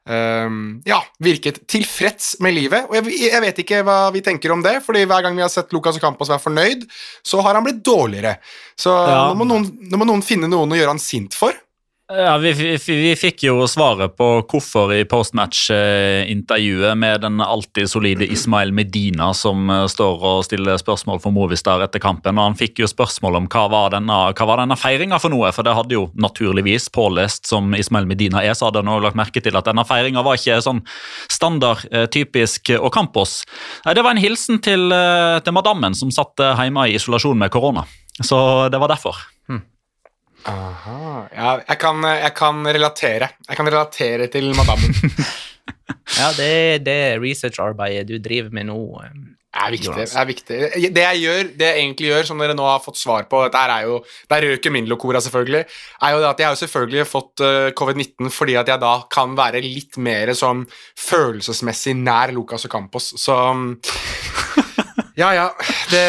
eh, 0.08 0.48
ja, 0.88 1.00
virket 1.20 1.62
tilfreds 1.70 2.36
med 2.40 2.54
livet. 2.54 2.86
Og 2.88 2.94
jeg, 2.96 3.30
jeg 3.30 3.40
vet 3.44 3.58
ikke 3.64 3.82
hva 3.86 3.98
vi 4.14 4.20
tenker 4.26 4.52
om 4.52 4.62
det, 4.62 4.78
fordi 4.84 5.04
hver 5.06 5.22
gang 5.26 5.36
vi 5.36 5.42
har 5.44 5.52
sett 5.52 5.72
Lucas 5.72 5.98
Campos 6.00 6.30
være 6.32 6.44
fornøyd, 6.46 6.86
så 7.26 7.40
har 7.44 7.54
han 7.58 7.64
blitt 7.66 7.82
dårligere. 7.84 8.36
Så 8.78 8.90
Ja. 8.94 9.28
nå, 9.28 9.34
må 9.40 9.44
noen, 9.48 9.66
nå 9.90 9.98
må 10.00 10.06
noen 10.08 10.22
finne 10.22 10.48
noen 10.48 10.72
å 10.72 10.78
gjøre 10.78 10.94
han 10.94 10.98
sint 11.02 11.34
for. 11.36 11.52
Ja, 12.12 12.38
vi, 12.38 12.52
vi, 12.52 12.78
vi 12.86 13.10
fikk 13.14 13.44
jo 13.44 13.68
svaret 13.70 14.16
på 14.18 14.26
hvorfor 14.50 14.90
i 14.90 15.04
postmatch-intervjuet 15.06 16.98
med 16.98 17.22
den 17.22 17.38
alltid 17.38 17.86
solide 17.92 18.26
Ismail 18.26 18.72
Medina 18.74 19.28
som 19.36 19.70
eh, 19.70 19.84
står 19.86 20.24
og 20.32 20.42
stiller 20.48 20.80
spørsmål 20.82 21.22
for 21.22 21.30
Movistar 21.30 21.84
etter 21.86 22.02
kampen. 22.02 22.34
og 22.34 22.48
Han 22.48 22.58
fikk 22.58 22.82
jo 22.82 22.90
spørsmål 22.90 23.38
om 23.38 23.46
hva 23.46 23.64
var 23.70 23.94
denne, 23.94 24.18
hva 24.34 24.58
denne 24.58 24.80
feiringa 24.80 25.22
for 25.22 25.30
noe, 25.30 25.54
for 25.54 25.62
det 25.62 25.76
hadde 25.78 25.98
jo 26.00 26.08
naturligvis 26.18 26.90
pålest 26.90 27.46
som 27.46 27.70
Ismail 27.78 28.10
Medina 28.10 28.42
er, 28.42 28.58
så 28.58 28.72
hadde 28.72 28.82
han 28.82 28.90
også 28.90 29.06
lagt 29.06 29.22
merke 29.22 29.46
til 29.46 29.62
at 29.62 29.70
denne 29.70 29.86
feiringa 29.86 30.26
var 30.26 30.42
ikke 30.42 30.58
sånn 30.66 30.82
standard, 31.30 31.86
eh, 31.94 32.10
typisk 32.10 32.74
og 32.74 32.90
Ocampos. 32.90 33.44
Det 33.86 34.02
var 34.02 34.16
en 34.16 34.24
hilsen 34.26 34.58
til, 34.58 34.90
eh, 34.90 35.38
til 35.46 35.54
madammen 35.54 35.94
som 35.94 36.10
satt 36.10 36.42
eh, 36.42 36.58
hjemme 36.58 36.90
i 36.90 36.98
isolasjon 36.98 37.38
med 37.38 37.54
korona. 37.54 37.86
Så 38.18 38.66
det 38.66 38.82
var 38.82 38.98
derfor. 38.98 39.28
Aha. 40.48 41.26
Ja, 41.34 41.50
jeg 41.68 41.78
kan, 41.82 42.02
jeg 42.04 42.32
kan 42.38 42.62
relatere. 42.66 43.28
Jeg 43.48 43.56
kan 43.60 43.66
relatere 43.68 44.30
til 44.32 44.52
madammen. 44.56 44.94
Ja, 46.20 46.32
det 46.34 46.46
er 46.50 46.80
det 46.82 47.00
researcharbeidet 47.22 48.08
du 48.08 48.16
driver 48.22 48.50
med 48.54 48.66
nå. 48.66 48.76
eh, 49.04 49.12
Det 49.54 49.60
er 49.62 49.70
viktig. 49.72 49.86
Jonas. 49.90 50.10
Det, 50.12 50.18
er 50.20 50.26
viktig. 50.28 50.58
det 50.96 51.04
jeg 51.04 51.20
gjør, 51.22 51.50
det 51.58 51.66
jeg 51.68 51.78
egentlig 51.84 52.08
gjør, 52.10 52.26
som 52.28 52.42
dere 52.42 52.56
nå 52.58 52.66
har 52.66 52.82
fått 52.82 52.98
svar 52.98 53.26
på 53.30 53.40
Der, 53.54 53.70
er 53.76 53.86
jo, 53.86 54.00
Der 54.30 54.42
røker 54.46 54.70
min 54.74 54.88
locora, 54.90 55.20
selvfølgelig. 55.22 55.64
er 56.02 56.10
jo 56.14 56.20
det 56.22 56.28
at 56.32 56.40
Jeg 56.42 56.46
har 56.48 56.54
jo 56.56 56.60
selvfølgelig 56.64 57.06
fått 57.10 57.44
eh, 57.46 57.70
covid-19 57.78 58.30
fordi 58.34 58.56
at 58.58 58.68
jeg 58.74 58.82
da 58.82 58.92
kan 59.10 59.36
være 59.38 59.62
litt 59.64 59.98
mer 60.02 60.34
sånn 60.34 60.64
følelsesmessig 60.98 61.94
nær 62.02 62.34
Lucas 62.34 62.66
Campos 62.70 63.12
Så 63.18 63.38
mm, 63.54 63.72
Ja, 65.20 65.30
ja. 65.36 65.46
Det, 65.90 66.04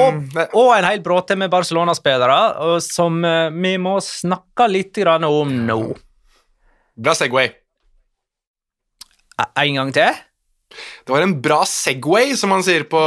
Og, 0.00 0.38
og 0.58 0.70
en 0.74 0.88
hel 0.88 1.02
bråte 1.04 1.36
med 1.38 1.52
Barcelona-spillere 1.52 2.80
som 2.82 3.20
eh, 3.24 3.50
vi 3.54 3.76
må 3.78 3.98
snakke 4.02 4.66
litt 4.72 4.98
om 5.06 5.52
nå. 5.68 5.80
Bra 6.96 7.14
Segway. 7.14 7.52
En 9.36 9.78
gang 9.78 9.92
til? 9.94 10.22
Det 11.06 11.12
var 11.14 11.22
en 11.22 11.36
bra 11.42 11.60
Segway, 11.68 12.34
som 12.36 12.50
man 12.50 12.64
sier 12.66 12.86
på, 12.90 13.00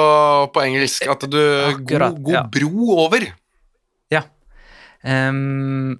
på 0.53 0.63
engelsk. 0.63 1.07
At 1.11 1.25
du 1.27 1.39
Akkurat, 1.41 2.15
God, 2.15 2.21
god 2.29 2.37
ja. 2.37 2.43
bro 2.53 2.91
over. 3.05 3.25
Ja. 4.13 4.23
Ehm, 5.03 5.97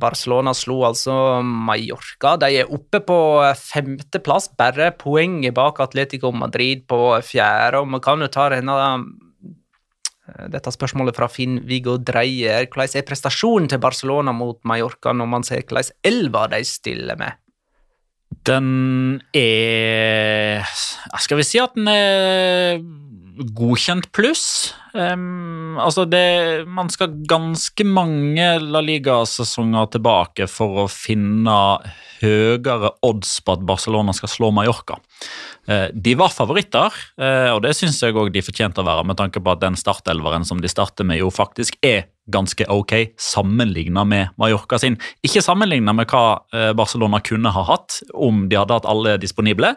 Barcelona 0.00 0.54
slo 0.56 0.80
altså 0.88 1.14
Mallorca. 1.42 2.36
De 2.40 2.50
er 2.62 2.70
oppe 2.72 3.02
på 3.06 3.18
femteplass, 3.58 4.50
bare 4.58 4.92
poenget 4.98 5.54
bak 5.56 5.80
Atletico 5.84 6.32
Madrid 6.34 6.86
på 6.90 7.00
fjerde. 7.26 7.82
Og 7.82 7.92
man 7.94 8.02
kan 8.04 8.22
jo 8.22 8.30
ta 8.32 8.48
denne 8.52 8.78
dette 10.52 10.70
spørsmålet 10.72 11.16
fra 11.16 11.28
Finn-Viggo 11.30 11.98
Dreyer. 11.98 12.68
Hvordan 12.70 12.98
er 12.98 13.06
prestasjonen 13.06 13.68
til 13.70 13.80
Barcelona 13.82 14.34
mot 14.36 14.60
Mallorca 14.68 15.12
når 15.12 15.30
man 15.30 15.46
ser 15.46 15.64
hvordan 15.66 15.92
elva 16.06 16.46
de 16.52 16.62
stiller 16.68 17.18
med? 17.20 17.38
Den 18.46 19.20
er 19.36 20.64
Skal 21.20 21.36
vi 21.36 21.44
si 21.44 21.60
at 21.60 21.74
den 21.76 21.88
er 21.90 22.80
godkjent 23.56 24.10
pluss? 24.12 24.74
Um, 24.92 25.78
altså 25.80 26.04
det, 26.04 26.66
man 26.68 26.90
skal 26.92 27.14
ganske 27.28 27.86
mange 27.88 28.46
La 28.60 28.82
Liga-sesonger 28.84 29.88
tilbake 29.94 30.48
for 30.50 30.84
å 30.84 30.88
finne 30.90 31.56
høyere 32.22 32.92
odds 33.02 33.38
på 33.42 33.56
at 33.56 33.64
Barcelona 33.66 34.14
skal 34.16 34.30
slå 34.30 34.52
Mallorca. 34.54 34.98
Eh, 35.68 35.88
De 35.94 36.14
var 36.18 36.32
favoritter, 36.34 36.94
eh, 37.18 37.50
og 37.54 37.62
det 37.62 37.74
syns 37.78 38.00
jeg 38.02 38.16
òg 38.18 38.32
de 38.34 38.42
fortjente 38.42 38.82
å 38.82 38.86
være, 38.86 39.04
med 39.06 39.18
tanke 39.18 39.42
på 39.42 39.52
at 39.52 39.62
den 39.62 39.78
startelveren 39.78 40.46
som 40.46 40.62
de 40.62 40.70
starter 40.70 41.06
med, 41.06 41.20
jo 41.22 41.30
faktisk 41.30 41.78
er 41.82 42.08
ganske 42.30 42.66
ok 42.70 43.14
sammenligna 43.18 44.04
med 44.06 44.30
Mallorca 44.38 44.78
sin. 44.78 44.98
Ikke 45.26 45.42
sammenligna 45.42 45.94
med 45.94 46.10
hva 46.10 46.42
eh, 46.54 46.70
Barcelona 46.78 47.22
kunne 47.24 47.50
ha 47.54 47.66
hatt 47.66 48.02
om 48.14 48.46
de 48.50 48.58
hadde 48.58 48.78
hatt 48.78 48.90
alle 48.90 49.16
disponible. 49.22 49.74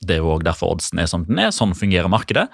Det 0.00 0.16
er 0.16 0.22
jo 0.22 0.30
også 0.32 0.46
derfor 0.48 0.74
oddsen 0.74 1.00
er 1.02 1.08
som 1.10 1.26
den 1.28 1.40
er. 1.44 1.50
Sånn 1.52 1.74
fungerer 1.76 2.08
markedet. 2.08 2.46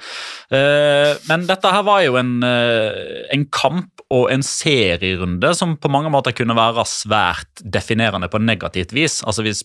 Eh, 0.50 1.14
Men 1.28 1.46
dette 1.46 1.70
her 1.70 1.84
var 1.86 2.02
jo 2.02 2.16
en, 2.18 2.42
eh, 2.42 3.26
en 3.32 3.44
kamp 3.46 4.02
og 4.10 4.30
en 4.30 4.42
serierunde 4.42 5.54
som 5.54 5.76
på 5.76 5.90
mange 5.90 6.10
måter 6.10 6.34
kunne 6.34 6.56
være 6.58 6.84
svært 6.86 7.62
definerende 7.62 8.28
på 8.28 8.42
negativt 8.42 8.92
vis. 8.92 9.22
Altså 9.22 9.42
Hvis 9.42 9.62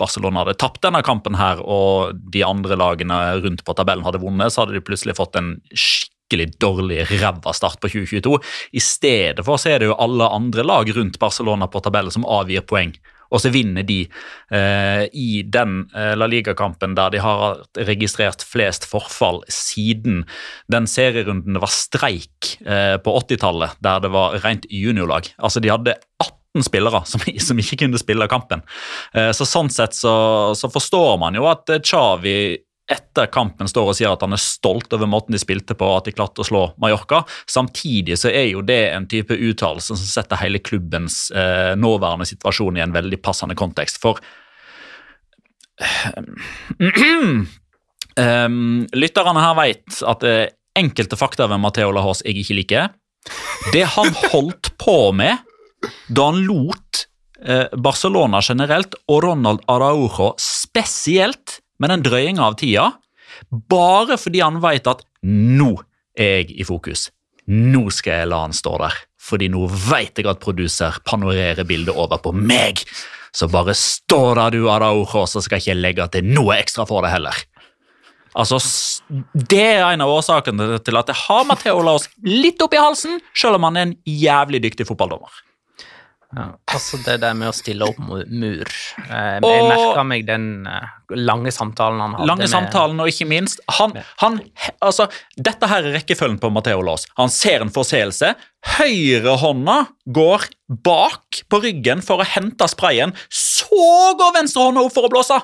Barcelona 0.00 0.44
hadde 0.44 0.58
tapt 0.58 0.82
denne 0.82 1.02
kampen 1.02 1.36
her, 1.36 1.60
og 1.60 2.16
de 2.32 2.42
andre 2.46 2.78
lagene 2.80 3.18
rundt 3.44 3.64
på 3.66 3.76
tabellen 3.76 4.06
hadde 4.06 4.22
vunnet, 4.22 4.52
så 4.52 4.64
hadde 4.64 4.78
de 4.78 4.84
plutselig 4.84 5.16
fått 5.18 5.36
en 5.36 5.60
skikkelig 5.74 6.58
dårlig 6.62 7.04
ræva 7.20 7.54
start 7.54 7.80
på 7.82 7.90
2022. 7.90 8.38
I 8.72 8.80
stedet 8.80 9.44
for 9.44 9.60
så 9.60 9.74
er 9.74 9.82
det 9.82 9.90
jo 9.90 9.98
alle 10.00 10.28
andre 10.30 10.64
lag 10.66 10.90
rundt 10.96 11.18
Barcelona 11.18 11.68
på 11.70 11.82
tabellen 11.84 12.14
som 12.14 12.24
avgir 12.24 12.64
poeng. 12.66 12.94
Og 13.30 13.42
så 13.42 13.52
vinner 13.54 13.86
de 13.86 14.00
eh, 14.54 15.04
i 15.12 15.42
den 15.46 15.84
eh, 15.94 16.12
La 16.18 16.28
Liga-kampen 16.30 16.96
der 16.98 17.14
de 17.14 17.22
har 17.22 17.62
registrert 17.88 18.44
flest 18.46 18.86
forfall 18.90 19.42
siden 19.50 20.24
den 20.72 20.88
serierunden 20.90 21.60
var 21.62 21.72
streik 21.72 22.56
eh, 22.64 22.96
på 23.02 23.16
80-tallet, 23.22 23.78
der 23.84 24.02
det 24.04 24.12
var 24.14 24.38
rent 24.44 24.66
juniorlag. 24.70 25.32
Altså 25.38 25.62
De 25.62 25.72
hadde 25.72 25.96
18 26.22 26.66
spillere 26.66 27.02
som, 27.06 27.22
som 27.48 27.62
ikke 27.62 27.84
kunne 27.84 28.00
spille 28.02 28.30
kampen. 28.30 28.64
Eh, 29.14 29.30
så 29.36 29.48
Sånn 29.48 29.70
sett 29.72 29.96
så, 29.98 30.14
så 30.58 30.70
forstår 30.70 31.16
man 31.22 31.38
jo 31.38 31.46
at 31.50 31.70
Chavi 31.86 32.54
etter 32.90 33.28
kampen 33.30 33.68
står 33.70 33.90
og 33.92 33.96
sier 33.96 34.10
at 34.12 34.22
han 34.24 34.34
er 34.34 34.42
stolt 34.42 34.92
over 34.96 35.08
måten 35.10 35.36
de 35.36 35.40
spilte 35.40 35.76
på, 35.78 35.88
at 35.94 36.08
de 36.08 36.14
klarte 36.16 36.42
å 36.42 36.46
slå 36.46 36.62
Mallorca. 36.82 37.22
Samtidig 37.50 38.18
så 38.18 38.32
er 38.32 38.48
jo 38.50 38.64
det 38.66 38.82
en 38.90 39.06
type 39.10 39.36
uttalelse 39.36 39.94
som 39.94 40.10
setter 40.10 40.40
hele 40.42 40.62
klubbens 40.64 41.28
eh, 41.30 41.72
nåværende 41.78 42.28
situasjon 42.28 42.80
i 42.80 42.84
en 42.84 42.94
veldig 42.94 43.20
passende 43.22 43.56
kontekst. 43.58 44.00
For 44.02 44.18
um, 46.16 47.46
lytterne 49.04 49.44
her 49.46 49.54
vet 49.60 50.02
at 50.02 50.24
det 50.24 50.34
er 50.38 50.50
enkelte 50.80 51.18
fakta 51.18 51.46
ved 51.50 51.62
Matheo 51.62 51.94
Lahos 51.94 52.24
jeg 52.26 52.42
ikke 52.42 52.58
liker. 52.58 52.90
Det 53.74 53.84
han 53.96 54.12
holdt 54.32 54.72
på 54.80 55.10
med 55.14 55.46
da 56.08 56.28
han 56.30 56.42
lot 56.44 57.04
eh, 57.44 57.66
Barcelona 57.76 58.40
generelt 58.44 58.96
og 59.08 59.22
Ronald 59.24 59.64
Araujo 59.70 60.32
spesielt 60.40 61.60
med 61.80 61.92
den 61.92 62.04
drøyinga 62.06 62.44
av 62.44 62.58
tida, 62.60 62.90
bare 63.72 64.18
fordi 64.20 64.42
han 64.44 64.60
vet 64.62 64.88
at 64.90 65.04
nå 65.26 65.72
er 66.18 66.42
jeg 66.42 66.58
i 66.60 66.66
fokus. 66.68 67.08
Nå 67.50 67.88
skal 67.94 68.22
jeg 68.22 68.30
la 68.30 68.42
han 68.44 68.54
stå 68.54 68.76
der, 68.82 68.98
fordi 69.20 69.48
nå 69.52 69.64
vet 69.90 70.20
jeg 70.20 70.28
at 70.30 70.42
produser 70.42 71.00
panorerer 71.08 71.66
bildet 71.66 71.96
over 71.96 72.20
på 72.22 72.34
meg. 72.36 72.84
Så 73.34 73.48
bare 73.50 73.74
stå 73.78 74.34
der 74.38 74.56
du, 74.56 74.64
Araujo, 74.70 75.24
så 75.26 75.42
skal 75.42 75.58
jeg 75.58 75.70
ikke 75.70 75.80
legge 75.80 76.08
til 76.14 76.30
noe 76.30 76.58
ekstra 76.58 76.86
for 76.88 77.06
det 77.06 77.12
heller. 77.14 77.36
Altså, 78.38 78.60
Det 79.34 79.58
er 79.58 79.82
en 79.88 80.04
av 80.04 80.12
årsakene 80.14 80.78
til 80.86 80.98
at 81.00 81.08
jeg 81.10 81.18
har 81.26 81.46
Matheo 81.48 81.80
Laos 81.82 82.06
litt 82.22 82.62
oppi 82.62 82.78
halsen, 82.78 83.18
selv 83.34 83.58
om 83.58 83.66
han 83.66 83.76
er 83.76 83.88
en 83.88 83.96
jævlig 84.06 84.62
dyktig 84.68 84.86
fotballdommer. 84.86 85.30
Ja, 86.30 86.44
altså 86.70 86.98
det 87.02 87.16
der 87.24 87.34
med 87.34 87.48
å 87.50 87.54
stille 87.56 87.82
opp 87.90 87.96
mot 87.98 88.28
mur. 88.30 88.68
Eh, 89.02 89.40
jeg 89.40 89.42
Og- 89.42 89.66
merka 89.66 90.04
meg 90.06 90.26
den 90.28 90.64
eh, 90.70 90.86
lange 91.18 91.50
samtalen 91.50 91.98
han 91.98 92.14
hadde. 92.14 92.26
Lange 92.30 92.44
med- 92.46 92.52
samtalen, 92.52 93.00
og 93.02 93.08
ikke 93.10 93.26
minst 93.26 93.58
han, 93.78 93.96
han, 94.22 94.38
altså, 94.80 95.08
Dette 95.36 95.66
her 95.66 95.82
er 95.88 95.96
rekkefølgen 95.98 96.38
på 96.38 96.52
Matheo 96.54 96.82
Laas. 96.86 97.06
Han 97.18 97.28
ser 97.28 97.62
en 97.62 97.70
forseelse. 97.74 98.36
Høyrehånda 98.78 99.88
går 100.06 100.46
bak 100.68 101.42
på 101.50 101.62
ryggen 101.64 102.00
for 102.06 102.18
å 102.22 102.24
hente 102.24 102.68
sprayen. 102.70 103.12
Så 103.28 104.14
går 104.20 104.34
venstrehånda 104.38 104.84
opp 104.86 104.92
for 104.94 105.08
å 105.08 105.10
blåse! 105.10 105.40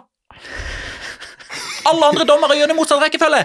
Alle 1.87 2.09
andre 2.11 2.25
dommere 2.27 2.57
gjør 2.59 2.69
det 2.73 2.77
motsatt 2.79 3.03
rekkefølge! 3.03 3.45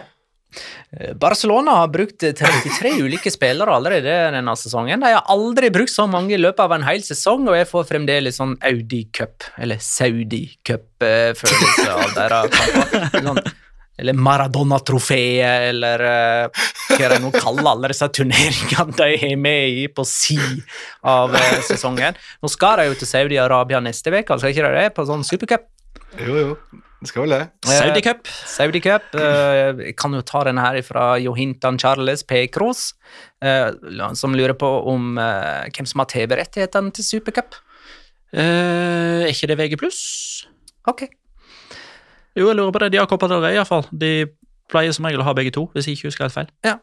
Barcelona 1.15 1.77
har 1.81 1.91
brukt 1.93 2.19
33 2.19 2.93
ulike 3.05 3.31
spillere 3.31 3.71
allerede 3.75 4.17
denne 4.35 4.55
sesongen. 4.59 4.99
De 5.03 5.13
har 5.13 5.23
aldri 5.31 5.71
brukt 5.73 5.93
så 5.93 6.07
mange 6.11 6.35
i 6.35 6.41
løpet 6.41 6.63
av 6.65 6.75
en 6.75 6.85
hel 6.85 7.03
sesong, 7.05 7.47
og 7.47 7.57
jeg 7.57 7.69
får 7.69 7.87
fremdeles 7.93 8.41
sånn 8.41 8.57
Audi 8.67 9.05
Cup, 9.15 9.47
eller 9.61 9.81
Saudi 9.81 10.43
Cup-følelse 10.67 11.89
av 11.95 12.15
deres 12.17 12.55
kamper. 12.57 13.21
Sånn, 13.31 13.43
eller 14.01 14.17
Maradona-trofeet, 14.17 15.69
eller 15.69 16.03
eh, 16.09 16.61
hva 16.95 17.09
de 17.11 17.19
nå 17.21 17.31
kaller 17.35 17.71
alle 17.73 17.91
disse 17.91 18.07
turneringene 18.17 18.95
de 18.97 19.09
er 19.29 19.35
med 19.39 19.81
i 19.81 19.83
på 19.93 20.05
si 20.07 20.39
av 21.07 21.35
eh, 21.37 21.59
sesongen. 21.67 22.17
Nå 22.41 22.51
skal 22.51 22.81
de 22.81 22.89
jo 22.89 22.97
til 22.97 23.11
Saudi-Arabia 23.11 23.81
neste 23.83 24.13
uke, 24.13 24.25
altså 24.33 24.49
ikke 24.49 24.65
de 24.65 24.79
det? 24.79 24.87
På 24.97 25.05
sånn 25.09 25.27
supercup. 25.27 25.69
Jo, 26.19 26.39
jo. 26.39 26.55
Vel 27.01 27.31
det. 27.33 27.41
Saudi 27.65 28.01
Cup. 28.05 28.27
Saudi 28.29 28.79
Cup. 28.83 29.07
eh, 29.17 29.71
Jeg 29.87 29.95
kan 29.97 30.13
jo 30.13 30.21
ta 30.21 30.43
denne 30.45 30.61
her 30.61 30.77
fra 30.85 31.17
Johintan 31.17 31.79
Charles 31.81 32.21
P. 32.23 32.43
Kroos, 32.53 32.93
eh, 33.41 33.71
som 34.13 34.35
lurer 34.37 34.53
på 34.53 34.69
om 34.91 35.17
eh, 35.17 35.65
hvem 35.73 35.87
som 35.89 35.99
har 36.03 36.05
TV-rettighetene 36.13 36.93
til 36.93 37.03
Supercup. 37.07 37.55
Eh, 38.33 39.25
er 39.25 39.31
ikke 39.33 39.49
det 39.49 39.57
VG+. 39.57 39.79
Ok. 40.87 41.07
Jo, 42.37 42.47
jeg 42.47 42.55
lurer 42.55 42.71
på 42.71 42.79
det. 42.85 42.91
De 42.93 42.97
har 43.01 43.07
Copa 43.09 43.27
del 43.27 43.41
Rey, 43.43 43.57
iallfall. 43.57 43.83
De 43.91 44.27
pleier 44.71 44.93
som 44.95 45.05
regel 45.07 45.21
å 45.23 45.27
ha 45.27 45.33
begge 45.37 45.51
to, 45.55 45.65
hvis 45.73 45.87
jeg 45.89 45.97
ikke 45.97 46.09
husker 46.09 46.25
helt 46.27 46.35
feil. 46.35 46.49
Ja, 46.65 46.77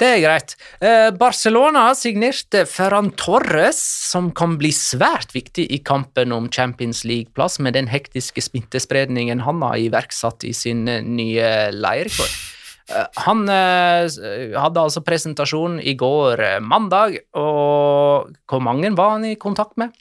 det 0.00 0.10
er 0.12 0.20
greit. 0.24 0.54
Eh, 0.84 1.08
Barcelona 1.16 1.86
signerte 1.98 2.66
Ferran 2.68 3.10
Torres, 3.20 3.80
som 4.10 4.30
kan 4.36 4.58
bli 4.60 4.72
svært 4.76 5.34
viktig 5.36 5.66
i 5.72 5.80
kampen 5.86 6.34
om 6.36 6.50
Champions 6.52 7.02
League-plass 7.08 7.58
med 7.64 7.78
den 7.78 7.90
hektiske 7.90 8.44
smittespredningen 8.44 9.44
han 9.46 9.62
har 9.64 9.80
iverksatt 9.80 10.44
i 10.48 10.52
sin 10.56 10.86
eh, 10.90 11.02
nye 11.04 11.70
leir. 11.74 12.12
Eh, 12.12 13.06
Han 13.22 13.44
hadde 13.46 14.82
altså 14.82 15.02
presentasjon 15.06 15.78
i 15.80 15.94
går 15.94 16.40
mandag, 16.60 17.20
og 17.38 18.32
hvor 18.50 18.62
mange 18.66 18.90
var 18.98 19.14
han 19.14 19.28
i 19.30 19.36
kontakt 19.38 19.78
med? 19.78 19.94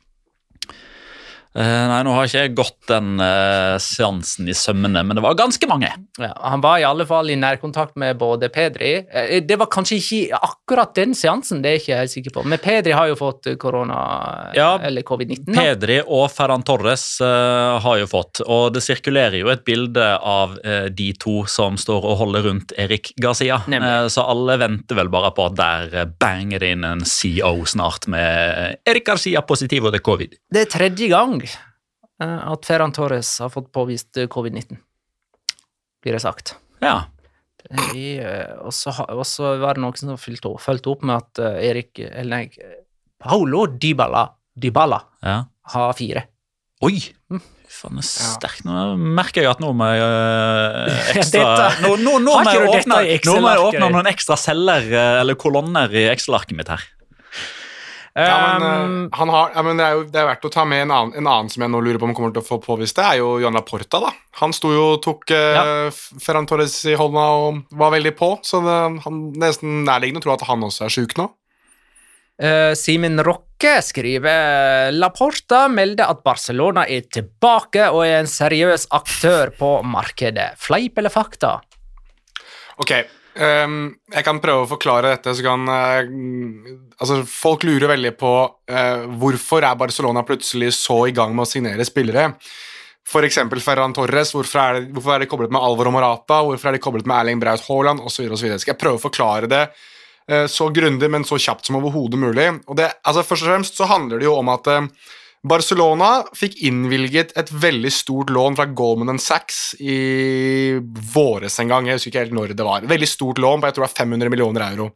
Eh, 1.59 1.85
nei, 1.91 1.99
nå 2.07 2.13
har 2.15 2.27
ikke 2.27 2.41
jeg 2.45 2.53
gått 2.55 2.77
den 2.87 3.19
eh, 3.19 3.75
seansen 3.83 4.47
i 4.47 4.55
sømmene, 4.55 5.01
men 5.03 5.17
det 5.17 5.23
var 5.25 5.35
ganske 5.35 5.67
mange. 5.67 5.89
Ja, 6.19 6.31
han 6.53 6.63
var 6.63 6.79
i 6.79 6.85
alle 6.87 7.03
fall 7.09 7.31
i 7.33 7.35
nærkontakt 7.39 7.97
med 7.99 8.17
både 8.19 8.49
Pedri 8.53 8.91
eh, 9.01 9.39
Det 9.43 9.57
var 9.59 9.69
kanskje 9.71 9.97
ikke 9.99 10.39
akkurat 10.39 10.93
den 10.95 11.15
seansen, 11.17 11.59
det 11.63 11.71
er 11.73 11.81
ikke 11.81 11.91
jeg 11.91 12.03
helt 12.03 12.13
sikker 12.13 12.35
på, 12.37 12.45
men 12.47 12.61
Pedri 12.63 12.93
har 12.95 13.09
jo 13.11 13.17
fått 13.19 13.49
korona, 13.59 13.97
Ja, 14.55 14.69
eller 14.87 15.03
covid-19. 15.03 15.51
Pedri 15.57 15.99
og 16.05 16.29
Ferran 16.31 16.63
Torres 16.63 17.05
har 17.19 17.99
jo 17.99 18.07
fått, 18.07 18.43
og 18.45 18.71
det 18.75 18.83
sirkulerer 18.85 19.39
jo 19.41 19.51
et 19.51 19.65
bilde 19.67 20.05
av 20.15 20.55
de 20.95 21.09
to 21.19 21.41
som 21.49 21.77
står 21.79 22.05
og 22.07 22.17
holder 22.21 22.45
rundt 22.47 22.73
Erik 22.79 23.11
Garcia. 23.19 23.59
Nemlig. 23.71 24.11
Så 24.13 24.23
alle 24.23 24.55
venter 24.61 24.97
vel 24.99 25.11
bare 25.11 25.31
på 25.35 25.47
at 25.49 25.57
der 25.59 26.11
banger 26.21 26.61
det 26.63 26.71
inn 26.75 26.87
en 26.87 27.03
CO 27.07 27.65
snart 27.69 28.07
med 28.11 28.79
Erik 28.89 29.07
Garcia 29.09 29.43
positiv 29.45 29.87
og 29.87 29.95
det 29.95 30.01
er 30.01 30.07
covid. 30.07 30.37
Det 30.53 30.65
er 30.65 30.71
tredje 30.71 31.11
gang 31.11 31.39
at 32.19 32.67
Ferran 32.67 32.91
Torres 32.95 33.29
har 33.39 33.51
fått 33.53 33.71
påvist 33.75 34.17
eh, 34.19 34.27
covid-19, 34.31 34.79
blir 36.03 36.17
det 36.17 36.23
sagt. 36.23 36.55
Ja. 36.83 36.97
Eh, 37.69 38.43
Og 38.63 38.73
så 38.73 39.51
var 39.59 39.75
det 39.77 39.83
noen 39.83 39.99
som 39.99 40.17
fulgte 40.19 40.51
opp, 40.51 40.61
fulgte 40.63 40.91
opp 40.93 41.05
med 41.07 41.19
at 41.19 41.41
eh, 41.43 41.57
Erik 41.69 41.99
Eller 41.99 42.29
nei, 42.31 42.75
Paolo 43.19 43.65
Dybala, 43.67 44.25
Dybala 44.55 45.01
ja. 45.25 45.41
har 45.75 45.95
fire. 45.97 46.25
Oi! 46.87 46.99
Faen, 47.69 47.99
det 47.99 48.01
er 48.01 48.07
sterkt. 48.09 48.63
Nå 48.65 48.95
merker 48.97 49.43
jeg 49.43 49.51
at 49.51 49.59
nå 49.61 49.69
må 49.77 49.89
jeg 49.91 50.05
eh, 50.05 51.09
ekstra 51.19 51.67
Nå, 51.83 51.91
nå, 52.01 52.15
nå, 52.23 52.37
må 52.39 52.53
jeg 52.55 52.71
åpne, 52.71 53.01
nå 53.27 53.35
må 53.43 53.51
jeg 53.53 53.65
åpne 53.67 53.91
noen 53.93 54.09
ekstra 54.09 54.39
celler 54.39 54.87
eh, 54.89 55.19
eller 55.21 55.37
kolonner 55.39 55.93
i 55.93 56.07
Excel-arket 56.13 56.57
mitt 56.57 56.71
her. 56.71 56.87
Ja, 58.19 58.59
men, 58.59 59.09
han 59.15 59.31
har, 59.33 59.51
ja, 59.55 59.63
men 59.65 59.79
det, 59.79 59.85
er 59.85 59.97
jo, 59.97 60.05
det 60.11 60.19
er 60.21 60.27
verdt 60.29 60.47
å 60.49 60.51
ta 60.53 60.65
med 60.67 60.85
en 60.85 60.93
annen, 60.95 61.13
en 61.19 61.29
annen 61.29 61.51
som 61.51 61.63
jeg 61.63 61.71
nå 61.71 61.81
lurer 61.85 61.99
på 62.01 62.09
om 62.09 62.15
kommer 62.17 62.33
til 62.35 62.43
å 62.43 62.47
få 62.47 62.59
påvist. 62.63 62.97
Det 62.97 63.05
er 63.05 63.19
jo 63.21 63.35
Johan 63.41 63.57
Laporta. 63.57 64.01
da. 64.03 64.13
Han 64.41 64.55
sto 64.55 64.71
jo 64.73 64.85
og 64.95 65.03
tok 65.05 65.29
uh, 65.31 65.57
Ja. 65.57 65.65
Ferran 66.21 66.47
Torres 66.49 66.77
i 66.89 66.97
hånda 66.99 67.25
og 67.39 67.61
var 67.79 67.93
veldig 67.95 68.15
på, 68.19 68.33
så 68.45 68.63
det 68.65 68.79
han, 69.05 69.21
nesten 69.39 69.83
nærliggende 69.87 70.23
å 70.23 70.27
tro 70.27 70.35
at 70.35 70.47
han 70.49 70.65
også 70.67 70.87
er 70.87 70.95
sjuk 70.99 71.15
nå. 71.19 71.29
Uh, 72.39 72.71
Simen 72.79 73.19
Rocke 73.25 73.77
skriver 73.83 74.93
Laporta 74.95 75.65
melder 75.71 76.07
at 76.07 76.21
Barcelona 76.23 76.85
er 76.87 77.03
tilbake 77.11 77.89
og 77.91 78.05
er 78.05 78.21
en 78.21 78.31
seriøs 78.31 78.87
aktør 78.95 79.51
på 79.59 79.73
markedet. 79.83 80.53
Fleip 80.59 81.01
eller 81.01 81.11
fakta? 81.11 81.57
Ok, 82.79 82.93
ehm, 83.35 83.81
jeg 84.13 84.25
kan 84.25 84.39
prøve 84.41 84.65
å 84.65 84.69
forklare 84.69 85.15
dette, 85.15 85.35
så 85.35 85.45
kan 85.45 85.69
Uh, 85.69 86.77
Altså, 86.99 87.21
folk 87.23 87.63
lurer 87.63 87.87
veldig 87.93 88.11
på 88.19 88.31
uh, 88.43 89.05
hvorfor 89.21 89.63
er 89.63 89.77
Barcelona 89.79 90.19
plutselig 90.27 90.73
så 90.75 91.05
i 91.07 91.13
gang 91.15 91.31
med 91.31 91.45
å 91.45 91.47
signere 91.47 91.85
spillere. 91.87 92.33
Eksempel 93.23 93.61
Ferran 93.63 93.93
Torres, 93.95 94.33
hvorfor 94.35 94.59
er, 94.59 94.73
det, 94.73 94.91
hvorfor 94.93 95.15
er 95.15 95.23
de 95.23 95.29
koblet 95.31 95.53
med 95.53 95.63
Alvaro 95.63 95.93
Morata, 95.95 96.41
hvorfor 96.43 96.69
er 96.69 96.75
de 96.75 96.81
koblet 96.83 97.07
med 97.07 97.15
Erling 97.15 97.39
Braut 97.39 97.63
Haaland, 97.69 98.03
osv. 98.03 98.27
Skal 98.35 98.73
jeg 98.73 98.81
prøve 98.81 98.99
å 98.99 99.05
forklare 99.05 99.47
det 99.47 99.63
uh, 99.71 100.43
så 100.51 100.67
grundig, 100.75 101.07
men 101.09 101.23
så 101.23 101.39
kjapt 101.39 101.71
som 101.71 101.79
overhodet 101.79 102.19
mulig. 102.19 102.49
Og 102.67 102.75
det, 102.81 102.91
altså 103.07 103.23
Først 103.23 103.47
og 103.47 103.53
fremst 103.53 103.79
så 103.79 103.87
handler 103.87 104.19
det 104.19 104.27
jo 104.27 104.35
om 104.41 104.51
at 104.51 104.67
Barcelona 105.47 106.25
fikk 106.35 106.57
innvilget 106.67 107.31
et 107.39 107.51
veldig 107.51 107.91
stort 107.95 108.31
lån 108.35 108.57
fra 108.59 108.65
Goldman 108.75 109.21
Sachs 109.23 109.71
i 109.79 110.75
våres 111.13 111.55
en 111.63 111.71
gang. 111.71 111.87
Jeg 111.87 111.99
husker 111.99 112.11
ikke 112.11 112.23
helt 112.25 112.35
når 112.35 112.55
det 112.59 112.65
var. 112.67 112.87
Veldig 112.89 113.07
stort 113.07 113.39
lån 113.39 113.61
på 113.61 113.69
jeg 113.69 113.77
tror 113.77 113.85
det 113.85 113.89
var 113.89 113.99
500 114.01 114.33
millioner 114.33 114.65
euro. 114.67 114.89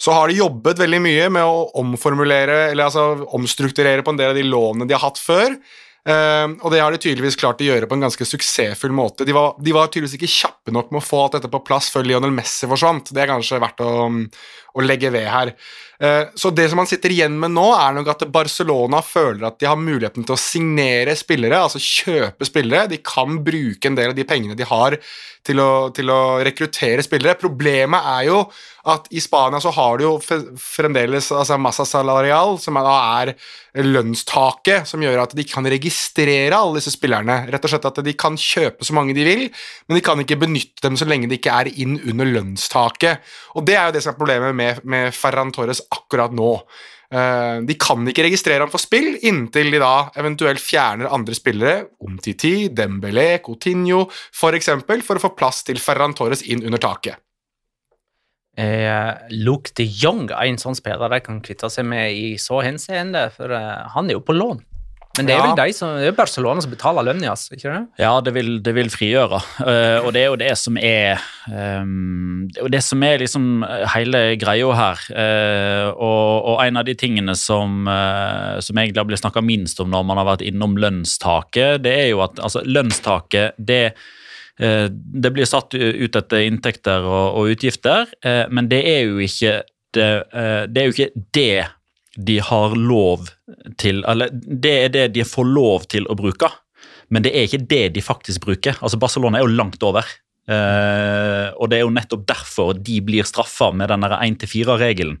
Så 0.00 0.12
har 0.16 0.28
de 0.28 0.38
jobbet 0.40 0.80
veldig 0.80 1.00
mye 1.04 1.26
med 1.32 1.44
å 1.44 1.66
omformulere, 1.80 2.70
eller 2.70 2.88
altså 2.88 3.26
omstrukturere 3.36 4.04
på 4.04 4.12
en 4.12 4.20
del 4.20 4.32
av 4.32 4.38
de 4.38 4.44
lånene 4.48 4.88
de 4.88 4.96
har 4.96 5.04
hatt 5.04 5.20
før. 5.20 5.56
Uh, 6.06 6.52
og 6.62 6.70
det 6.70 6.78
har 6.78 6.94
de 6.94 7.00
tydeligvis 7.02 7.34
klart 7.34 7.58
å 7.58 7.66
gjøre 7.66 7.88
på 7.90 7.96
en 7.96 8.04
ganske 8.04 8.26
suksessfull 8.28 8.92
måte. 8.94 9.26
De 9.26 9.34
var, 9.34 9.56
de 9.58 9.72
var 9.74 9.88
tydeligvis 9.90 10.14
ikke 10.20 10.30
kjappe 10.30 10.74
nok 10.74 10.92
med 10.94 11.00
å 11.00 11.06
få 11.06 11.24
alt 11.24 11.34
dette 11.34 11.50
på 11.50 11.64
plass 11.66 11.88
før 11.90 12.06
Lionel 12.06 12.34
Messi 12.34 12.68
forsvant. 12.70 13.10
Det 13.10 13.24
er 13.24 13.32
kanskje 13.32 13.58
verdt 13.60 13.82
å, 13.82 13.90
å 14.76 14.84
legge 14.84 15.10
ved 15.14 15.28
her. 15.32 15.52
Eh, 15.98 16.24
så 16.36 16.50
det 16.52 16.68
som 16.68 16.80
man 16.80 16.88
sitter 16.88 17.12
igjen 17.14 17.38
med 17.40 17.54
nå, 17.56 17.66
er 17.76 17.96
nok 17.96 18.10
at 18.12 18.26
Barcelona 18.32 19.00
føler 19.04 19.48
at 19.48 19.58
de 19.60 19.68
har 19.70 19.80
muligheten 19.80 20.26
til 20.26 20.36
å 20.36 20.40
signere 20.40 21.16
spillere, 21.16 21.62
altså 21.62 21.80
kjøpe 21.80 22.48
spillere. 22.48 22.90
De 22.92 23.00
kan 23.04 23.40
bruke 23.44 23.88
en 23.88 23.96
del 23.96 24.12
av 24.12 24.18
de 24.18 24.28
pengene 24.28 24.58
de 24.58 24.68
har 24.68 24.98
til 25.46 25.60
å, 25.62 25.70
til 25.94 26.10
å 26.10 26.20
rekruttere 26.44 27.04
spillere. 27.06 27.38
Problemet 27.38 28.08
er 28.16 28.26
jo 28.28 28.40
at 28.86 29.08
i 29.14 29.20
Spania 29.22 29.58
så 29.62 29.72
har 29.74 29.98
du 29.98 30.04
jo 30.04 30.12
fremdeles 30.22 31.32
altså 31.34 31.56
massa 31.58 31.86
salarial, 31.88 32.54
som 32.62 32.78
da 32.78 32.96
er 33.22 33.32
lønnstaket, 33.82 34.86
som 34.88 35.02
gjør 35.02 35.24
at 35.24 35.34
de 35.36 35.44
kan 35.48 35.66
registrere 35.66 36.54
alle 36.54 36.78
disse 36.78 36.94
spillerne. 36.94 37.40
Rett 37.50 37.66
og 37.66 37.72
slett 37.72 37.88
at 37.90 37.98
de 38.06 38.14
kan 38.18 38.38
kjøpe 38.38 38.86
så 38.86 38.94
mange 38.96 39.16
de 39.16 39.26
vil, 39.26 39.44
men 39.86 39.98
de 39.98 40.04
kan 40.06 40.22
ikke 40.22 40.38
benytte 40.44 40.86
dem 40.86 40.98
så 40.98 41.08
lenge 41.08 41.30
de 41.30 41.38
ikke 41.40 41.56
er 41.64 41.72
inn 41.74 41.98
under 42.04 42.30
lønnstaket. 42.30 43.26
Og 43.58 43.66
det 43.66 43.78
er 43.78 43.88
jo 43.88 43.96
det 43.96 44.04
som 44.04 44.14
er 44.14 44.20
problemet 44.20 44.54
med, 44.54 44.65
med 44.84 45.14
Ferran 45.16 45.52
Torres 45.54 45.82
akkurat 45.92 46.34
nå. 46.36 46.52
Eh, 47.06 47.58
de 47.62 47.76
kan 47.78 48.02
ikke 48.10 48.24
registrere 48.26 48.64
ham 48.64 48.72
for 48.72 48.82
spill 48.82 49.12
inntil 49.28 49.70
de 49.74 49.78
da 49.82 50.08
eventuelt 50.18 50.62
fjerner 50.62 51.12
andre 51.14 51.36
spillere, 51.38 51.76
Omtiti, 52.02 52.68
Dembélé, 52.74 53.36
Coutinho 53.44 54.06
f.eks., 54.10 54.72
for, 54.82 55.06
for 55.06 55.20
å 55.20 55.24
få 55.28 55.34
plass 55.38 55.62
til 55.66 55.78
Ferran 55.82 56.16
Torres 56.18 56.42
inn 56.42 56.64
under 56.66 56.82
taket. 56.82 57.22
Eh, 58.56 59.10
Luke 59.36 59.74
de 59.76 59.84
Jong 59.84 60.30
er 60.30 60.48
en 60.48 60.58
sånn 60.58 60.78
spiller 60.78 61.12
de 61.12 61.20
kan 61.20 61.42
kvitte 61.44 61.68
seg 61.70 61.84
med 61.86 62.16
i 62.16 62.30
så 62.40 62.62
henseende, 62.64 63.28
for 63.34 63.52
eh, 63.52 63.84
han 63.92 64.08
er 64.08 64.18
jo 64.18 64.24
på 64.24 64.36
lån. 64.36 64.64
Men 65.16 65.28
det 65.28 65.34
er 65.34 65.38
Ja. 65.38 65.46
vel 65.48 65.58
de 65.60 65.72
som, 65.76 65.94
det 65.96 66.08
er 66.10 66.16
Barcelona 66.16 66.60
som 66.60 66.70
betaler 66.72 67.06
lønna 67.06 67.30
hans, 67.32 67.46
ikke 67.52 67.72
det? 67.72 67.82
Ja, 68.02 68.12
det 68.20 68.34
vil, 68.36 68.50
det 68.62 68.74
vil 68.76 68.90
frigjøre. 68.92 69.40
Uh, 69.60 70.04
og 70.04 70.12
det 70.16 70.22
er 70.22 70.26
jo 70.28 70.36
det 70.40 70.52
som 70.60 70.76
er 70.76 71.22
um, 71.48 72.48
Det 72.52 72.62
er 72.64 72.74
det 72.76 72.82
som 72.84 73.02
er 73.02 73.18
liksom 73.22 73.64
hele 73.94 74.22
greia 74.40 74.74
her. 74.76 75.06
Uh, 75.10 75.88
og, 75.96 76.50
og 76.52 76.60
en 76.66 76.76
av 76.82 76.84
de 76.88 76.94
tingene 76.98 77.34
som, 77.38 77.86
uh, 77.88 78.58
som 78.60 78.76
egentlig 78.76 79.00
har 79.00 79.08
blitt 79.08 79.22
snakka 79.24 79.42
minst 79.44 79.80
om 79.80 79.90
når 79.92 80.04
man 80.08 80.20
har 80.20 80.28
vært 80.34 80.44
innom 80.46 80.76
lønnstaket, 80.80 81.82
det 81.86 81.94
er 82.04 82.08
jo 82.12 82.22
at 82.24 82.38
altså, 82.42 82.62
lønnstaket 82.66 83.56
det 83.58 83.94
eh, 84.60 84.86
det 84.90 85.30
blir 85.36 85.44
satt 85.48 85.74
ut 85.76 86.16
etter 86.16 86.44
inntekter 86.46 87.04
og, 87.04 87.36
og 87.40 87.50
utgifter, 87.54 88.08
eh, 88.24 88.44
men 88.50 88.68
det 88.70 88.82
er 88.88 89.02
jo 89.08 89.18
ikke 89.22 89.58
det, 89.96 90.08
eh, 90.32 90.62
det 90.68 90.82
er 90.82 90.88
jo 90.88 90.94
ikke 90.94 91.24
det 91.36 91.66
de 92.16 92.38
har 92.40 92.76
lov 92.76 93.28
til 93.78 94.02
Eller 94.08 94.30
det 94.32 94.74
er 94.84 94.92
det 94.94 95.08
de 95.14 95.24
får 95.26 95.48
lov 95.48 95.86
til 95.92 96.06
å 96.08 96.16
bruke, 96.18 96.48
men 97.12 97.22
det 97.22 97.32
er 97.36 97.46
ikke 97.46 97.66
det 97.70 97.84
de 97.94 98.02
faktisk 98.02 98.46
bruker. 98.46 98.78
Altså 98.80 98.98
Barcelona 98.98 99.38
er 99.38 99.46
jo 99.46 99.58
langt 99.58 99.82
over. 99.86 100.06
Uh, 100.46 101.50
og 101.58 101.72
det 101.72 101.80
er 101.80 101.82
jo 101.82 101.90
nettopp 101.90 102.22
derfor 102.28 102.76
de 102.78 103.00
blir 103.02 103.26
straffa 103.26 103.72
med 103.74 103.90
den 103.90 104.04
1-4-regelen. 104.06 105.16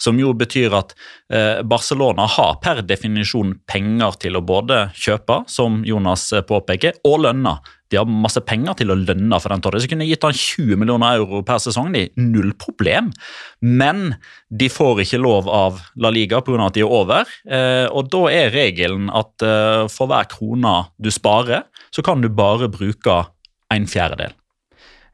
Som 0.00 0.20
jo 0.20 0.32
betyr 0.36 0.72
at 0.78 0.94
uh, 1.32 1.60
Barcelona 1.68 2.24
har 2.38 2.56
per 2.64 2.80
definisjon 2.88 3.58
penger 3.68 4.16
til 4.24 4.40
å 4.40 4.44
både 4.44 4.86
kjøpe, 4.96 5.42
som 5.52 5.82
Jonas 5.84 6.30
eh, 6.32 6.44
påpeker, 6.46 6.96
og 7.04 7.26
lønne. 7.26 7.58
De 7.90 7.98
har 7.98 8.06
masse 8.08 8.40
penger 8.46 8.78
til 8.78 8.92
å 8.92 8.98
lønne 8.98 9.40
for 9.42 9.52
den 9.52 9.64
Torres. 9.64 9.84
De 9.84 9.90
kunne 9.90 10.06
gitt 10.08 10.24
han 10.26 10.36
20 10.36 10.78
millioner 10.80 11.18
euro 11.18 11.42
per 11.46 11.60
sesong. 11.62 11.90
De. 11.94 12.06
Null 12.22 12.54
problem. 12.60 13.10
Men 13.60 14.14
de 14.48 14.70
får 14.70 15.04
ikke 15.04 15.22
lov 15.22 15.50
av 15.50 15.82
La 16.00 16.12
Liga 16.14 16.42
pga. 16.44 16.66
at 16.68 16.78
de 16.78 16.84
er 16.84 16.96
over. 17.00 17.30
Eh, 17.50 17.86
og 17.90 18.10
da 18.12 18.24
er 18.30 18.54
regelen 18.54 19.10
at 19.10 19.46
eh, 19.46 19.86
for 19.90 20.10
hver 20.10 20.30
krone 20.30 20.76
du 21.02 21.10
sparer, 21.10 21.66
så 21.90 22.04
kan 22.06 22.22
du 22.22 22.30
bare 22.30 22.70
bruke 22.70 23.24
en 23.70 23.86
fjerdedel. 23.90 24.34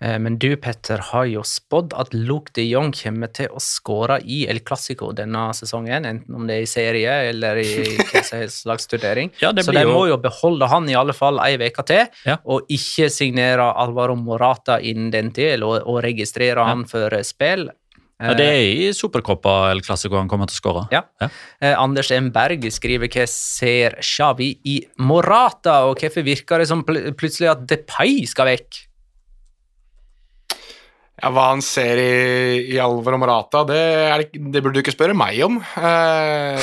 Eh, 0.06 0.18
Men 0.22 0.36
du, 0.38 0.52
Petter, 0.60 1.00
har 1.10 1.24
jo 1.26 1.42
spådd 1.46 1.94
at 1.98 2.12
Luke 2.14 2.52
de 2.54 2.62
Jong 2.68 2.92
kommer 2.94 3.30
til 3.34 3.50
å 3.50 3.60
skåre 3.62 4.20
i 4.22 4.44
El 4.50 4.60
Clásico 4.66 5.08
denne 5.16 5.48
sesongen, 5.56 6.06
enten 6.06 6.36
om 6.38 6.46
det 6.46 6.60
er 6.60 6.66
i 6.66 6.70
serie 6.70 7.14
eller 7.32 7.58
i 7.62 7.70
hva 8.12 8.22
slags 8.52 8.86
turnering. 8.92 9.32
Ja, 9.42 9.50
Så 9.56 9.74
de 9.74 9.86
må 9.88 10.04
jo 10.10 10.18
beholde 10.22 10.68
han 10.70 10.86
i 10.92 10.94
alle 10.98 11.16
fall 11.16 11.40
ei 11.42 11.56
uke 11.58 11.86
til, 11.88 12.06
Ja. 12.28 12.38
og 12.44 12.68
ikke 12.70 13.08
signere 13.10 13.72
Alvaro 13.74 14.14
Morata 14.20 14.78
innen 14.78 15.10
den 15.10 15.32
tid, 15.34 15.64
og, 15.66 15.80
og 15.88 16.02
registrere 16.06 16.62
han 16.68 16.86
for 16.86 17.10
spill. 17.26 17.68
Ja, 18.16 18.32
det 18.32 18.46
er 18.48 18.62
i 18.64 18.84
Supercoppa 18.96 19.72
El 19.74 19.82
Clásico 19.84 20.16
han 20.16 20.28
kommer 20.30 20.48
til 20.48 20.56
å 20.56 20.60
skåre. 20.62 20.84
Ja. 20.94 21.02
Eh, 21.60 21.74
Anders 21.76 22.08
M. 22.16 22.30
Berg 22.32 22.62
skriver 22.72 23.10
hva 23.12 23.26
ser 23.28 23.98
Xavi 24.00 24.54
i 24.64 24.78
Morata, 25.04 25.82
og 25.90 25.98
hvorfor 26.00 26.24
virker 26.24 26.62
det 26.62 26.68
som 26.70 26.80
pl 26.86 27.10
plutselig 27.18 27.50
at 27.52 27.66
Depay 27.68 28.22
skal 28.30 28.48
vekk? 28.54 28.85
Ja, 31.16 31.30
Hva 31.32 31.46
han 31.48 31.62
ser 31.64 31.96
i, 31.96 32.74
i 32.74 32.80
og 32.84 33.06
Morata, 33.16 33.62
det, 33.64 33.78
er, 33.78 34.24
det 34.34 34.50
det 34.52 34.60
burde 34.60 34.76
du 34.76 34.82
ikke 34.82 34.92
spørre 34.92 35.16
meg 35.16 35.38
om. 35.46 35.56
Uh, 35.72 36.60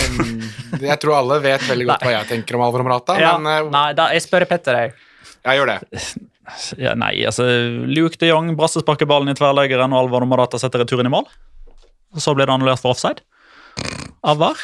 jeg 0.77 0.97
tror 1.01 1.17
alle 1.17 1.39
vet 1.41 1.65
veldig 1.65 1.87
godt 1.89 2.05
hva 2.05 2.13
jeg 2.19 2.29
tenker 2.29 2.59
om 2.59 2.65
Alvaro 2.67 2.85
Morata, 2.85 3.17
Ja, 3.17 3.33
men 3.41 3.65
uh, 3.65 3.71
nei, 3.73 3.87
da, 3.97 4.11
jeg 4.13 4.25
spør 4.27 4.45
Petter, 4.49 4.77
jeg. 4.77 4.93
jeg 5.41 5.59
gjør 5.61 5.73
det. 5.73 5.79
Ja, 6.77 6.93
nei, 6.99 7.15
altså 7.25 7.47
Luke 7.87 8.19
de 8.19 8.29
Jong 8.29 8.51
brassesparker 8.59 9.09
ballen 9.09 9.31
i 9.31 9.37
tverrleggeren, 9.37 9.95
og 9.95 10.05
Alvaro 10.05 10.27
Morata 10.29 10.59
setter 10.61 10.83
returen 10.83 11.09
i 11.09 11.13
mål. 11.13 11.25
Og 12.13 12.21
så 12.21 12.35
blir 12.37 12.45
det 12.45 12.53
annullert 12.53 12.83
for 12.83 12.93
offside. 12.93 13.23
Avar. 14.21 14.59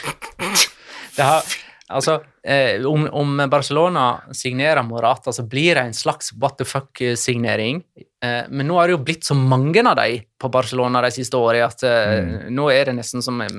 Det 1.16 1.26
har, 1.26 1.48
altså, 1.90 2.20
eh, 2.44 2.86
om, 2.86 3.08
om 3.16 3.42
Barcelona 3.50 4.20
signerer 4.38 4.86
Morata, 4.86 5.34
så 5.34 5.44
blir 5.50 5.80
det 5.80 5.88
en 5.88 5.98
slags 5.98 6.30
what 6.38 6.60
the 6.62 6.68
fuck-signering. 6.68 7.82
Eh, 8.26 8.46
men 8.52 8.68
nå 8.68 8.76
har 8.76 8.90
det 8.90 8.98
jo 8.98 9.04
blitt 9.08 9.28
så 9.28 9.36
mange 9.38 9.80
av 9.80 9.96
de 10.00 10.20
på 10.40 10.50
Barcelona 10.52 11.02
de 11.06 11.12
siste 11.16 11.40
årene 11.40 11.70
at 11.70 11.84
mm. 11.86 12.32
nå 12.52 12.68
er 12.74 12.90
det 12.90 12.98
nesten 12.98 13.24
som 13.24 13.40
eh, 13.46 13.54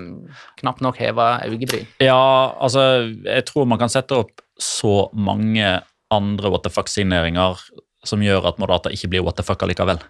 knapt 0.61 0.85
nok 0.85 1.01
heva 1.01 1.33
øyebryn. 1.49 1.89
Ja, 2.03 2.53
altså 2.61 3.09
Jeg 3.25 3.47
tror 3.49 3.69
man 3.71 3.81
kan 3.81 3.93
sette 3.93 4.19
opp 4.21 4.45
så 4.61 5.09
mange 5.17 5.79
andre 6.13 6.51
what 6.53 6.67
the 6.67 6.73
fuck-signeringer 6.73 7.63
som 8.05 8.23
gjør 8.25 8.51
at 8.51 8.61
Morata 8.61 8.93
ikke 8.93 9.13
blir 9.13 9.25
what 9.25 9.39
the 9.41 9.47
fuck 9.47 9.63
allikevel. 9.65 10.01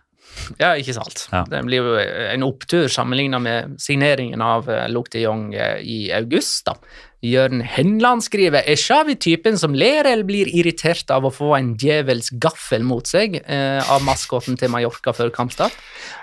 Ja, 0.58 0.74
ikke 0.78 0.94
sant. 0.96 1.26
Ja. 1.32 1.44
Det 1.48 1.60
blir 1.66 1.84
jo 1.84 1.94
en 2.00 2.44
opptur 2.46 2.88
sammenlignet 2.90 3.42
med 3.44 3.76
signeringen 3.82 4.42
av 4.44 4.68
uh, 4.70 4.86
Luke 4.90 5.12
de 5.14 5.24
Jong 5.24 5.50
eh, 5.54 5.78
i 5.82 6.00
august. 6.16 6.66
da. 6.66 6.76
Jørn 7.20 7.60
Henland 7.68 8.24
skriver 8.24 8.64
er 8.64 8.80
Xavi 8.80 9.18
typen 9.20 9.58
som 9.60 9.74
ler 9.76 10.08
eller 10.08 10.24
blir 10.24 10.48
irritert 10.48 11.10
av 11.12 11.26
å 11.28 11.32
få 11.34 11.52
en 11.58 11.74
djevelsk 11.80 12.38
gaffel 12.40 12.86
mot 12.86 13.04
seg 13.06 13.36
eh, 13.42 13.92
av 13.92 14.00
maskoten 14.06 14.56
til 14.56 14.72
Mallorca 14.72 15.12
før 15.16 15.32
kampstart. 15.34 15.76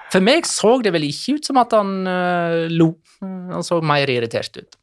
For 0.10 0.24
meg 0.24 0.50
så 0.50 0.80
det 0.82 0.96
vel 0.96 1.06
ikke 1.06 1.38
ut 1.38 1.52
som 1.52 1.62
at 1.62 1.76
han 1.78 1.94
eh, 2.10 2.66
lo. 2.74 2.96
Han 3.22 3.66
så 3.66 3.78
mer 3.86 4.10
irritert 4.10 4.58
ut. 4.58 4.80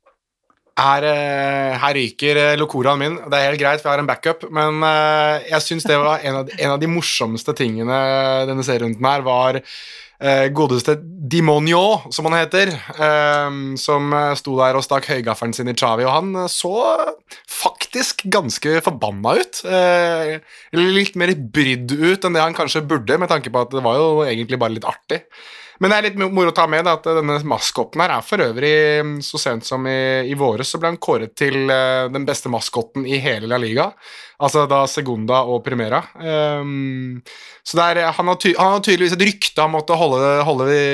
Her, 0.75 1.05
eh, 1.07 1.77
her 1.79 1.95
ryker 1.95 2.39
eh, 2.41 2.57
locoraen 2.59 2.99
min. 2.99 3.19
Det 3.31 3.39
er 3.39 3.53
helt 3.53 3.61
greit, 3.63 3.79
for 3.83 3.89
jeg 3.93 3.95
har 3.95 4.03
en 4.03 4.09
backup, 4.11 4.47
men 4.51 4.81
eh, 4.83 5.45
jeg 5.53 5.63
syns 5.63 5.87
det 5.87 5.99
var 6.03 6.25
en 6.27 6.41
av, 6.41 6.49
de- 6.49 6.57
en 6.65 6.73
av 6.75 6.81
de 6.83 6.89
morsomste 6.91 7.55
tingene 7.55 7.99
denne 8.51 8.65
serierunden 8.67 9.07
her, 9.07 9.23
var 9.23 9.61
eh, 9.63 10.49
godeste 10.51 10.97
Dimonio, 11.31 11.85
som 12.11 12.27
han 12.27 12.41
heter, 12.41 12.75
eh, 12.75 13.61
som 13.79 14.11
sto 14.41 14.59
der 14.59 14.75
og 14.81 14.83
stakk 14.83 15.07
høygaffelen 15.15 15.55
sin 15.55 15.71
i 15.71 15.77
Chavi, 15.79 16.09
og 16.09 16.17
han 16.17 16.35
så 16.51 16.75
faktisk 17.47 18.27
ganske 18.35 18.81
forbanna 18.85 19.39
ut. 19.39 19.63
Eh, 19.71 20.41
litt 20.75 21.15
mer 21.21 21.37
brydd 21.39 21.95
ut 21.95 22.27
enn 22.27 22.35
det 22.35 22.43
han 22.43 22.57
kanskje 22.59 22.83
burde, 22.83 23.19
med 23.23 23.31
tanke 23.31 23.55
på 23.55 23.63
at 23.63 23.71
det 23.79 23.87
var 23.87 24.03
jo 24.03 24.11
egentlig 24.27 24.59
bare 24.59 24.75
litt 24.75 24.91
artig. 24.91 25.23
Men 25.83 25.91
det 25.91 25.97
er 25.97 26.07
litt 26.09 26.19
moro 26.21 26.53
å 26.53 26.55
ta 26.55 26.67
med 26.71 26.87
da, 26.87 26.95
at 26.99 27.07
denne 27.19 27.39
maskotten 27.51 28.03
her 28.05 28.13
er 28.17 28.27
for 28.27 28.43
øvrig 28.45 28.75
mm, 29.07 29.17
så 29.27 29.41
sent 29.43 29.67
som 29.67 29.87
i, 29.91 30.27
i 30.31 30.37
våres 30.39 30.71
så 30.71 30.79
ble 30.81 30.93
han 30.93 31.01
kåret 31.03 31.35
til 31.39 31.65
uh, 31.67 32.07
den 32.13 32.27
beste 32.29 32.53
maskotten 32.53 33.07
i 33.09 33.19
hele 33.23 33.51
La 33.51 33.59
Liga. 33.61 33.89
Altså 34.45 34.65
da 34.71 34.83
Segunda 34.91 35.43
og 35.51 35.63
Primera. 35.67 36.01
Um, 36.15 37.21
så 37.65 37.79
det 37.79 37.89
er, 37.91 38.03
han, 38.17 38.31
har 38.31 38.39
han 38.59 38.73
har 38.77 38.85
tydeligvis 38.85 39.17
et 39.17 39.27
rykte 39.27 39.63
han 39.65 39.73
måtte 39.75 39.99
holde, 39.99 40.23
holde 40.47 40.69
i, 40.71 40.87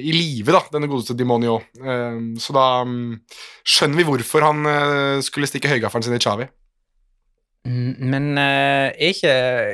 i 0.00 0.14
live, 0.16 0.60
denne 0.72 0.90
godeste 0.90 1.16
Dimonio. 1.16 1.60
Um, 1.80 2.34
så 2.40 2.56
da 2.56 2.68
um, 2.84 3.16
skjønner 3.64 4.00
vi 4.00 4.08
hvorfor 4.10 4.48
han 4.48 4.68
uh, 4.68 5.24
skulle 5.24 5.48
stikke 5.48 5.70
høygaffelen 5.72 6.08
sin 6.08 6.18
i 6.18 6.22
Chavi. 6.22 6.48
Mm, 7.66 7.96
Men 8.12 8.26
eh, 8.38 8.92
er 8.94 9.10
ikke 9.10 9.32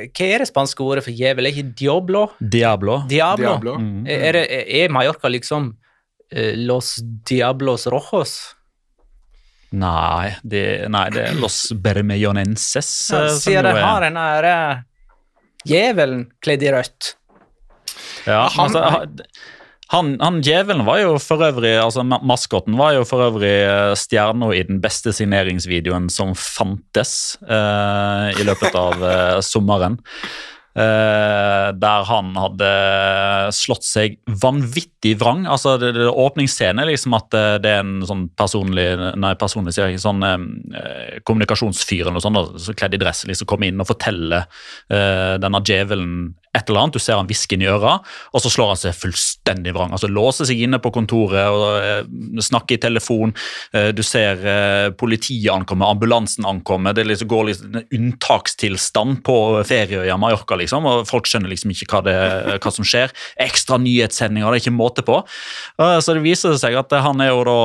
Hva 0.09 0.27
er 0.33 0.43
det 0.43 0.49
spanske 0.49 0.81
ordet 0.85 1.03
for 1.05 1.13
djevel? 1.13 1.45
Er 1.45 1.53
ikke 1.53 1.73
diablo? 1.77 2.23
Diablo. 2.41 2.95
Diablo. 3.11 3.45
Diablo. 3.53 3.75
Mm. 3.79 4.03
Er, 4.09 4.39
det, 4.39 4.43
er 4.81 4.89
Mallorca 4.95 5.29
liksom 5.29 5.71
eh, 6.33 6.53
Los 6.57 6.95
Diablos 7.29 7.85
Rojos? 7.93 8.35
Nei, 9.73 10.35
det, 10.45 10.63
nei, 10.93 11.07
det 11.13 11.23
er 11.31 11.37
Los 11.41 11.63
Bermellonenses. 11.81 12.89
Ja, 13.09 13.23
sier 13.33 13.39
Siden 13.41 13.71
jo 13.71 13.77
de 13.79 13.85
har 13.87 14.03
den 14.05 14.19
der 14.19 14.47
eh, 14.51 14.83
djevelen 15.65 16.27
kledd 16.45 16.65
i 16.67 16.73
rødt. 16.75 17.13
Ja, 18.27 18.43
Han- 18.53 18.75
altså, 18.77 19.07
han, 19.93 20.15
han, 20.21 20.39
djevelen 20.41 20.85
var 20.87 21.01
jo 21.03 21.17
for 21.21 21.43
øvrig 21.45 21.75
altså 21.77 22.03
maskoten 22.03 22.77
var 22.79 22.95
jo 22.97 23.03
for 23.07 23.27
øvrig 23.27 23.53
eh, 23.61 23.91
stjerna 23.99 24.49
i 24.55 24.63
den 24.65 24.81
beste 24.83 25.13
signeringsvideoen 25.13 26.09
som 26.13 26.33
fantes 26.37 27.35
eh, 27.45 28.33
i 28.33 28.47
løpet 28.47 28.73
av 28.79 29.05
eh, 29.11 29.37
sommeren. 29.45 29.99
Eh, 30.73 31.67
der 31.77 32.05
han 32.09 32.31
hadde 32.33 32.67
slått 33.53 33.85
seg 33.85 34.15
vanvittig 34.41 35.11
vrang. 35.21 35.43
altså 35.45 35.75
det, 35.77 35.91
det 35.93 36.07
Åpningsscenen 36.09 36.81
er 36.81 36.89
liksom 36.89 37.13
at 37.13 37.35
eh, 37.37 37.57
det 37.61 37.75
er 37.75 37.83
en 37.83 37.99
sånn 38.09 38.23
personlig 38.33 38.87
nei 39.21 39.35
personlig 39.37 39.75
sier 39.75 39.91
jeg 39.91 39.99
ikke, 39.99 40.07
sånn 40.07 40.25
eh, 40.25 41.19
kommunikasjonsfyr 41.29 42.07
eller 42.07 42.17
noe 42.17 42.25
sånt, 42.25 42.57
så 42.57 42.73
kledd 42.73 42.97
i 42.97 43.01
dress 43.05 43.21
liksom 43.29 43.51
kommer 43.51 43.69
inn 43.69 43.85
og 43.85 43.91
forteller 43.91 44.47
eh, 44.89 45.35
denne 45.43 45.61
djevelen 45.61 46.15
et 46.53 46.69
eller 46.69 46.83
annet. 46.83 46.97
Du 46.97 47.01
ser 47.01 47.17
han 47.17 47.29
hvisker 47.29 47.57
inn 47.57 47.65
i 47.65 47.71
øra, 47.71 47.97
og 48.33 48.43
så 48.43 48.51
slår 48.53 48.73
han 48.73 48.79
seg 48.79 48.97
fullstendig 48.97 49.73
vrang. 49.75 49.93
altså 49.95 50.09
Låser 50.11 50.49
seg 50.49 50.61
inne 50.65 50.79
på 50.83 50.91
kontoret 50.93 51.49
og 51.49 51.65
eh, 51.81 52.41
snakker 52.45 52.77
i 52.77 52.83
telefon. 52.83 53.33
Eh, 53.73 53.89
du 53.95 54.03
ser 54.05 54.43
eh, 54.47 54.89
politiet 54.97 55.51
ankomme, 55.53 55.87
ambulansen 55.89 56.47
ankomme. 56.49 56.93
Det 56.95 57.07
liksom 57.09 57.31
går 57.31 57.49
liksom 57.49 57.79
en 57.79 57.87
unntakstilstand 57.97 59.23
på 59.25 59.37
ferieøya 59.67 60.17
Mallorca, 60.21 60.57
liksom, 60.59 60.87
og 60.89 61.09
folk 61.09 61.29
skjønner 61.29 61.51
liksom 61.53 61.73
ikke 61.73 61.89
hva, 61.89 62.03
det, 62.05 62.17
hva 62.63 62.73
som 62.73 62.87
skjer. 62.87 63.13
Ekstra 63.41 63.79
nyhetssendinger, 63.81 64.49
det 64.49 64.61
er 64.61 64.65
ikke 64.67 64.77
måte 64.77 65.05
på. 65.05 65.21
Så 65.77 66.15
det 66.15 66.23
viser 66.23 66.57
seg 66.61 66.77
at 66.77 66.93
han 67.03 67.21
er 67.23 67.31
jo 67.31 67.43
da 67.47 67.59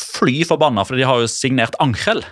fly 0.00 0.42
forbanna, 0.48 0.84
for 0.86 0.98
de 0.98 1.06
har 1.08 1.22
jo 1.22 1.30
signert 1.30 1.76
Angel. 1.82 2.22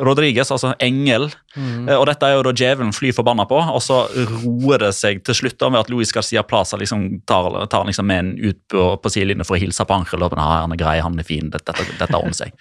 Rodriguez, 0.00 0.48
altså 0.50 0.72
engel. 0.80 1.26
Eh, 1.56 1.94
Og 1.98 2.06
dette 2.08 2.24
er 2.26 2.38
jo 2.38 2.44
da 2.46 2.52
djevelen 2.56 2.94
fly 2.96 3.12
forbanna 3.12 3.44
på, 3.48 3.58
og 3.60 3.82
så 3.84 4.06
roer 4.42 4.86
det 4.86 4.92
seg 4.96 5.20
til 5.26 5.36
slutt 5.42 5.58
da 5.60 5.68
med 5.68 5.82
at 5.82 5.90
Luis 5.92 6.12
Garcia 6.12 6.42
Plaza 6.42 6.78
liksom 6.80 7.20
tar, 7.28 7.66
tar 7.72 7.84
liksom 7.88 8.08
med 8.08 8.18
en 8.24 8.32
ut 8.40 8.60
på, 8.72 8.86
på 8.96 9.12
sidelinjen 9.12 9.44
for 9.48 9.58
å 9.58 9.62
hilse 9.62 9.84
på 9.84 9.98
Angel. 9.98 10.24
Og, 10.24 10.38
han 10.38 10.72
er 10.72 10.80
grei, 10.80 10.98
han 11.04 11.18
er 11.20 11.28
fin, 11.28 11.52
dette, 11.52 11.76
dette, 11.98 12.14
ordner 12.16 12.38
seg. 12.44 12.56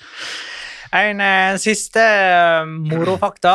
En 0.91 1.21
eh, 1.23 1.53
siste 1.55 2.03
eh, 2.03 2.67
morofakta 2.67 3.53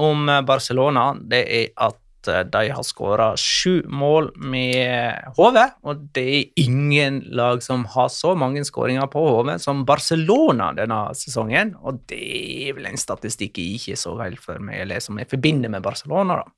om 0.00 0.22
Barcelona, 0.48 1.10
det 1.20 1.42
er 1.52 1.66
at 1.84 1.98
eh, 2.28 2.42
de 2.52 2.62
har 2.74 2.84
skåra 2.86 3.30
sju 3.40 3.82
mål 3.88 4.30
med 4.36 5.32
HV, 5.38 5.58
og 5.88 6.04
det 6.16 6.24
er 6.36 6.62
ingen 6.64 7.22
lag 7.36 7.62
som 7.64 7.86
har 7.94 8.08
så 8.12 8.34
mange 8.38 8.62
skåringer 8.68 9.08
på 9.12 9.22
HV 9.24 9.54
som 9.62 9.82
Barcelona 9.88 10.70
denne 10.76 11.00
sesongen, 11.18 11.74
og 11.82 12.02
det 12.10 12.20
er 12.68 12.76
vel 12.78 12.90
en 12.92 13.00
statistikk 13.00 13.58
jeg 13.58 13.80
ikke 13.80 13.98
så 14.00 14.14
vel 14.20 14.38
for 14.40 14.60
meg, 14.62 14.84
eller 14.84 15.02
som 15.04 15.18
jeg 15.20 15.30
forbinder 15.32 15.72
med 15.72 15.84
Barcelona, 15.84 16.42
da. 16.44 16.54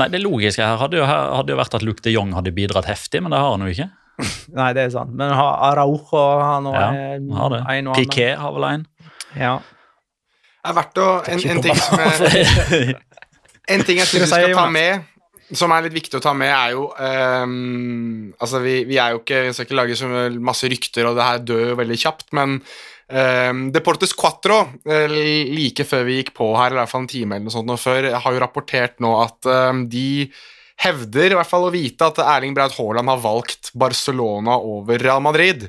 Nei, 0.00 0.06
Det 0.08 0.22
logiske 0.22 0.64
her 0.64 0.78
hadde 0.80 0.96
jo, 0.96 1.04
hadde 1.04 1.52
jo 1.52 1.58
vært 1.58 1.74
at 1.76 1.82
Luc 1.84 1.98
de 2.04 2.14
Jong 2.14 2.30
hadde 2.32 2.54
bidratt 2.56 2.86
heftig, 2.88 3.20
men 3.22 3.34
det 3.34 3.40
har 3.42 3.50
han 3.52 3.66
jo 3.66 3.72
ikke. 3.74 3.90
Nei, 4.58 4.70
det 4.76 4.86
er 4.86 4.90
sant. 4.94 5.12
Men 5.16 5.34
har 5.36 5.58
Araujo 5.70 6.22
har 6.40 6.62
nå 6.64 6.72
Ja, 6.72 6.86
en, 7.16 7.28
har 7.36 7.52
det. 7.52 7.60
en 7.60 7.90
og 7.90 7.92
annen. 7.92 7.98
Piquet 7.98 8.38
har 8.40 8.54
vel 8.56 8.66
en. 8.70 8.86
Ja. 9.36 9.52
Det 10.62 10.70
er 10.70 10.76
verdt 10.78 11.00
å 11.02 11.06
En, 11.26 11.40
en 11.52 11.62
ting 11.64 11.78
som 11.80 12.00
jeg, 12.00 12.94
En 13.72 13.84
ting 13.86 14.00
jeg 14.02 14.08
syns 14.10 14.26
vi 14.26 14.30
skal 14.30 14.54
ta 14.56 14.68
med, 14.72 15.08
som 15.56 15.72
er 15.74 15.86
litt 15.86 15.96
viktig 15.96 16.18
å 16.18 16.24
ta 16.24 16.32
med, 16.36 16.52
er 16.52 16.76
jo 16.76 16.86
um, 16.92 18.32
Altså, 18.40 18.62
vi, 18.64 18.78
vi 18.88 18.96
er 19.00 19.14
jo 19.14 19.20
ikke 19.20 19.42
Vi 19.48 19.52
skal 19.56 19.68
ikke 19.68 19.78
lage 19.80 19.98
så 19.98 20.08
masse 20.40 20.70
rykter, 20.70 21.08
og 21.08 21.18
det 21.18 21.28
her 21.28 21.44
dør 21.44 21.66
jo 21.72 21.78
veldig 21.82 21.98
kjapt, 22.04 22.30
men 22.38 22.56
um, 22.60 23.66
Deportes 23.74 24.14
Quatro, 24.16 24.62
eh, 24.88 25.06
like 25.52 25.86
før 25.88 26.06
vi 26.08 26.20
gikk 26.20 26.32
på 26.38 26.48
her, 26.56 26.70
eller 26.70 26.80
i 26.80 26.84
hvert 26.84 26.94
fall 26.94 27.04
en 27.04 27.12
time 27.12 27.36
eller 27.36 27.50
noe 27.50 27.56
sånt 27.58 27.70
nå 27.70 27.78
før, 27.80 28.10
har 28.24 28.36
jo 28.36 28.42
rapportert 28.42 29.02
nå 29.04 29.12
at 29.20 29.52
um, 29.52 29.86
de 29.92 30.30
hevder 30.82 31.32
i 31.32 31.38
hvert 31.38 31.50
fall 31.50 31.68
å 31.68 31.74
vite 31.74 32.08
at 32.08 32.20
Erling 32.24 32.56
Braut 32.56 32.74
Haaland 32.78 33.12
har 33.12 33.20
valgt 33.22 33.70
Barcelona 33.78 34.56
over 34.58 34.98
Real 35.02 35.22
Madrid. 35.22 35.68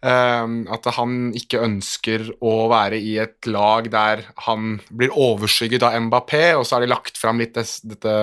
Ehm, 0.00 0.64
at 0.72 0.86
han 0.96 1.28
ikke 1.36 1.60
ønsker 1.60 2.30
å 2.40 2.54
være 2.72 2.96
i 2.96 3.18
et 3.20 3.44
lag 3.52 3.90
der 3.92 4.24
han 4.46 4.78
blir 4.88 5.12
overskygget 5.12 5.84
av 5.84 5.98
Mbappé, 6.06 6.54
og 6.56 6.64
så 6.64 6.78
har 6.78 6.86
de 6.86 6.92
lagt 6.94 7.20
fram 7.20 7.42
litt 7.42 7.58
dette 7.58 8.14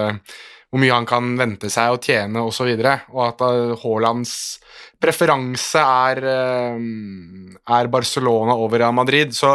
hvor 0.67 0.81
mye 0.81 0.91
han 0.91 1.05
kan 1.07 1.29
vente 1.39 1.69
seg 1.71 1.93
å 1.93 1.99
tjene 2.01 2.41
osv., 2.43 2.67
og, 2.67 2.81
så 2.81 2.95
og 3.13 3.21
at 3.23 3.43
uh, 3.45 3.75
Haalands 3.85 4.33
preferanse 4.99 5.79
er, 5.79 6.19
uh, 6.27 7.69
er 7.77 7.91
Barcelona 7.93 8.57
over 8.57 8.81
Real 8.81 8.97
Madrid. 8.97 9.31
Så 9.37 9.53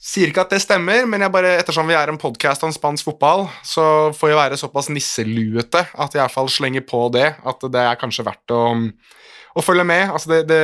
sier 0.00 0.30
ikke 0.30 0.46
at 0.46 0.54
det 0.54 0.62
stemmer, 0.64 1.04
men 1.10 1.26
jeg 1.26 1.34
bare, 1.34 1.58
ettersom 1.60 1.90
vi 1.90 1.98
er 1.98 2.08
en 2.08 2.20
podkast 2.22 2.64
om 2.64 2.72
spansk 2.72 3.10
fotball, 3.10 3.44
så 3.66 4.14
får 4.16 4.32
jeg 4.32 4.40
være 4.40 4.60
såpass 4.62 4.88
nisseluete 4.94 5.84
at 5.90 6.14
jeg 6.14 6.22
i 6.22 6.24
hvert 6.24 6.38
fall 6.38 6.48
slenger 6.48 6.86
på 6.88 7.02
det, 7.12 7.34
at 7.44 7.68
det 7.74 7.84
er 7.84 8.00
kanskje 8.00 8.24
verdt 8.30 8.56
å, 8.56 8.64
å 9.54 9.64
følge 9.64 9.86
med. 9.88 10.08
Altså 10.10 10.32
det, 10.32 10.40
det, 10.50 10.62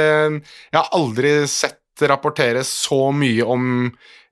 jeg 0.70 0.78
har 0.78 0.90
aldri 0.96 1.34
sett 1.50 1.78
rapporteres 2.10 2.70
så 2.86 3.10
mye 3.12 3.44
om 3.44 3.90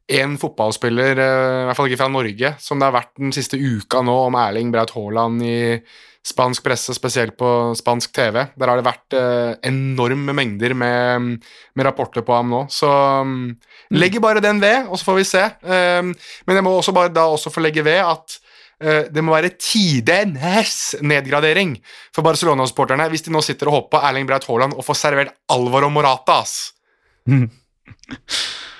én 0.08 0.36
fotballspiller, 0.40 1.18
eh, 1.20 1.62
i 1.62 1.64
hvert 1.68 1.76
fall 1.76 1.90
ikke 1.90 2.00
fra 2.00 2.12
Norge, 2.12 2.54
som 2.64 2.80
det 2.80 2.88
har 2.88 2.96
vært 2.96 3.16
den 3.20 3.34
siste 3.36 3.58
uka 3.60 4.00
nå 4.04 4.14
om 4.28 4.38
Erling 4.40 4.72
Braut 4.72 4.94
Haaland 4.96 5.44
i 5.44 5.58
spansk 6.28 6.64
presse, 6.64 6.94
spesielt 6.96 7.36
på 7.40 7.48
spansk 7.78 8.12
TV. 8.16 8.40
Der 8.58 8.70
har 8.70 8.80
det 8.80 8.86
vært 8.88 9.16
eh, 9.16 9.52
enorme 9.68 10.34
mengder 10.36 10.74
med, 10.76 11.38
med, 11.38 11.86
rapporter 11.86 12.24
på 12.26 12.36
ham 12.36 12.50
nå. 12.52 12.64
Så 12.72 12.88
um, 12.88 13.52
legger 13.94 14.24
bare 14.24 14.44
den 14.44 14.60
ved, 14.62 14.88
og 14.88 14.98
så 14.98 15.08
får 15.08 15.18
vi 15.20 15.28
se. 15.28 15.44
Um, 15.62 16.12
men 16.48 16.60
jeg 16.60 16.66
må 16.66 16.74
også 16.76 16.96
bare 16.96 17.12
da 17.12 17.28
også 17.28 17.52
få 17.54 17.64
legge 17.64 17.84
ved 17.86 18.00
at 18.04 18.38
det 18.78 19.22
må 19.26 19.32
være 19.34 19.56
tidenes 19.58 20.94
nedgradering 21.02 21.72
for 22.14 22.22
Barcelona-supporterne 22.22 23.08
hvis 23.10 23.26
de 23.26 23.32
nå 23.34 23.42
sitter 23.42 23.66
og 23.66 23.74
håper 23.74 23.96
på 23.96 24.02
Erling 24.06 24.28
Braut 24.28 24.46
Haaland 24.46 24.76
og 24.78 24.86
får 24.86 25.00
servert 25.00 25.34
Alvaro 25.50 25.90
Morata. 25.90 26.38
ass. 26.44 26.74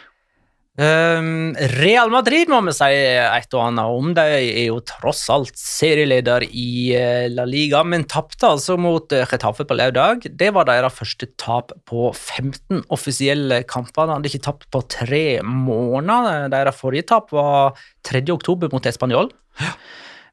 Um, 0.79 1.57
Real 1.81 2.07
Madrid 2.07 2.47
må 2.53 2.61
vi 2.69 2.73
si 2.77 2.87
et 2.95 3.55
og 3.57 3.65
annet 3.65 3.97
om. 3.99 4.13
De 4.15 4.23
er 4.37 4.69
jo 4.69 4.77
tross 4.87 5.25
alt 5.35 5.57
serieleder 5.59 6.47
i 6.47 6.95
uh, 6.95 7.25
La 7.33 7.43
Liga, 7.51 7.81
men 7.83 8.07
tapte 8.07 8.47
altså 8.47 8.77
mot 8.79 9.11
uh, 9.11 9.25
Getafe 9.27 9.67
på 9.67 9.75
lørdag. 9.75 10.29
Det 10.39 10.53
var 10.55 10.69
deres 10.69 10.95
første 10.95 11.27
tap 11.41 11.75
på 11.89 12.13
15 12.13 12.85
offisielle 12.95 13.65
kamper. 13.67 14.07
De 14.07 14.17
hadde 14.21 14.31
ikke 14.31 14.45
tapt 14.47 14.69
på 14.71 14.85
tre 14.95 15.25
måneder. 15.43 16.47
Deres 16.55 16.79
forrige 16.79 17.09
tap 17.11 17.35
var 17.35 17.75
3. 18.07 18.23
oktober 18.39 18.71
mot 18.71 18.87
Español. 18.87 19.33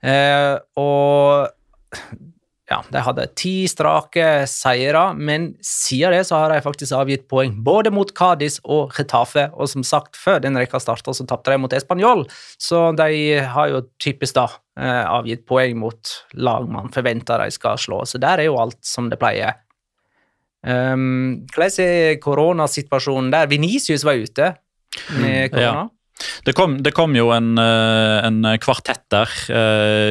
Uh, 0.06 0.62
og 0.78 1.55
ja, 2.66 2.80
de 2.90 3.02
hadde 3.06 3.28
ti 3.38 3.68
strake 3.70 4.26
seire, 4.50 5.04
men 5.14 5.52
siden 5.62 6.16
det 6.16 6.24
så 6.26 6.40
har 6.42 6.54
de 6.54 6.64
faktisk 6.66 6.96
avgitt 6.98 7.28
poeng 7.30 7.60
både 7.66 7.92
mot 7.94 8.10
Cádiz 8.18 8.58
og 8.64 8.96
Getafe, 8.96 9.52
og 9.54 9.70
som 9.70 9.86
sagt, 9.86 10.18
før 10.18 10.42
den 10.42 10.58
rekka 10.58 10.82
starta, 10.82 11.14
så 11.14 11.28
tapte 11.30 11.54
de 11.54 11.60
mot 11.62 11.76
Español, 11.78 12.26
så 12.58 12.88
de 12.98 13.38
har 13.54 13.70
jo 13.70 13.84
typisk 14.02 14.38
da 14.40 14.48
eh, 14.80 15.04
avgitt 15.06 15.46
poeng 15.46 15.78
mot 15.84 16.16
lag 16.34 16.66
man 16.72 16.90
forventer 16.94 17.46
de 17.46 17.54
skal 17.54 17.78
slå, 17.78 18.02
så 18.10 18.22
der 18.22 18.42
er 18.42 18.50
jo 18.50 18.58
alt 18.62 18.82
som 18.86 19.12
det 19.14 19.22
pleier. 19.22 19.62
Um, 20.66 21.46
hvordan 21.54 21.84
er 21.84 22.16
koronasituasjonen 22.18 23.30
der? 23.30 23.46
Venicius 23.52 24.02
var 24.08 24.18
ute 24.18 24.56
med 25.20 25.54
korona. 25.54 25.84
Ja. 25.86 25.95
Det 26.46 26.54
kom, 26.56 26.78
det 26.84 26.94
kom, 26.96 27.16
jo 27.18 27.32
en, 27.36 27.58
en 27.60 28.42
kvartett 28.64 29.04
der. 29.12 29.30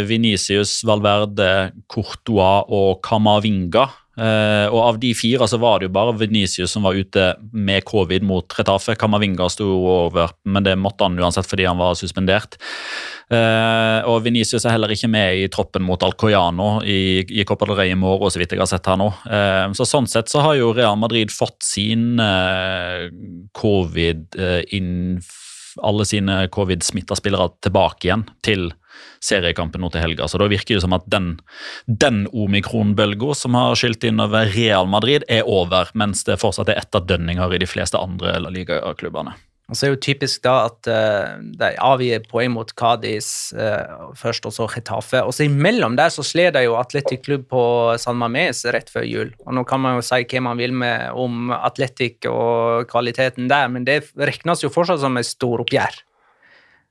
Venicius, 0.08 0.82
Valverde, 0.86 1.72
Courtois 1.88 2.64
og 2.68 3.00
Camavinga. 3.06 3.86
Og 4.14 4.78
av 4.78 4.98
de 5.02 5.10
fire 5.18 5.48
så 5.50 5.58
var 5.58 5.80
det 5.80 5.88
jo 5.88 5.94
bare 5.96 6.14
Venicius 6.14 6.70
som 6.76 6.84
var 6.86 6.94
ute 6.94 7.34
med 7.50 7.82
covid 7.88 8.22
mot 8.22 8.46
Retafe. 8.58 8.94
Camavinga 9.00 9.48
sto 9.50 9.66
over, 9.66 10.30
men 10.46 10.62
det 10.66 10.76
måtte 10.78 11.08
han 11.08 11.18
uansett 11.18 11.48
fordi 11.50 11.66
han 11.66 11.80
var 11.80 11.96
suspendert. 11.98 12.54
Og 13.34 14.22
Venicius 14.22 14.64
er 14.66 14.76
heller 14.76 14.92
ikke 14.94 15.10
med 15.10 15.40
i 15.40 15.48
troppen 15.50 15.82
mot 15.86 16.02
Alcoyano 16.06 16.82
i, 16.86 17.24
i 17.26 17.46
Copa 17.48 17.66
del 17.66 17.78
Rey 17.80 17.90
i 17.94 17.98
morgen, 17.98 18.30
så 18.30 18.38
vidt 18.42 18.52
jeg 18.54 18.62
har 18.62 18.70
sett 18.70 18.86
her 18.86 19.00
nå. 19.00 19.08
Så 19.74 19.84
sånn 19.88 20.06
sett 20.10 20.28
så 20.30 20.44
har 20.44 20.54
jo 20.60 20.74
Real 20.76 20.98
Madrid 21.00 21.32
fått 21.34 21.64
sin 21.64 22.20
covid-info 23.56 25.43
alle 25.82 26.06
sine 26.08 26.44
covid-smitta 26.54 27.16
spillere 27.18 27.50
tilbake 27.64 28.08
igjen 28.08 28.26
til 28.46 28.70
seriekampen 29.24 29.82
nå 29.82 29.90
til 29.90 30.04
helga. 30.04 30.28
Så 30.28 30.38
da 30.38 30.48
virker 30.50 30.76
det 30.76 30.84
som 30.84 30.94
at 30.96 31.06
den, 31.10 31.34
den 31.86 32.24
omikronbølga 32.30 33.34
som 33.38 33.56
har 33.58 33.78
skylt 33.78 34.04
inn 34.06 34.22
over 34.22 34.50
Real 34.54 34.86
Madrid, 34.90 35.26
er 35.28 35.48
over, 35.50 35.90
mens 35.94 36.24
det 36.28 36.38
fortsatt 36.42 36.70
er 36.70 36.82
etterdønninger 36.84 37.56
i 37.56 37.64
de 37.64 37.70
fleste 37.70 38.00
andre 38.00 38.36
La 38.42 38.52
Liga-klubbene. 38.54 39.34
Og 39.64 39.78
så 39.78 39.86
er 39.86 39.94
jo 39.94 40.00
typisk 40.04 40.42
da 40.44 40.54
at 40.66 40.88
uh, 40.92 41.38
de 41.56 41.70
avgir 41.80 42.24
poeng 42.28 42.52
mot 42.52 42.68
Cádiz 42.76 43.48
uh, 43.56 44.10
først, 44.18 44.44
og 44.44 44.52
så 44.52 44.66
Getafe. 44.68 45.22
Og 45.24 45.32
så 45.32 45.46
imellom 45.46 45.96
der 45.96 46.12
så 46.12 46.24
sler 46.26 46.52
de 46.52 46.66
jo 46.66 46.76
Atletic 46.76 47.22
Klubb 47.24 47.46
på 47.48 47.62
San 48.00 48.20
Mames 48.20 48.60
rett 48.76 48.92
før 48.92 49.08
jul. 49.08 49.32
Og 49.46 49.56
nå 49.56 49.64
kan 49.68 49.80
man 49.80 49.96
jo 49.96 50.04
si 50.04 50.20
hva 50.20 50.44
man 50.50 50.60
vil 50.60 50.76
med 50.76 51.16
om 51.16 51.54
Atletic 51.56 52.28
og 52.28 52.84
kvaliteten 52.92 53.48
der, 53.48 53.72
men 53.72 53.88
det 53.88 54.02
regnes 54.20 54.66
jo 54.66 54.72
fortsatt 54.72 55.00
som 55.00 55.16
et 55.16 55.30
storoppgjør 55.30 55.96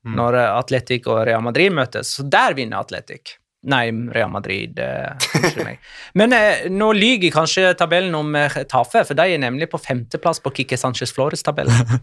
mm. 0.10 0.18
når 0.18 0.42
Atletic 0.48 1.06
og 1.06 1.28
Real 1.30 1.46
Madrid 1.46 1.78
møtes. 1.78 2.16
Så 2.18 2.26
der 2.26 2.58
vinner 2.58 2.82
Atletic. 2.82 3.38
Nei, 3.64 3.86
Real 4.12 4.32
Madrid. 4.32 4.80
Unnskyld 4.80 5.64
meg. 5.64 5.80
Men 6.20 6.36
eh, 6.36 6.66
nå 6.72 6.90
lyver 6.98 7.32
kanskje 7.32 7.70
tabellen 7.80 8.16
om 8.18 8.36
Tafe, 8.70 9.06
for 9.08 9.16
de 9.16 9.36
er 9.36 9.40
nemlig 9.40 9.70
på 9.72 9.80
femteplass 9.80 10.44
på 10.44 10.52
Kikki 10.58 10.80
Sanchez 10.80 11.14
Flores-tabellen. 11.16 11.96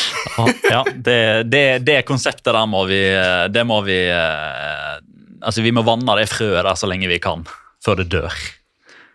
ja, 0.72 0.82
det, 0.94 1.20
det, 1.52 1.66
det, 1.84 1.98
konseptet 2.08 2.52
der 2.54 2.66
må 2.70 2.84
vi 2.86 3.00
Det 3.50 3.64
må 3.66 3.80
vi 3.82 3.98
Altså, 5.42 5.64
vi 5.64 5.72
må 5.74 5.82
vanne 5.82 6.14
det 6.20 6.28
frøet 6.30 6.62
der 6.62 6.76
så 6.78 6.86
lenge 6.86 7.10
vi 7.10 7.18
kan, 7.18 7.42
før 7.82 7.98
det 7.98 8.12
dør. 8.14 8.36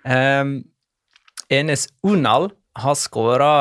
Um, 0.04 0.58
Enes 1.48 1.88
Unal 2.04 2.50
har 2.78 2.96
skåra 2.96 3.52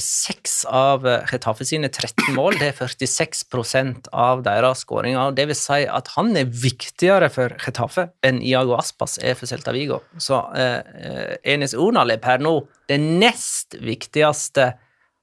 seks 0.00 0.64
av 0.64 1.04
Retafe 1.30 1.64
sine 1.68 1.88
13 1.88 2.34
mål. 2.34 2.56
Det 2.58 2.72
er 2.72 2.78
46% 2.78 4.08
av 4.12 4.42
deres 4.46 4.82
skåringer. 4.82 5.34
Det 5.36 5.46
vil 5.50 5.58
si 5.58 5.84
at 5.86 6.10
han 6.16 6.32
er 6.38 6.50
viktigere 6.50 7.28
for 7.32 7.54
Retafe 7.62 8.08
enn 8.26 8.40
Iago 8.42 8.74
Aspas 8.78 9.18
er 9.22 9.38
for 9.38 9.46
Celta 9.50 9.74
Vigo. 9.76 10.00
Så 10.18 10.40
eh, 10.58 11.36
Enes 11.46 11.76
Unal 11.78 12.16
er 12.16 12.22
per 12.22 12.42
nå 12.42 12.58
den 12.90 13.16
nest 13.20 13.78
viktigste 13.82 14.72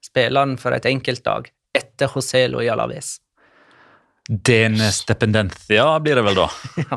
spilleren 0.03 0.55
for 0.61 0.75
et 0.75 0.87
enkeltlag 0.87 1.51
etter 1.75 2.11
José 2.15 2.45
Luis 2.47 2.71
Alaves. 2.71 3.17
Denes 4.29 5.03
dependencia 5.05 5.99
blir 5.99 6.15
det 6.15 6.23
vel 6.29 6.39
da? 6.39 6.47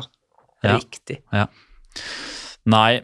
ja, 0.63 0.77
riktig. 0.77 1.19
Ja. 1.35 1.49
Nei, 2.67 2.99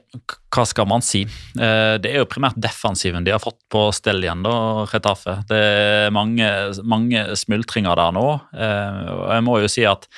hva 0.51 0.66
skal 0.68 0.88
man 0.91 1.03
si? 1.05 1.24
Det 1.55 2.09
er 2.09 2.20
jo 2.20 2.28
primært 2.28 2.57
defensiven 2.59 3.24
de 3.24 3.32
har 3.32 3.39
fått 3.39 3.61
på 3.72 3.86
stell 3.95 4.20
igjen, 4.26 4.43
da, 4.43 4.84
Retafe. 4.91 5.38
Det 5.47 5.59
er 5.59 6.14
mange, 6.16 6.49
mange 6.84 7.24
smultringer 7.39 7.95
der 7.95 8.11
nå. 8.18 8.28
Og 8.51 9.26
jeg 9.32 9.45
må 9.47 9.59
jo 9.64 9.72
si 9.72 9.88
at 9.88 10.09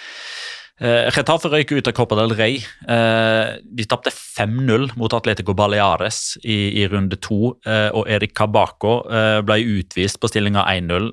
Uh, 0.76 1.08
Retafe 1.16 1.48
røyk 1.48 1.70
ut 1.72 1.88
av 1.88 1.94
Copa 1.96 2.18
del 2.20 2.34
Rey. 2.36 2.58
De 3.64 3.86
tapte 3.88 4.12
5-0 4.12 4.90
mot 5.00 5.14
Atletico 5.16 5.56
Baleares 5.56 6.36
i, 6.44 6.82
i 6.82 6.84
runde 6.92 7.16
to. 7.24 7.54
Og 7.64 8.12
Erik 8.12 8.36
Kabako 8.36 8.98
ble 9.48 9.60
utvist 9.78 10.20
på 10.20 10.28
stillinga 10.32 10.66
1-0. 10.74 11.10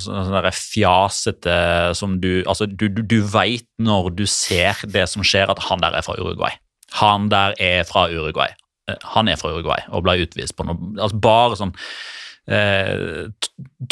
sånn 0.00 0.50
fjasete 0.56 1.58
som 1.98 2.16
du 2.22 2.30
Altså, 2.46 2.66
du, 2.66 2.88
du, 2.88 3.04
du 3.04 3.20
veit 3.28 3.68
når 3.82 4.14
du 4.16 4.24
ser 4.24 4.80
det 4.88 5.04
som 5.12 5.24
skjer, 5.26 5.52
at 5.52 5.60
han 5.68 5.84
der 5.84 5.98
er 5.98 6.06
fra 6.06 6.16
Uruguay. 6.16 6.56
Han 7.00 7.30
der 7.32 7.56
er 7.58 7.86
fra 7.88 8.08
Uruguay. 8.12 8.52
han 9.14 9.28
er 9.28 9.38
fra 9.38 9.52
Uruguay 9.52 9.78
og 9.88 10.02
ble 10.02 10.16
utvist 10.24 10.56
på 10.58 10.66
noe 10.66 10.76
altså 10.98 11.20
Bare 11.22 11.56
sånn 11.56 11.70
eh, 12.50 13.28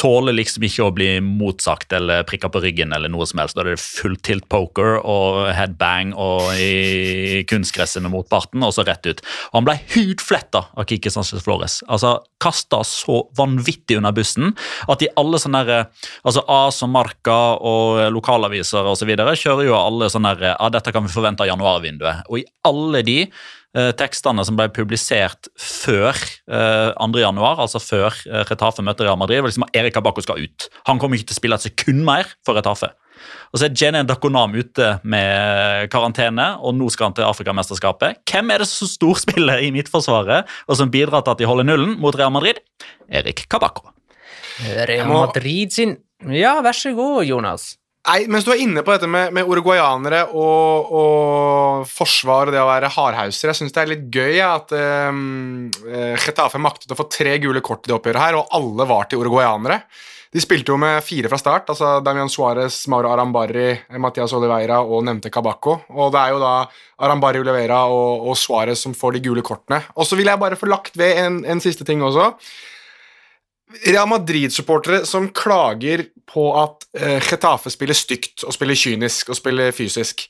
tåler 0.00 0.34
liksom 0.34 0.64
ikke 0.66 0.86
å 0.86 0.92
bli 0.94 1.08
motsagt 1.24 1.92
eller 1.96 2.24
prikka 2.28 2.50
på 2.52 2.62
ryggen 2.64 2.94
eller 2.94 3.10
noe 3.12 3.26
som 3.28 3.42
helst. 3.42 3.56
Da 3.56 3.64
er 3.64 3.72
det 3.72 3.82
full 3.82 4.16
tilt 4.24 4.48
poker 4.52 4.98
og 5.00 5.50
headbang 5.54 6.12
og 6.14 6.50
i 6.58 7.42
kunstgresset 7.50 8.04
med 8.04 8.14
motparten, 8.14 8.64
og 8.66 8.74
så 8.74 8.84
rett 8.86 9.06
ut. 9.06 9.22
Og 9.50 9.60
han 9.60 9.68
ble 9.68 9.76
hudfletta 9.94 10.64
av 10.74 10.88
Kiki 10.90 11.12
Sanchez 11.12 11.44
Flores. 11.44 11.80
Altså 11.88 12.16
kasta 12.40 12.82
så 12.86 13.22
vanvittig 13.36 13.98
under 14.00 14.14
bussen 14.16 14.54
at 14.90 15.04
i 15.04 15.10
alle 15.20 15.40
sånne 15.40 15.62
der, 15.68 15.88
altså 16.24 16.44
AS 16.48 16.80
og 16.86 16.92
Marka 16.94 17.38
og 17.60 18.02
lokalaviser 18.14 18.88
osv. 18.88 19.12
kjører 19.14 19.66
jo 19.68 19.78
alle 19.78 20.10
sånne 20.12 20.34
der, 20.38 20.54
ja, 20.54 20.70
dette 20.72 20.94
kan 20.94 21.04
vi 21.06 21.12
forvente 21.12 21.44
av 21.44 21.50
januarvinduet. 21.52 22.26
Og 22.30 22.40
i 22.40 22.46
alle 22.66 23.02
de 23.06 23.18
eh, 23.76 23.90
tekstene 23.98 24.44
som 24.46 24.56
ble 24.58 24.68
publisert 24.74 25.50
før 25.58 26.16
eh, 26.50 26.90
2.1., 26.96 27.40
altså 27.50 27.82
før 27.82 28.16
eh, 28.28 28.42
Retafe 28.48 28.84
møtte 28.86 29.06
Real 29.06 29.18
Madrid, 29.20 29.42
var 29.42 29.52
liksom 29.52 29.66
at 29.68 29.78
Erik 29.80 30.00
Abako 30.00 30.24
skal 30.24 30.42
ut. 30.42 30.68
Han 30.88 31.00
kommer 31.02 31.18
ikke 31.18 31.30
til 31.30 31.38
å 31.38 31.40
spille 31.42 31.60
et 31.60 31.68
sekund 31.68 32.04
mer 32.06 32.30
for 32.46 32.58
Retafe. 32.58 32.92
Og 33.52 33.60
så 33.60 33.66
er 33.66 33.74
Jenny 33.76 34.00
Dakonam 34.08 34.54
ute 34.56 34.94
med 35.02 35.90
karantene, 35.92 36.54
og 36.64 36.76
nå 36.78 36.88
skal 36.92 37.10
han 37.10 37.16
til 37.18 37.26
Afrikamesterskapet. 37.28 38.22
Hvem 38.30 38.54
er 38.54 38.62
det 38.62 38.70
som 38.70 38.88
storspiller 38.88 39.64
i 39.66 39.72
Midtforsvaret, 39.74 40.48
og 40.66 40.78
som 40.78 40.92
bidrar 40.92 41.26
til 41.26 41.34
at 41.34 41.42
de 41.42 41.48
holder 41.50 41.68
nullen 41.68 41.98
mot 42.00 42.16
Real 42.16 42.32
Madrid? 42.32 42.62
Erik 43.10 43.44
Kabako. 43.50 43.90
Real 44.60 45.08
Madrid 45.08 45.72
sin 45.72 45.98
Ja, 46.28 46.58
vær 46.60 46.76
så 46.76 46.92
god, 46.92 47.24
Jonas. 47.24 47.79
Nei, 48.08 48.22
Mens 48.32 48.46
du 48.46 48.52
er 48.54 48.62
inne 48.64 48.80
på 48.80 48.94
dette 48.94 49.08
med, 49.10 49.34
med 49.36 49.48
uruguayanere 49.48 50.22
og, 50.32 50.92
og, 50.96 51.82
forsvar 51.90 52.48
og 52.48 52.54
det 52.54 52.62
å 52.62 52.68
være 52.68 52.88
hardhauser, 52.94 53.50
jeg 53.50 53.58
syns 53.58 53.74
det 53.76 53.82
er 53.82 53.90
litt 53.90 54.06
gøy 54.08 54.38
ja, 54.38 54.54
at 54.56 54.72
um, 55.12 55.66
Getafe 56.24 56.60
maktet 56.62 56.94
å 56.94 56.96
få 56.96 57.10
tre 57.12 57.36
gule 57.42 57.60
kort 57.64 57.84
i 57.84 57.92
det 57.92 57.98
oppgjøret 57.98 58.24
her, 58.24 58.38
og 58.40 58.56
alle 58.56 58.88
var 58.88 59.10
til 59.10 59.20
uruguayanere. 59.20 59.82
De 60.30 60.38
spilte 60.38 60.70
jo 60.70 60.78
med 60.78 61.02
fire 61.02 61.28
fra 61.28 61.40
start. 61.42 61.72
altså 61.72 61.98
Damian 62.06 62.30
Suárez, 62.30 62.84
Mauro 62.88 63.10
Arambarri, 63.10 63.74
Matias 63.98 64.32
Oliveira 64.38 64.78
og 64.80 65.02
nevnte 65.04 65.30
Cabaco. 65.34 65.80
Og 65.90 66.12
det 66.14 66.20
er 66.22 66.34
jo 66.36 66.38
da 66.38 66.52
Arambarri, 67.02 67.40
Oliveira 67.42 67.82
og, 67.90 68.28
og 68.30 68.38
Suárez 68.38 68.78
som 68.86 68.94
får 68.94 69.16
de 69.16 69.24
gule 69.26 69.42
kortene. 69.42 69.82
Og 69.98 70.06
så 70.06 70.16
vil 70.16 70.30
jeg 70.30 70.38
bare 70.38 70.58
få 70.58 70.70
lagt 70.70 70.94
ved 71.00 71.18
en, 71.18 71.40
en 71.42 71.62
siste 71.62 71.84
ting 71.88 72.04
også. 72.06 72.30
Real 73.86 74.08
Madrid-supportere 74.10 75.04
som 75.08 75.28
klager 75.34 76.06
på 76.30 76.46
at 76.58 76.86
uh, 76.98 77.18
Getafe 77.22 77.72
spiller 77.72 77.96
stygt 77.96 78.44
og 78.46 78.54
spiller 78.56 78.78
kynisk 78.78 79.30
og 79.30 79.38
spiller 79.38 79.74
fysisk. 79.74 80.26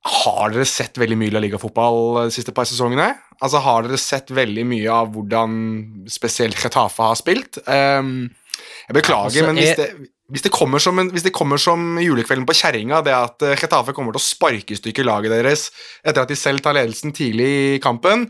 Har 0.00 0.52
dere 0.52 0.64
sett 0.68 0.96
veldig 1.00 1.18
mye 1.20 1.32
La 1.34 1.42
Liga-fotball 1.44 2.22
de 2.26 2.32
siste 2.32 2.54
par 2.56 2.68
sesongene? 2.68 3.10
Altså, 3.40 3.60
Har 3.60 3.84
dere 3.84 4.00
sett 4.00 4.32
veldig 4.32 4.64
mye 4.68 4.92
av 4.92 5.10
hvordan 5.12 5.58
spesielt 6.08 6.56
Getafe 6.56 7.10
har 7.10 7.18
spilt? 7.20 7.60
Um, 7.66 8.30
jeg 8.88 8.96
beklager, 8.96 9.28
altså, 9.28 9.44
men 9.48 9.60
hvis 9.60 9.76
det, 9.76 9.88
hvis, 10.32 10.44
det 10.46 10.52
en, 10.88 11.12
hvis 11.12 11.26
det, 11.26 11.34
kommer 11.36 11.60
som 11.60 11.98
julekvelden 12.00 12.46
på 12.48 12.56
kjerringa, 12.56 13.02
det 13.04 13.12
at 13.16 13.44
uh, 13.44 13.56
Getafe 13.56 13.92
kommer 13.96 14.16
til 14.16 14.22
å 14.22 14.28
sparke 14.28 14.76
i 14.76 14.80
stykker 14.80 15.04
laget 15.08 15.36
deres 15.36 15.68
etter 16.00 16.24
at 16.24 16.32
de 16.32 16.38
selv 16.38 16.64
tar 16.64 16.76
ledelsen 16.76 17.12
tidlig 17.16 17.50
i 17.76 17.78
kampen, 17.84 18.28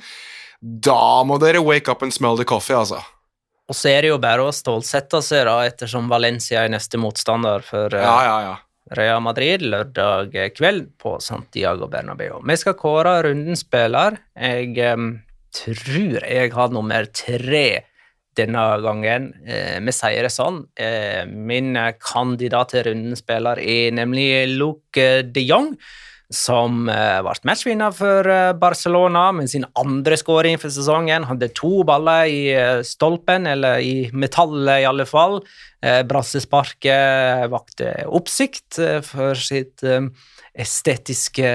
da 0.61 1.23
må 1.27 1.39
dere 1.41 1.63
wake 1.65 1.91
up 1.91 2.03
and 2.03 2.15
smell 2.15 2.39
the 2.39 2.47
coffee, 2.47 2.77
altså. 2.77 3.01
Og 3.71 3.77
så 3.79 3.93
er 3.93 4.03
det 4.03 4.11
jo 4.11 4.19
bare 4.23 4.43
å 4.43 4.55
stålsette 4.55 5.21
seg, 5.23 5.45
da, 5.47 5.61
ettersom 5.69 6.11
Valencia 6.11 6.65
er 6.65 6.73
neste 6.75 6.99
motstander 6.99 7.63
for 7.63 7.95
uh, 7.95 8.03
ja, 8.03 8.19
ja, 8.27 8.39
ja. 8.49 8.57
Real 8.99 9.21
Madrid 9.23 9.63
lørdag 9.63 10.35
kveld 10.57 10.89
på 10.99 11.15
Santiago 11.23 11.87
Bernabeu. 11.91 12.41
Vi 12.43 12.57
skal 12.59 12.75
kåre 12.75 13.21
rundens 13.29 13.63
spiller. 13.63 14.19
Jeg 14.35 14.75
um, 14.99 15.13
tror 15.55 16.27
jeg 16.27 16.51
har 16.57 16.75
nummer 16.75 17.07
tre 17.15 17.85
denne 18.39 18.65
gangen. 18.83 19.31
Eh, 19.47 19.79
vi 19.83 19.95
sier 19.95 20.27
det 20.27 20.33
sånn. 20.35 20.63
Eh, 20.79 21.23
min 21.27 21.75
kandidat 22.03 22.75
til 22.75 22.87
rundens 22.89 23.23
spiller 23.23 23.63
er 23.63 23.95
nemlig 23.95 24.31
Luke 24.57 25.09
de 25.31 25.45
Jong 25.47 25.75
som 26.31 26.85
ble 26.87 27.35
matchvinner 27.49 27.95
for 27.95 28.27
uh, 28.31 28.53
Barcelona 28.59 29.27
med 29.35 29.51
sin 29.51 29.67
andre 29.79 30.19
skåring 30.21 30.61
for 30.63 30.71
sesongen. 30.71 31.27
Hadde 31.27 31.51
to 31.59 31.83
baller 31.89 32.31
i 32.31 32.41
uh, 32.55 32.85
stolpen, 32.87 33.49
eller 33.51 33.83
i 33.83 34.09
metallet 34.15 34.85
i 34.85 34.89
alle 34.89 35.07
fall. 35.09 35.41
Brassesparket 35.81 37.47
vakte 37.49 37.95
oppsikt 38.13 38.77
for 39.07 39.39
sitt 39.41 39.81
estetiske 40.53 41.53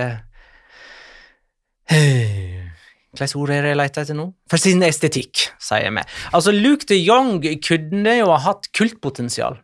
Hvilket 3.15 3.35
ord 3.39 3.51
er 3.53 3.63
det 3.63 3.71
jeg 3.71 3.79
leter 3.79 4.05
etter 4.05 4.17
nå? 4.17 4.25
For 4.51 4.61
sin 4.61 4.83
estetikk, 4.83 5.45
sier 5.61 5.93
vi. 5.93 6.03
Altså, 6.35 6.51
Luke 6.55 6.87
de 6.89 6.97
Jong 6.99 7.37
kunne 7.63 8.17
jo 8.17 8.31
ha 8.33 8.39
hatt 8.49 8.67
kultpotensial. 8.75 9.61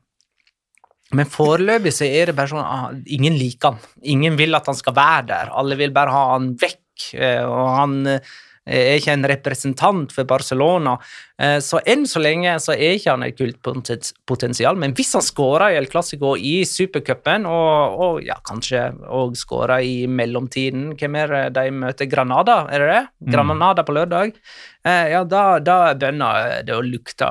Men 1.17 1.27
foreløpig 1.29 1.93
så 1.95 2.07
er 2.07 2.31
det 2.31 2.37
bare 2.37 2.53
sånn 2.53 2.63
ah, 2.63 2.91
ingen 3.11 3.35
liker 3.39 3.73
han. 3.73 3.97
Ingen 4.13 4.37
vil 4.39 4.55
at 4.57 4.69
han 4.71 4.77
skal 4.77 4.95
være 4.97 5.27
der. 5.33 5.51
Alle 5.59 5.79
vil 5.79 5.93
bare 5.95 6.13
ha 6.13 6.29
han 6.35 6.53
vekk. 6.59 6.79
Eh, 7.17 7.43
og 7.43 7.67
han 7.75 7.97
eh, 8.07 8.37
er 8.71 8.99
ikke 8.99 9.15
en 9.17 9.27
representant 9.27 10.13
for 10.15 10.29
Barcelona. 10.29 10.93
Eh, 11.41 11.57
så 11.65 11.81
enn 11.89 12.05
så 12.07 12.21
lenge 12.23 12.53
så 12.63 12.77
er 12.77 12.95
ikke 12.95 13.15
han 13.15 13.25
et 13.27 13.39
kultpotensial. 13.39 14.79
Men 14.79 14.95
hvis 14.95 15.11
han 15.17 15.25
skårer 15.25 15.73
i 15.73 15.79
El 15.81 15.89
Clásico 15.91 16.35
i 16.37 16.61
supercupen, 16.69 17.47
og, 17.49 17.97
og, 18.05 18.21
ja, 18.27 18.37
kanskje 18.47 18.87
òg 19.11 19.35
skårer 19.39 19.83
i 19.87 19.97
mellomtiden 20.07 20.93
Hvem 20.99 21.17
er 21.19 21.35
det 21.35 21.43
de 21.57 21.75
møter? 21.75 22.07
Granada, 22.11 22.61
er 22.71 22.85
det 22.85 22.93
det? 22.93 23.03
Mm. 23.25 23.33
Granada 23.35 23.87
på 23.87 23.97
lørdag? 23.97 24.37
Ja, 24.81 25.25
da, 25.29 25.43
da 25.61 25.75
begynner 25.93 26.63
det 26.65 26.73
å 26.73 26.81
lukte 26.81 27.27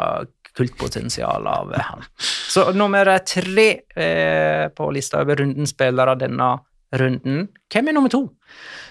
kultpotensial 0.56 1.46
av 1.46 1.72
han. 1.76 2.04
Så 2.50 2.70
nummer 2.76 3.12
tre 3.26 3.68
eh, 3.94 4.66
på 4.74 4.90
lista 4.94 5.22
over 5.22 5.42
rundens 5.42 5.74
spillere 5.74 6.16
denne 6.18 6.52
runden. 6.98 7.48
Hvem 7.70 7.90
er 7.90 7.96
nummer 7.96 8.12
to? 8.12 8.24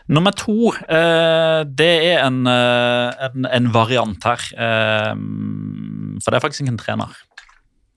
Nummer 0.10 0.34
to, 0.34 0.72
eh, 0.90 1.62
det 1.68 1.94
er 2.14 2.24
en, 2.26 2.46
eh, 2.48 3.26
en, 3.28 3.46
en 3.46 3.72
variant 3.74 4.24
her. 4.26 4.46
Eh, 4.58 5.16
for 6.24 6.32
det 6.32 6.40
er 6.40 6.46
faktisk 6.46 6.64
ikke 6.66 6.76
en 6.78 6.82
trener. 6.82 7.18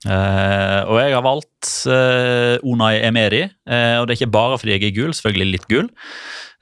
Eh, 0.03 0.81
og 0.83 0.99
jeg 0.99 1.15
har 1.15 1.23
valgt 1.23 1.69
eh, 1.87 2.57
Unai 2.67 2.97
Emeri, 3.07 3.45
og 3.47 4.07
det 4.07 4.13
er 4.13 4.19
ikke 4.19 4.35
bare 4.35 4.57
fordi 4.59 4.75
jeg 4.75 4.89
er 4.89 4.97
gul, 4.97 5.13
selvfølgelig 5.15 5.51
litt 5.55 5.69
gul. 5.71 5.89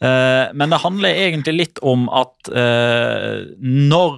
men 0.02 0.72
det 0.74 0.80
handler 0.82 1.14
egentlig 1.14 1.54
litt 1.54 1.80
om 1.86 2.08
at 2.10 2.50
når 2.50 4.16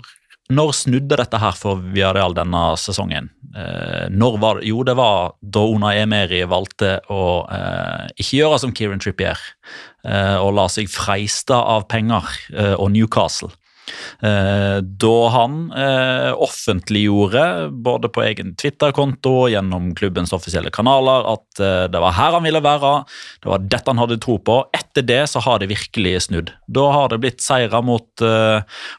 når 0.54 0.76
snudde 0.78 1.18
dette 1.20 1.39
her 1.41 1.56
for 1.58 1.82
Viareal 1.93 2.36
denne 2.38 2.64
sesongen? 2.80 3.32
Eh, 3.54 4.06
når 4.10 4.38
var? 4.41 4.62
Jo, 4.66 4.82
det 4.88 4.95
var 4.97 5.36
da 5.41 5.66
Ona 5.70 5.93
Emeri 6.01 6.41
valgte 6.49 6.95
å 7.14 7.24
eh, 7.54 8.08
ikke 8.18 8.39
gjøre 8.39 8.62
som 8.64 8.74
Kieran 8.76 9.01
Trippier 9.04 9.39
eh, 10.06 10.38
og 10.39 10.56
la 10.58 10.66
seg 10.72 10.89
freiste 10.91 11.58
av 11.58 11.86
penger 11.91 12.30
eh, 12.54 12.74
og 12.74 12.93
Newcastle. 12.95 13.51
Eh, 14.23 14.77
da 14.81 15.29
han 15.29 15.71
eh, 15.71 16.31
offentliggjorde, 16.31 17.69
både 17.71 18.09
på 18.09 18.23
egen 18.23 18.53
Twitter-konto 18.59 19.34
og 19.43 19.51
gjennom 19.51 19.91
klubbens 19.97 20.34
offisielle 20.36 20.71
kanaler, 20.73 21.27
at 21.34 21.59
eh, 21.63 21.86
det 21.91 22.01
var 22.01 22.15
her 22.15 22.38
han 22.38 22.47
ville 22.47 22.63
være, 22.63 22.93
det 23.43 23.51
var 23.51 23.65
dette 23.67 23.91
han 23.91 23.99
hadde 23.99 24.19
tro 24.23 24.38
på. 24.39 24.61
Etter 24.75 25.05
det 25.07 25.21
så 25.31 25.43
har 25.43 25.59
det 25.59 25.71
virkelig 25.73 26.15
snudd. 26.29 26.53
Da 26.71 26.86
har 26.95 27.11
det 27.11 27.19
blitt 27.23 27.43
seire 27.43 27.81
mot, 27.84 28.23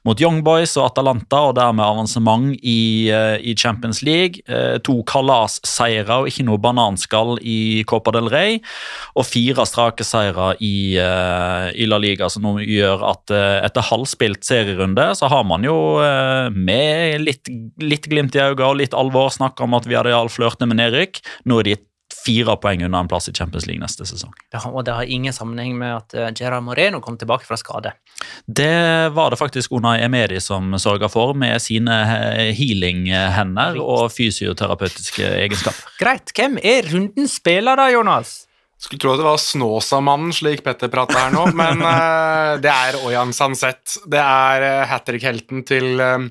mot 0.05 0.20
Young 0.20 0.43
Boys 0.45 0.74
og 0.76 0.91
Atalanta, 0.91 1.41
og 1.49 1.57
dermed 1.57 1.85
avansement 1.85 2.53
i, 2.61 3.09
i 3.41 3.55
Champions 3.57 4.03
League. 4.05 4.43
to 4.85 4.99
kalasseire 5.09 6.20
og 6.20 6.28
ikke 6.28 6.45
noe 6.47 6.61
bananskall 6.61 7.39
i 7.41 7.85
Copa 7.89 8.12
del 8.14 8.28
Rey, 8.32 8.61
og 9.14 9.26
fire 9.28 9.66
strake 9.68 10.05
seire 10.07 10.53
i, 10.61 10.97
i 10.99 11.89
La 11.89 11.99
Liga, 12.03 12.28
som 12.30 12.45
nå 12.45 12.57
gjør 12.61 13.07
at 13.12 13.35
etter 13.35 13.89
halvspilt 13.89 14.45
serierunde 14.47 14.74
serierunde 14.75 15.14
så 15.14 15.27
har 15.27 15.45
man 15.45 15.64
jo 15.64 16.01
eh, 16.03 16.51
med 16.51 17.20
litt, 17.22 17.49
litt 17.79 18.07
glimt 18.07 18.35
i 18.35 18.43
øynene 18.43 18.68
og 18.68 18.79
litt 18.81 18.95
alvor 18.95 19.31
snakka 19.31 19.64
om 19.64 19.75
at 19.75 19.87
vi 19.87 19.97
hadde 19.97 20.14
all 20.14 20.29
flørte 20.29 20.66
med 20.66 20.79
nedrykk. 20.79 21.20
Nå 21.47 21.61
er 21.61 21.64
de 21.64 21.77
fire 22.25 22.55
poeng 22.61 22.85
unna 22.85 23.01
en 23.03 23.09
plass 23.09 23.29
i 23.29 23.35
Champions 23.35 23.66
League 23.66 23.83
neste 23.83 24.07
sesong. 24.07 24.33
Ja, 24.53 24.61
og 24.68 24.85
det 24.87 24.95
har 24.95 25.09
ingen 25.09 25.33
sammenheng 25.33 25.75
med 25.77 25.93
at 25.97 26.14
uh, 26.14 26.29
Gerard 26.37 26.64
Moreno 26.64 27.01
kom 27.05 27.18
tilbake 27.20 27.45
fra 27.45 27.57
skade? 27.59 27.95
Det 28.47 29.11
var 29.16 29.33
det 29.33 29.41
faktisk 29.41 29.72
Unai 29.72 29.99
Emedi 30.05 30.39
som 30.41 30.72
sørga 30.81 31.11
for, 31.12 31.35
med 31.37 31.61
sine 31.64 31.99
eh, 32.05 32.53
healing-hender 32.57 33.81
og 33.83 34.12
fysioterapeutiske 34.14 35.27
egenskaper. 35.43 35.97
Greit. 36.01 36.33
Hvem 36.37 36.61
er 36.62 36.89
rundens 36.93 37.37
spiller, 37.41 37.81
da, 37.81 37.91
Jonas? 37.93 38.45
Skulle 38.85 39.01
tro 39.01 39.14
at 39.14 39.20
det 39.22 39.24
var 39.24 39.41
Snåsamannen, 39.41 40.32
slik 40.37 40.61
Petter 40.64 40.91
prater 40.93 41.16
her 41.16 41.32
nå, 41.32 41.47
men 41.57 41.80
uh, 41.80 42.57
det 42.64 42.68
er 42.68 42.99
Oyan 43.07 43.32
Sanset. 43.32 43.97
Det 44.11 44.20
er 44.20 44.64
uh, 44.66 44.82
hat 44.91 45.07
trick-helten 45.09 45.62
til, 45.64 45.95
uh, 45.97 46.26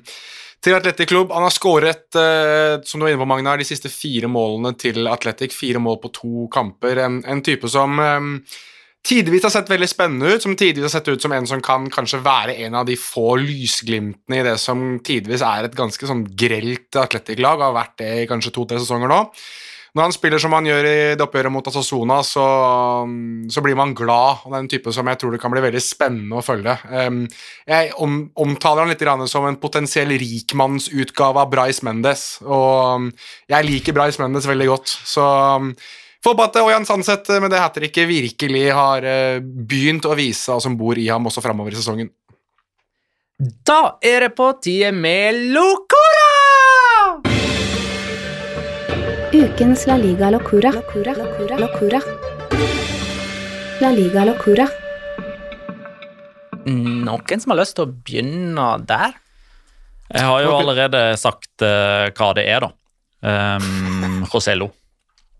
til 0.62 0.76
Atletic 0.76 1.10
Klubb. 1.10 1.34
Han 1.34 1.48
har 1.48 1.54
skåret, 1.54 2.06
som 2.14 3.00
du 3.00 3.04
var 3.04 3.10
inne 3.10 3.20
på, 3.20 3.26
Magnar, 3.28 3.58
de 3.58 3.66
siste 3.66 3.90
fire 3.92 4.30
målene 4.30 4.72
til 4.78 5.10
Atletic. 5.10 5.52
Fire 5.56 5.82
mål 5.82 5.98
på 6.04 6.12
to 6.14 6.46
kamper. 6.54 7.02
En, 7.02 7.18
en 7.28 7.42
type 7.44 7.68
som 7.68 7.98
tidvis 9.04 9.44
har 9.44 9.52
sett 9.52 9.68
veldig 9.68 9.90
spennende 9.90 10.32
ut, 10.32 10.46
som 10.46 10.54
tidvis 10.56 10.86
har 10.86 10.94
sett 10.94 11.10
ut 11.10 11.20
som 11.20 11.34
en 11.36 11.50
som 11.50 11.60
kan 11.64 11.90
kanskje 11.92 12.22
være 12.24 12.56
en 12.64 12.78
av 12.80 12.88
de 12.88 12.96
få 12.96 13.34
lysglimtene 13.42 14.40
i 14.40 14.46
det 14.46 14.56
som 14.62 14.86
tidvis 15.04 15.44
er 15.44 15.68
et 15.68 15.76
ganske 15.76 16.08
sånn 16.08 16.24
grelt 16.32 16.96
atletikklag, 16.96 17.60
har 17.60 17.76
vært 17.76 17.98
det 18.00 18.12
i 18.22 18.26
kanskje 18.30 18.54
to-tre 18.56 18.80
sesonger 18.80 19.12
nå. 19.12 19.20
Når 19.94 20.08
han 20.08 20.14
spiller 20.14 20.42
som 20.42 20.54
han 20.56 20.66
gjør 20.66 20.86
i 20.90 20.94
det 21.14 21.22
oppgjøret 21.22 21.54
mot 21.54 21.68
Asasona, 21.70 22.16
så, 22.26 22.44
så, 23.46 23.62
blir 23.62 23.76
man 23.78 23.92
glad. 23.94 24.42
Det 24.42 24.56
er 24.56 24.64
en 24.64 24.70
type 24.72 24.94
som 24.94 25.06
jeg 25.06 25.20
tror 25.20 25.34
det 25.34 25.38
kan 25.42 25.52
bli 25.54 25.62
veldig 25.62 25.82
spennende 25.82 26.40
å 26.40 26.42
følge. 26.42 26.74
Um, 26.90 27.20
jeg 27.70 27.92
omtaler 28.00 28.82
han 28.82 28.90
litt 28.90 29.30
som 29.30 29.46
en 29.46 29.60
potensiell 29.62 30.10
rikmannsutgave 30.18 31.44
av 31.44 31.52
Bryce 31.52 31.86
Mendes, 31.86 32.24
og 32.42 33.04
um, 33.04 33.12
jeg 33.54 33.68
liker 33.68 33.94
Bryce 33.94 34.22
Mendes 34.22 34.50
veldig 34.50 34.72
godt. 34.72 34.96
så... 35.04 35.28
Um, 35.60 35.76
Får 36.24 36.32
håpe 36.32 36.44
at 36.46 36.54
Ojan 36.56 36.86
Sandseth 36.88 37.34
med 37.36 37.50
det 37.52 37.58
hat 37.60 37.74
tricket 37.76 38.06
virkelig 38.08 38.62
har 38.72 39.04
uh, 39.04 39.42
begynt 39.44 40.06
å 40.08 40.14
vise 40.16 40.48
hva 40.48 40.56
som 40.64 40.72
bor 40.80 40.96
i 40.96 41.04
ham 41.12 41.28
også 41.28 41.44
framover 41.44 41.74
i 41.74 41.76
sesongen. 41.76 42.08
Da 43.68 43.98
er 44.00 44.24
det 44.24 44.30
på 44.38 44.48
tide 44.64 44.88
med 44.96 45.52
Locora! 45.52 45.93
Ukens 49.34 49.86
La 49.86 49.96
Liga 49.96 50.30
Locura. 50.30 50.70
Locura. 50.70 51.12
Locura. 51.12 51.56
Locura. 51.58 52.00
La 53.80 53.90
Liga 53.90 54.22
Locura. 54.24 54.66
Noen 56.64 57.42
som 57.42 57.50
har 57.50 57.58
lyst 57.58 57.74
til 57.74 57.82
å 57.82 57.90
begynne 57.90 58.68
der? 58.86 59.16
Jeg 60.14 60.28
har 60.30 60.44
jo 60.44 60.52
allerede 60.54 61.00
sagt 61.18 61.64
uh, 61.66 62.06
hva 62.14 62.28
det 62.38 62.44
er, 62.46 62.68
da. 62.68 62.70
Um, 63.58 64.22
Rosello. 64.30 64.70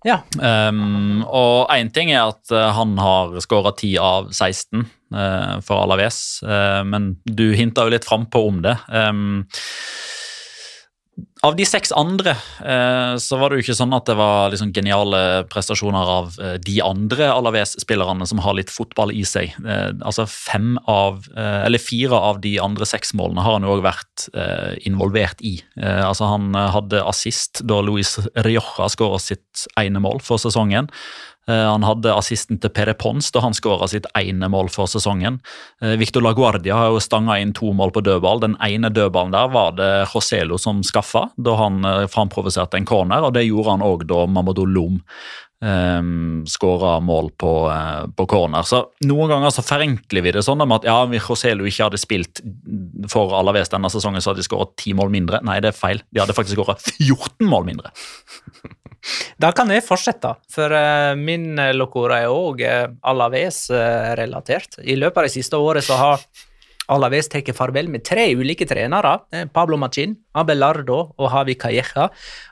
Ja. 0.02 0.24
Um, 0.42 1.22
og 1.30 1.70
én 1.70 1.92
ting 1.94 2.10
er 2.10 2.32
at 2.32 2.50
uh, 2.50 2.72
han 2.74 2.98
har 2.98 3.38
skåra 3.46 3.76
10 3.76 3.94
av 4.02 4.34
16 4.34 4.82
uh, 5.14 5.62
for 5.62 5.84
Alaves, 5.84 6.42
uh, 6.42 6.82
men 6.82 7.12
du 7.22 7.52
hinta 7.54 7.86
jo 7.86 7.94
litt 7.94 8.10
frampå 8.10 8.42
om 8.50 8.58
det. 8.66 8.74
Um, 8.90 9.46
av 11.46 11.54
de 11.58 11.64
seks 11.68 11.92
andre 11.94 12.32
så 13.20 13.36
var 13.38 13.50
det 13.50 13.58
jo 13.58 13.64
ikke 13.66 13.76
sånn 13.76 13.92
at 13.94 14.06
det 14.08 14.16
var 14.18 14.48
liksom 14.50 14.70
geniale 14.74 15.18
prestasjoner 15.52 16.10
av 16.10 16.38
de 16.64 16.76
andre 16.82 17.28
Alaves-spillerne 17.30 18.26
som 18.26 18.40
har 18.42 18.56
litt 18.56 18.72
fotball 18.72 19.12
i 19.12 19.20
seg. 19.28 19.52
altså 20.00 20.24
fem 20.30 20.78
av, 20.90 21.28
eller 21.36 21.82
Fire 21.82 22.16
av 22.16 22.40
de 22.42 22.56
andre 22.64 22.88
seks 22.88 23.12
målene 23.14 23.44
har 23.44 23.58
han 23.58 23.68
jo 23.68 23.76
òg 23.76 23.84
vært 23.84 24.26
involvert 24.88 25.44
i. 25.44 25.58
altså 25.76 26.32
Han 26.32 26.56
hadde 26.56 27.04
assist 27.04 27.60
da 27.68 27.82
Luis 27.84 28.16
Rioja 28.34 28.88
skåra 28.88 29.20
sitt 29.20 29.68
ene 29.78 30.02
mål 30.02 30.24
for 30.24 30.40
sesongen. 30.40 30.88
Han 31.46 31.84
hadde 31.84 32.14
assisten 32.14 32.58
til 32.60 32.72
Pere 32.72 32.94
Pons 32.96 33.28
da 33.34 33.42
han 33.44 33.56
skåra 33.56 33.88
sitt 33.90 34.06
ene 34.16 34.48
mål 34.48 34.70
for 34.72 34.88
sesongen. 34.88 35.40
Victor 36.00 36.24
Laguardia 36.24 36.76
har 36.78 36.94
jo 36.94 37.02
stanga 37.04 37.36
inn 37.42 37.52
to 37.56 37.72
mål 37.76 37.92
på 37.92 38.00
dødball. 38.06 38.40
Den 38.40 38.56
ene 38.64 38.88
dødballen 38.88 39.34
der 39.34 39.50
var 39.52 39.74
det 39.76 39.90
Joselo 40.14 40.56
som 40.60 40.80
skaffa 40.86 41.26
da 41.36 41.56
han 41.60 41.84
framprovoserte 42.08 42.80
en 42.80 42.88
corner, 42.88 43.26
og 43.26 43.34
det 43.36 43.44
gjorde 43.44 43.76
han 43.76 43.84
òg 43.84 44.06
da 44.08 44.24
Mamadou 44.24 44.64
Lom 44.64 45.02
um, 45.64 46.44
skåra 46.46 47.00
mål 47.00 47.30
på, 47.40 47.52
uh, 47.70 48.04
på, 48.16 48.26
corner. 48.30 48.62
Så 48.68 48.82
Noen 49.08 49.30
ganger 49.32 49.54
så 49.54 49.64
forenkler 49.64 50.24
vi 50.24 50.34
det 50.36 50.44
sånn 50.44 50.64
at 50.64 50.86
ja, 50.86 50.98
hvis 51.10 51.28
Joselu 51.28 51.66
ikke 51.68 51.88
hadde 51.88 52.00
spilt 52.00 52.42
for 53.12 53.34
Alaves 53.38 53.72
denne 53.72 53.90
sesongen, 53.92 54.22
så 54.22 54.32
hadde 54.32 54.44
de 54.44 54.48
skåra 54.48 54.68
ti 54.80 54.94
mål 54.96 55.12
mindre. 55.14 55.40
Nei, 55.46 55.60
det 55.64 55.72
er 55.72 55.78
feil. 55.78 56.02
De 56.10 56.22
hadde 56.22 56.36
faktisk 56.36 56.60
skåra 56.60 56.76
14 56.78 57.48
mål 57.50 57.70
mindre. 57.72 57.94
Da 59.36 59.50
kan 59.52 59.68
jeg 59.68 59.84
fortsette, 59.84 60.30
for 60.48 60.72
uh, 60.72 61.12
min 61.12 61.58
locora 61.76 62.22
er 62.24 62.32
òg 62.32 62.62
Alaves-relatert. 63.04 64.78
I 64.80 64.96
løpet 64.96 65.20
av 65.20 65.26
det 65.28 65.34
siste 65.34 65.60
året 65.60 65.84
så 65.84 65.98
har 66.00 66.24
Alaves 66.92 67.28
tar 67.32 67.46
farvel 67.56 67.88
med 67.88 68.04
tre 68.04 68.26
ulike 68.36 68.66
trenere. 68.68 69.14
Pablo 69.54 69.78
Machin, 69.80 70.16
Abelardo 70.36 70.98
og 71.16 71.30
Havi 71.32 71.54
Calleja. 71.54 72.08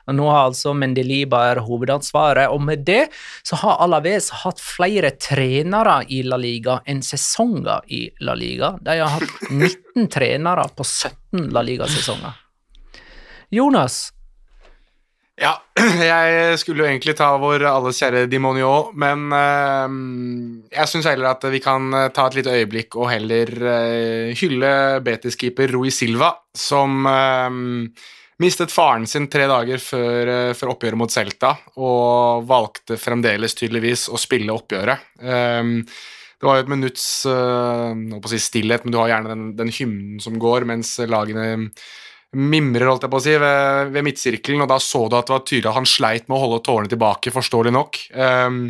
Nå 0.09 0.29
har 0.29 0.47
altså 0.49 0.73
Mendelibar 0.73 1.61
hovedansvaret, 1.65 2.49
og 2.49 2.61
med 2.65 2.85
det 2.87 3.09
så 3.45 3.59
har 3.61 3.81
Alaves 3.85 4.29
hatt 4.43 4.61
flere 4.63 5.13
trenere 5.21 5.99
i 6.09 6.23
La 6.25 6.39
Liga 6.41 6.79
enn 6.89 7.03
sesonger 7.05 7.85
i 7.93 8.07
La 8.25 8.33
Liga. 8.33 8.73
De 8.81 8.97
har 8.99 9.13
hatt 9.19 9.37
19 9.51 10.09
trenere 10.13 10.65
på 10.75 10.83
17 10.87 11.51
La 11.53 11.61
Liga-sesonger. 11.65 12.39
Jonas, 13.53 14.07
ja, 15.43 15.53
jeg 16.13 16.57
skulle 16.61 16.85
jo 16.85 16.89
egentlig 16.89 17.15
ta 17.19 17.33
vår 17.41 17.65
alles 17.67 17.99
kjære 17.99 18.25
Dimonio, 18.31 18.93
men 18.99 19.27
øh, 19.35 19.97
jeg 20.71 20.91
syns 20.91 21.09
heller 21.09 21.33
at 21.33 21.45
vi 21.51 21.61
kan 21.63 21.89
ta 22.15 22.27
et 22.29 22.39
lite 22.39 22.53
øyeblikk 22.53 22.97
og 22.99 23.11
heller 23.11 23.51
øh, 23.75 24.31
hylle 24.39 24.73
Betis-keeper 25.03 25.73
Rui 25.75 25.91
Silva, 25.93 26.31
som 26.55 27.07
øh, 27.09 27.59
mistet 28.43 28.73
faren 28.73 29.07
sin 29.09 29.27
tre 29.31 29.47
dager 29.51 29.83
før, 29.83 30.33
før, 30.57 30.73
oppgjøret 30.75 30.99
mot 30.99 31.11
Celta, 31.11 31.53
og 31.77 32.47
valgte 32.49 32.97
fremdeles 32.99 33.55
tydeligvis 33.59 34.07
å 34.11 34.19
spille 34.19 34.55
oppgjøret. 34.55 35.11
det 35.23 36.47
var 36.47 36.57
jo 36.57 36.63
et 36.65 36.71
minutts 36.71 37.05
si 37.23 38.39
stillhet, 38.41 38.83
men 38.83 38.95
du 38.95 38.97
har 38.99 39.13
gjerne 39.13 39.31
den, 39.31 39.45
den 39.59 39.71
hymnen 39.71 40.23
som 40.23 40.39
går 40.41 40.65
mens 40.67 40.97
lagene 41.07 41.69
mimrer 42.33 42.89
holdt 42.89 43.05
jeg 43.05 43.13
på 43.13 43.19
å 43.19 43.23
si, 43.23 43.35
ved, 43.41 43.93
ved, 43.93 44.05
midtsirkelen, 44.07 44.65
og 44.65 44.71
da 44.71 44.79
så 44.81 45.05
du 45.07 45.17
at 45.17 45.29
det 45.29 45.35
var 45.35 45.45
tydelig 45.45 45.71
at 45.71 45.79
han 45.79 45.89
sleit 45.89 46.27
med 46.27 46.37
å 46.37 46.43
holde 46.45 46.63
tårene 46.65 46.91
tilbake, 46.91 47.33
forståelig 47.33 47.73
nok. 47.75 47.99
Um, 48.17 48.63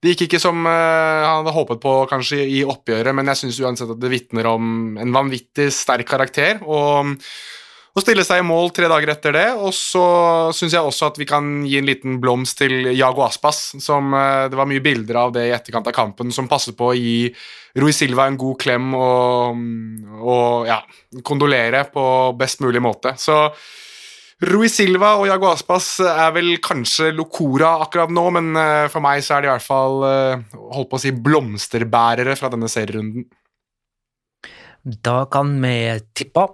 det 0.00 0.14
gikk 0.14 0.26
ikke 0.26 0.42
som 0.42 0.64
uh, 0.64 0.72
han 0.72 1.40
hadde 1.40 1.56
håpet 1.56 1.80
på 1.82 1.94
kanskje 2.10 2.42
i 2.48 2.60
oppgjøret, 2.64 3.16
men 3.16 3.32
jeg 3.32 3.42
syns 3.42 3.62
uansett 3.64 3.94
at 3.96 4.00
det 4.00 4.12
vitner 4.12 4.48
om 4.52 5.00
en 5.00 5.16
vanvittig 5.16 5.70
sterk 5.76 6.08
karakter. 6.08 6.62
og 6.64 7.16
å 7.90 8.02
stille 8.02 8.22
seg 8.22 8.38
i 8.38 8.46
mål 8.46 8.70
tre 8.74 8.86
dager 8.90 9.10
etter 9.10 9.34
det. 9.34 9.46
Og 9.58 9.72
så 9.74 10.04
syns 10.54 10.76
jeg 10.76 10.86
også 10.86 11.10
at 11.10 11.16
vi 11.18 11.26
kan 11.28 11.64
gi 11.66 11.80
en 11.80 11.88
liten 11.88 12.20
blomst 12.22 12.60
til 12.60 12.92
Jago 12.94 13.24
Aspas, 13.26 13.72
som 13.82 14.14
uh, 14.14 14.46
det 14.50 14.58
var 14.58 14.68
mye 14.70 14.84
bilder 14.84 15.24
av 15.24 15.34
det 15.34 15.48
i 15.48 15.54
etterkant 15.56 15.90
av 15.90 15.96
kampen, 15.96 16.30
som 16.34 16.48
passet 16.50 16.76
på 16.78 16.92
å 16.92 16.96
gi 16.96 17.32
Rui 17.78 17.92
Silva 17.94 18.26
en 18.26 18.38
god 18.40 18.58
klem 18.58 18.90
og, 18.98 19.60
og 20.20 20.66
ja, 20.66 20.80
kondolere 21.26 21.84
på 21.92 22.04
best 22.38 22.64
mulig 22.64 22.82
måte. 22.82 23.14
Så 23.20 23.36
Rui 24.50 24.70
Silva 24.72 25.12
og 25.20 25.26
Jago 25.28 25.50
Aspas 25.50 25.98
er 26.00 26.30
vel 26.34 26.54
kanskje 26.64 27.10
Locora 27.12 27.74
akkurat 27.84 28.10
nå, 28.10 28.24
men 28.38 28.54
uh, 28.56 28.86
for 28.90 29.04
meg 29.04 29.20
så 29.22 29.36
er 29.36 29.44
de 29.44 29.50
i 29.50 29.52
hvert 29.52 29.66
fall 29.66 30.00
uh, 30.06 30.62
holdt 30.72 30.90
på 30.90 30.96
å 30.96 31.02
si 31.02 31.12
blomsterbærere 31.12 32.38
fra 32.40 32.48
denne 32.52 32.70
serierunden. 32.72 33.28
Da 34.80 35.26
kan 35.28 35.58
vi 35.60 35.76
tippe 36.16 36.46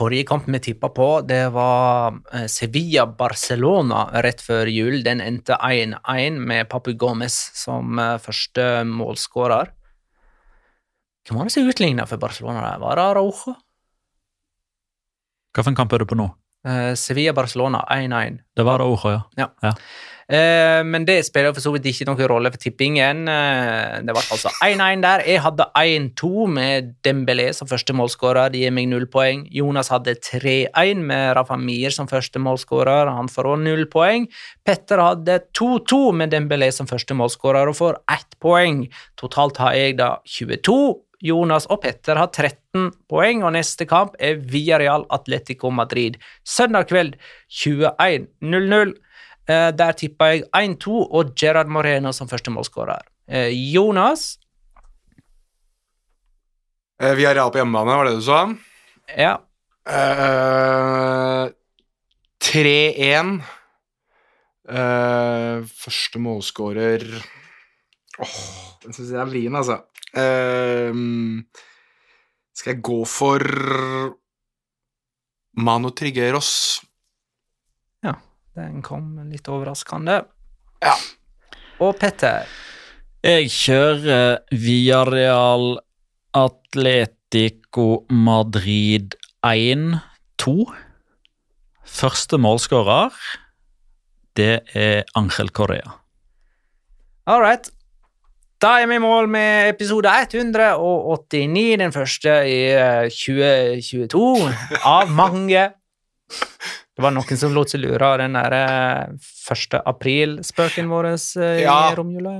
Forrige 0.00 0.24
kamp 0.30 0.46
vi 0.48 0.60
tippa 0.62 0.88
på, 0.94 1.08
det 1.28 1.50
var 1.52 2.14
eh, 2.32 2.46
Sevilla-Barcelona 2.48 4.06
rett 4.24 4.40
før 4.40 4.70
jul. 4.70 5.02
Den 5.04 5.20
endte 5.20 5.58
1-1 5.60 6.38
med 6.40 6.70
Papu 6.70 6.94
Gomez 6.96 7.34
som 7.58 7.98
eh, 8.00 8.14
første 8.22 8.68
målskårer. 8.88 9.74
Hvem 11.28 11.38
var 11.38 11.48
det 11.48 11.54
som 11.54 11.68
utligna 11.68 12.06
for 12.08 12.20
Barcelona? 12.20 12.60
der? 12.70 12.78
Var 12.82 12.96
det 12.96 13.08
Araujo? 13.10 13.56
Hvilken 15.54 15.76
kamp 15.76 15.92
er 15.92 16.02
du 16.02 16.06
på 16.06 16.18
nå? 16.18 16.30
Uh, 16.66 16.92
Sevilla-Barcelona 16.94 17.84
1-1. 17.88 18.40
Det 18.56 18.64
var 18.64 18.80
Araujo, 18.80 19.10
ja. 19.10 19.20
ja. 19.36 19.48
ja. 19.62 19.74
Uh, 20.30 20.84
men 20.86 21.02
det 21.08 21.24
spiller 21.26 21.50
for 21.56 21.64
så 21.64 21.72
vidt 21.74 21.88
ikke 21.90 22.04
noen 22.06 22.28
rolle 22.30 22.52
for 22.52 22.62
tippingen. 22.62 23.24
Uh, 23.26 23.96
det 24.04 24.14
ble 24.14 24.22
altså 24.36 24.52
1-1 24.62 25.02
der. 25.02 25.24
Jeg 25.26 25.42
hadde 25.42 25.66
1-2 25.80 26.46
med 26.52 26.92
Dembélé 27.06 27.48
som 27.56 27.66
første 27.70 27.96
målskårer. 27.96 28.52
Det 28.52 28.60
gir 28.62 28.76
meg 28.76 28.86
null 28.92 29.08
poeng. 29.10 29.42
Jonas 29.50 29.90
hadde 29.90 30.14
3-1 30.20 31.02
med 31.02 31.32
Rafa 31.38 31.58
Mir 31.58 31.96
som 31.96 32.10
første 32.10 32.38
målskårer. 32.38 33.10
Han 33.10 33.32
får 33.32 33.50
også 33.54 33.64
null 33.64 33.86
poeng. 33.90 34.28
Petter 34.68 35.02
hadde 35.02 35.40
2-2 35.58 36.02
med 36.20 36.36
Dembélé 36.36 36.70
som 36.76 36.86
første 36.90 37.16
målskårer 37.18 37.72
og 37.72 37.80
får 37.80 38.02
ett 38.12 38.38
poeng. 38.38 38.84
Totalt 39.18 39.58
har 39.64 39.74
jeg 39.80 39.98
da 39.98 40.18
22. 40.28 40.78
Jonas 41.20 41.66
og 41.68 41.82
Petter 41.84 42.16
har 42.16 42.30
13 42.32 42.90
poeng, 43.10 43.42
og 43.44 43.52
neste 43.56 43.86
kamp 43.88 44.16
er 44.22 44.40
Villarreal 44.40 45.04
Atletico 45.12 45.70
Madrid. 45.74 46.16
Søndag 46.44 46.88
kveld 46.88 47.16
21.00. 47.52 48.94
Eh, 49.50 49.70
der 49.76 49.96
tippa 49.98 50.30
jeg 50.32 50.46
1-2 50.56 50.96
og 51.10 51.34
Gerard 51.36 51.68
Moreno 51.72 52.12
som 52.16 52.28
første 52.30 52.52
målskårer. 52.54 53.04
Eh, 53.28 53.52
Jonas? 53.74 54.38
Villarreal 57.00 57.16
vi 57.16 57.24
er 57.24 57.36
real 57.36 57.52
på 57.52 57.60
hjemmebane, 57.60 57.96
var 57.96 58.08
det 58.08 58.18
du 58.18 58.24
sa? 58.24 58.42
Ja. 59.16 59.38
Uh, 59.88 61.48
3-1. 62.44 63.40
Uh, 64.70 65.64
første 65.66 66.20
målskårer 66.22 67.02
Åh, 68.20 68.28
oh, 68.28 68.66
den 68.84 68.92
syns 68.94 69.08
jeg 69.08 69.18
er 69.18 69.30
vrien, 69.30 69.56
altså. 69.56 69.80
Uh, 70.16 70.92
skal 72.56 72.74
jeg 72.74 72.84
gå 72.84 73.00
for 73.08 73.44
Mano 75.60 75.90
Triggeros? 75.96 76.80
Den 78.58 78.80
kom 78.82 79.14
litt 79.30 79.48
overraskende. 79.50 80.20
Ja. 80.82 80.96
Og 81.80 81.94
Petter? 82.00 82.48
Jeg 83.24 83.50
kjører 83.52 84.40
Villarreal 84.50 85.78
Atletico 86.36 88.04
Madrid 88.10 89.14
1-2. 89.46 90.54
Første 91.90 92.38
målskårer, 92.40 93.16
det 94.38 94.52
er 94.78 95.04
Angel 95.18 95.50
Correa. 95.54 95.96
All 97.26 97.42
right. 97.44 97.70
Da 98.60 98.74
er 98.76 98.90
vi 98.90 98.98
i 98.98 99.00
mål 99.00 99.24
med 99.32 99.70
episode 99.70 100.10
189, 100.12 101.78
den 101.80 101.94
første 101.94 102.32
i 102.44 102.58
eh, 102.76 103.06
2022, 103.08 104.24
av 104.84 105.08
mange. 105.16 105.62
Det 106.28 107.00
var 107.00 107.14
noen 107.16 107.40
som 107.40 107.54
lot 107.56 107.72
seg 107.72 107.80
lure 107.86 108.04
av 108.04 108.18
den 108.20 108.36
der 108.36 108.56
eh, 108.58 109.30
1. 109.40 109.80
april-spøken 109.88 110.88
vår 110.90 111.06
eh, 111.14 111.62
Ja. 111.62 111.76
i 111.92 111.96
romjula. 111.96 112.32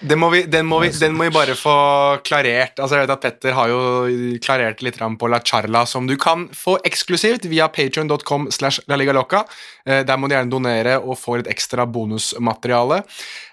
Den 0.00 0.18
må, 0.20 0.30
vi, 0.30 0.42
den, 0.50 0.66
må 0.66 0.80
vi, 0.82 0.90
den 1.00 1.14
må 1.16 1.24
vi 1.28 1.34
bare 1.34 1.54
få 1.56 1.74
klarert. 2.26 2.78
Altså 2.78 2.98
jeg 2.98 3.06
vet 3.06 3.14
at 3.14 3.22
Petter 3.24 3.56
har 3.56 3.68
jo 3.72 3.80
klarert 4.44 4.82
litt 4.84 4.98
på 4.98 5.28
La 5.30 5.40
Charla, 5.40 5.84
som 5.86 6.06
du 6.06 6.16
kan 6.20 6.48
få 6.54 6.76
eksklusivt 6.84 7.46
via 7.50 7.68
laligaloca. 8.88 9.44
Eh, 9.86 10.02
Der 10.04 10.16
må 10.16 10.28
du 10.28 10.34
gjerne 10.34 10.50
donere 10.50 10.98
og 11.00 11.16
få 11.18 11.38
litt 11.40 11.48
ekstra 11.48 11.86
bonusmateriale. 11.86 13.02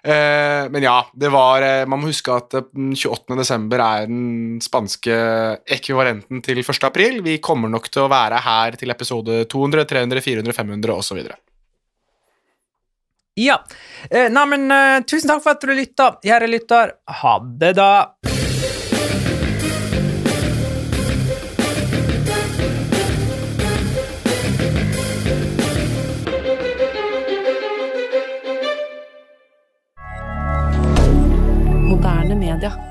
Eh, 0.04 0.70
Men 0.70 0.84
ja, 0.84 1.06
det 1.14 1.32
var 1.32 1.86
Man 1.86 2.02
må 2.02 2.08
huske 2.12 2.32
at 2.36 2.54
eh, 2.54 2.62
den 2.76 2.94
28. 2.96 3.38
desember 3.38 3.80
er 3.80 4.08
den 4.08 4.60
spanske 4.62 5.16
ekvivalenten 5.68 6.42
til 6.44 6.60
1. 6.60 6.84
april. 6.84 7.22
Vi 7.22 7.38
kommer 7.40 7.70
nok 7.70 7.90
til 7.92 8.04
å 8.04 8.10
være 8.12 8.42
her 8.42 8.72
til 8.80 8.90
episode 8.92 9.46
200, 9.46 9.86
300, 9.86 10.22
400, 10.22 10.54
500 10.54 10.98
osv. 10.98 11.51
Ja. 13.36 13.64
Eh, 14.10 14.30
Nei, 14.32 14.46
men 14.46 14.72
eh, 14.72 15.00
tusen 15.08 15.32
takk 15.32 15.44
for 15.44 15.56
at 15.56 15.64
du 15.64 15.72
lytta, 15.76 16.12
kjære 16.24 16.52
lytter. 16.52 16.96
Ha 17.22 17.38
det, 17.62 17.76
da. 17.80 17.92
Moderne 31.88 32.36
media. 32.36 32.91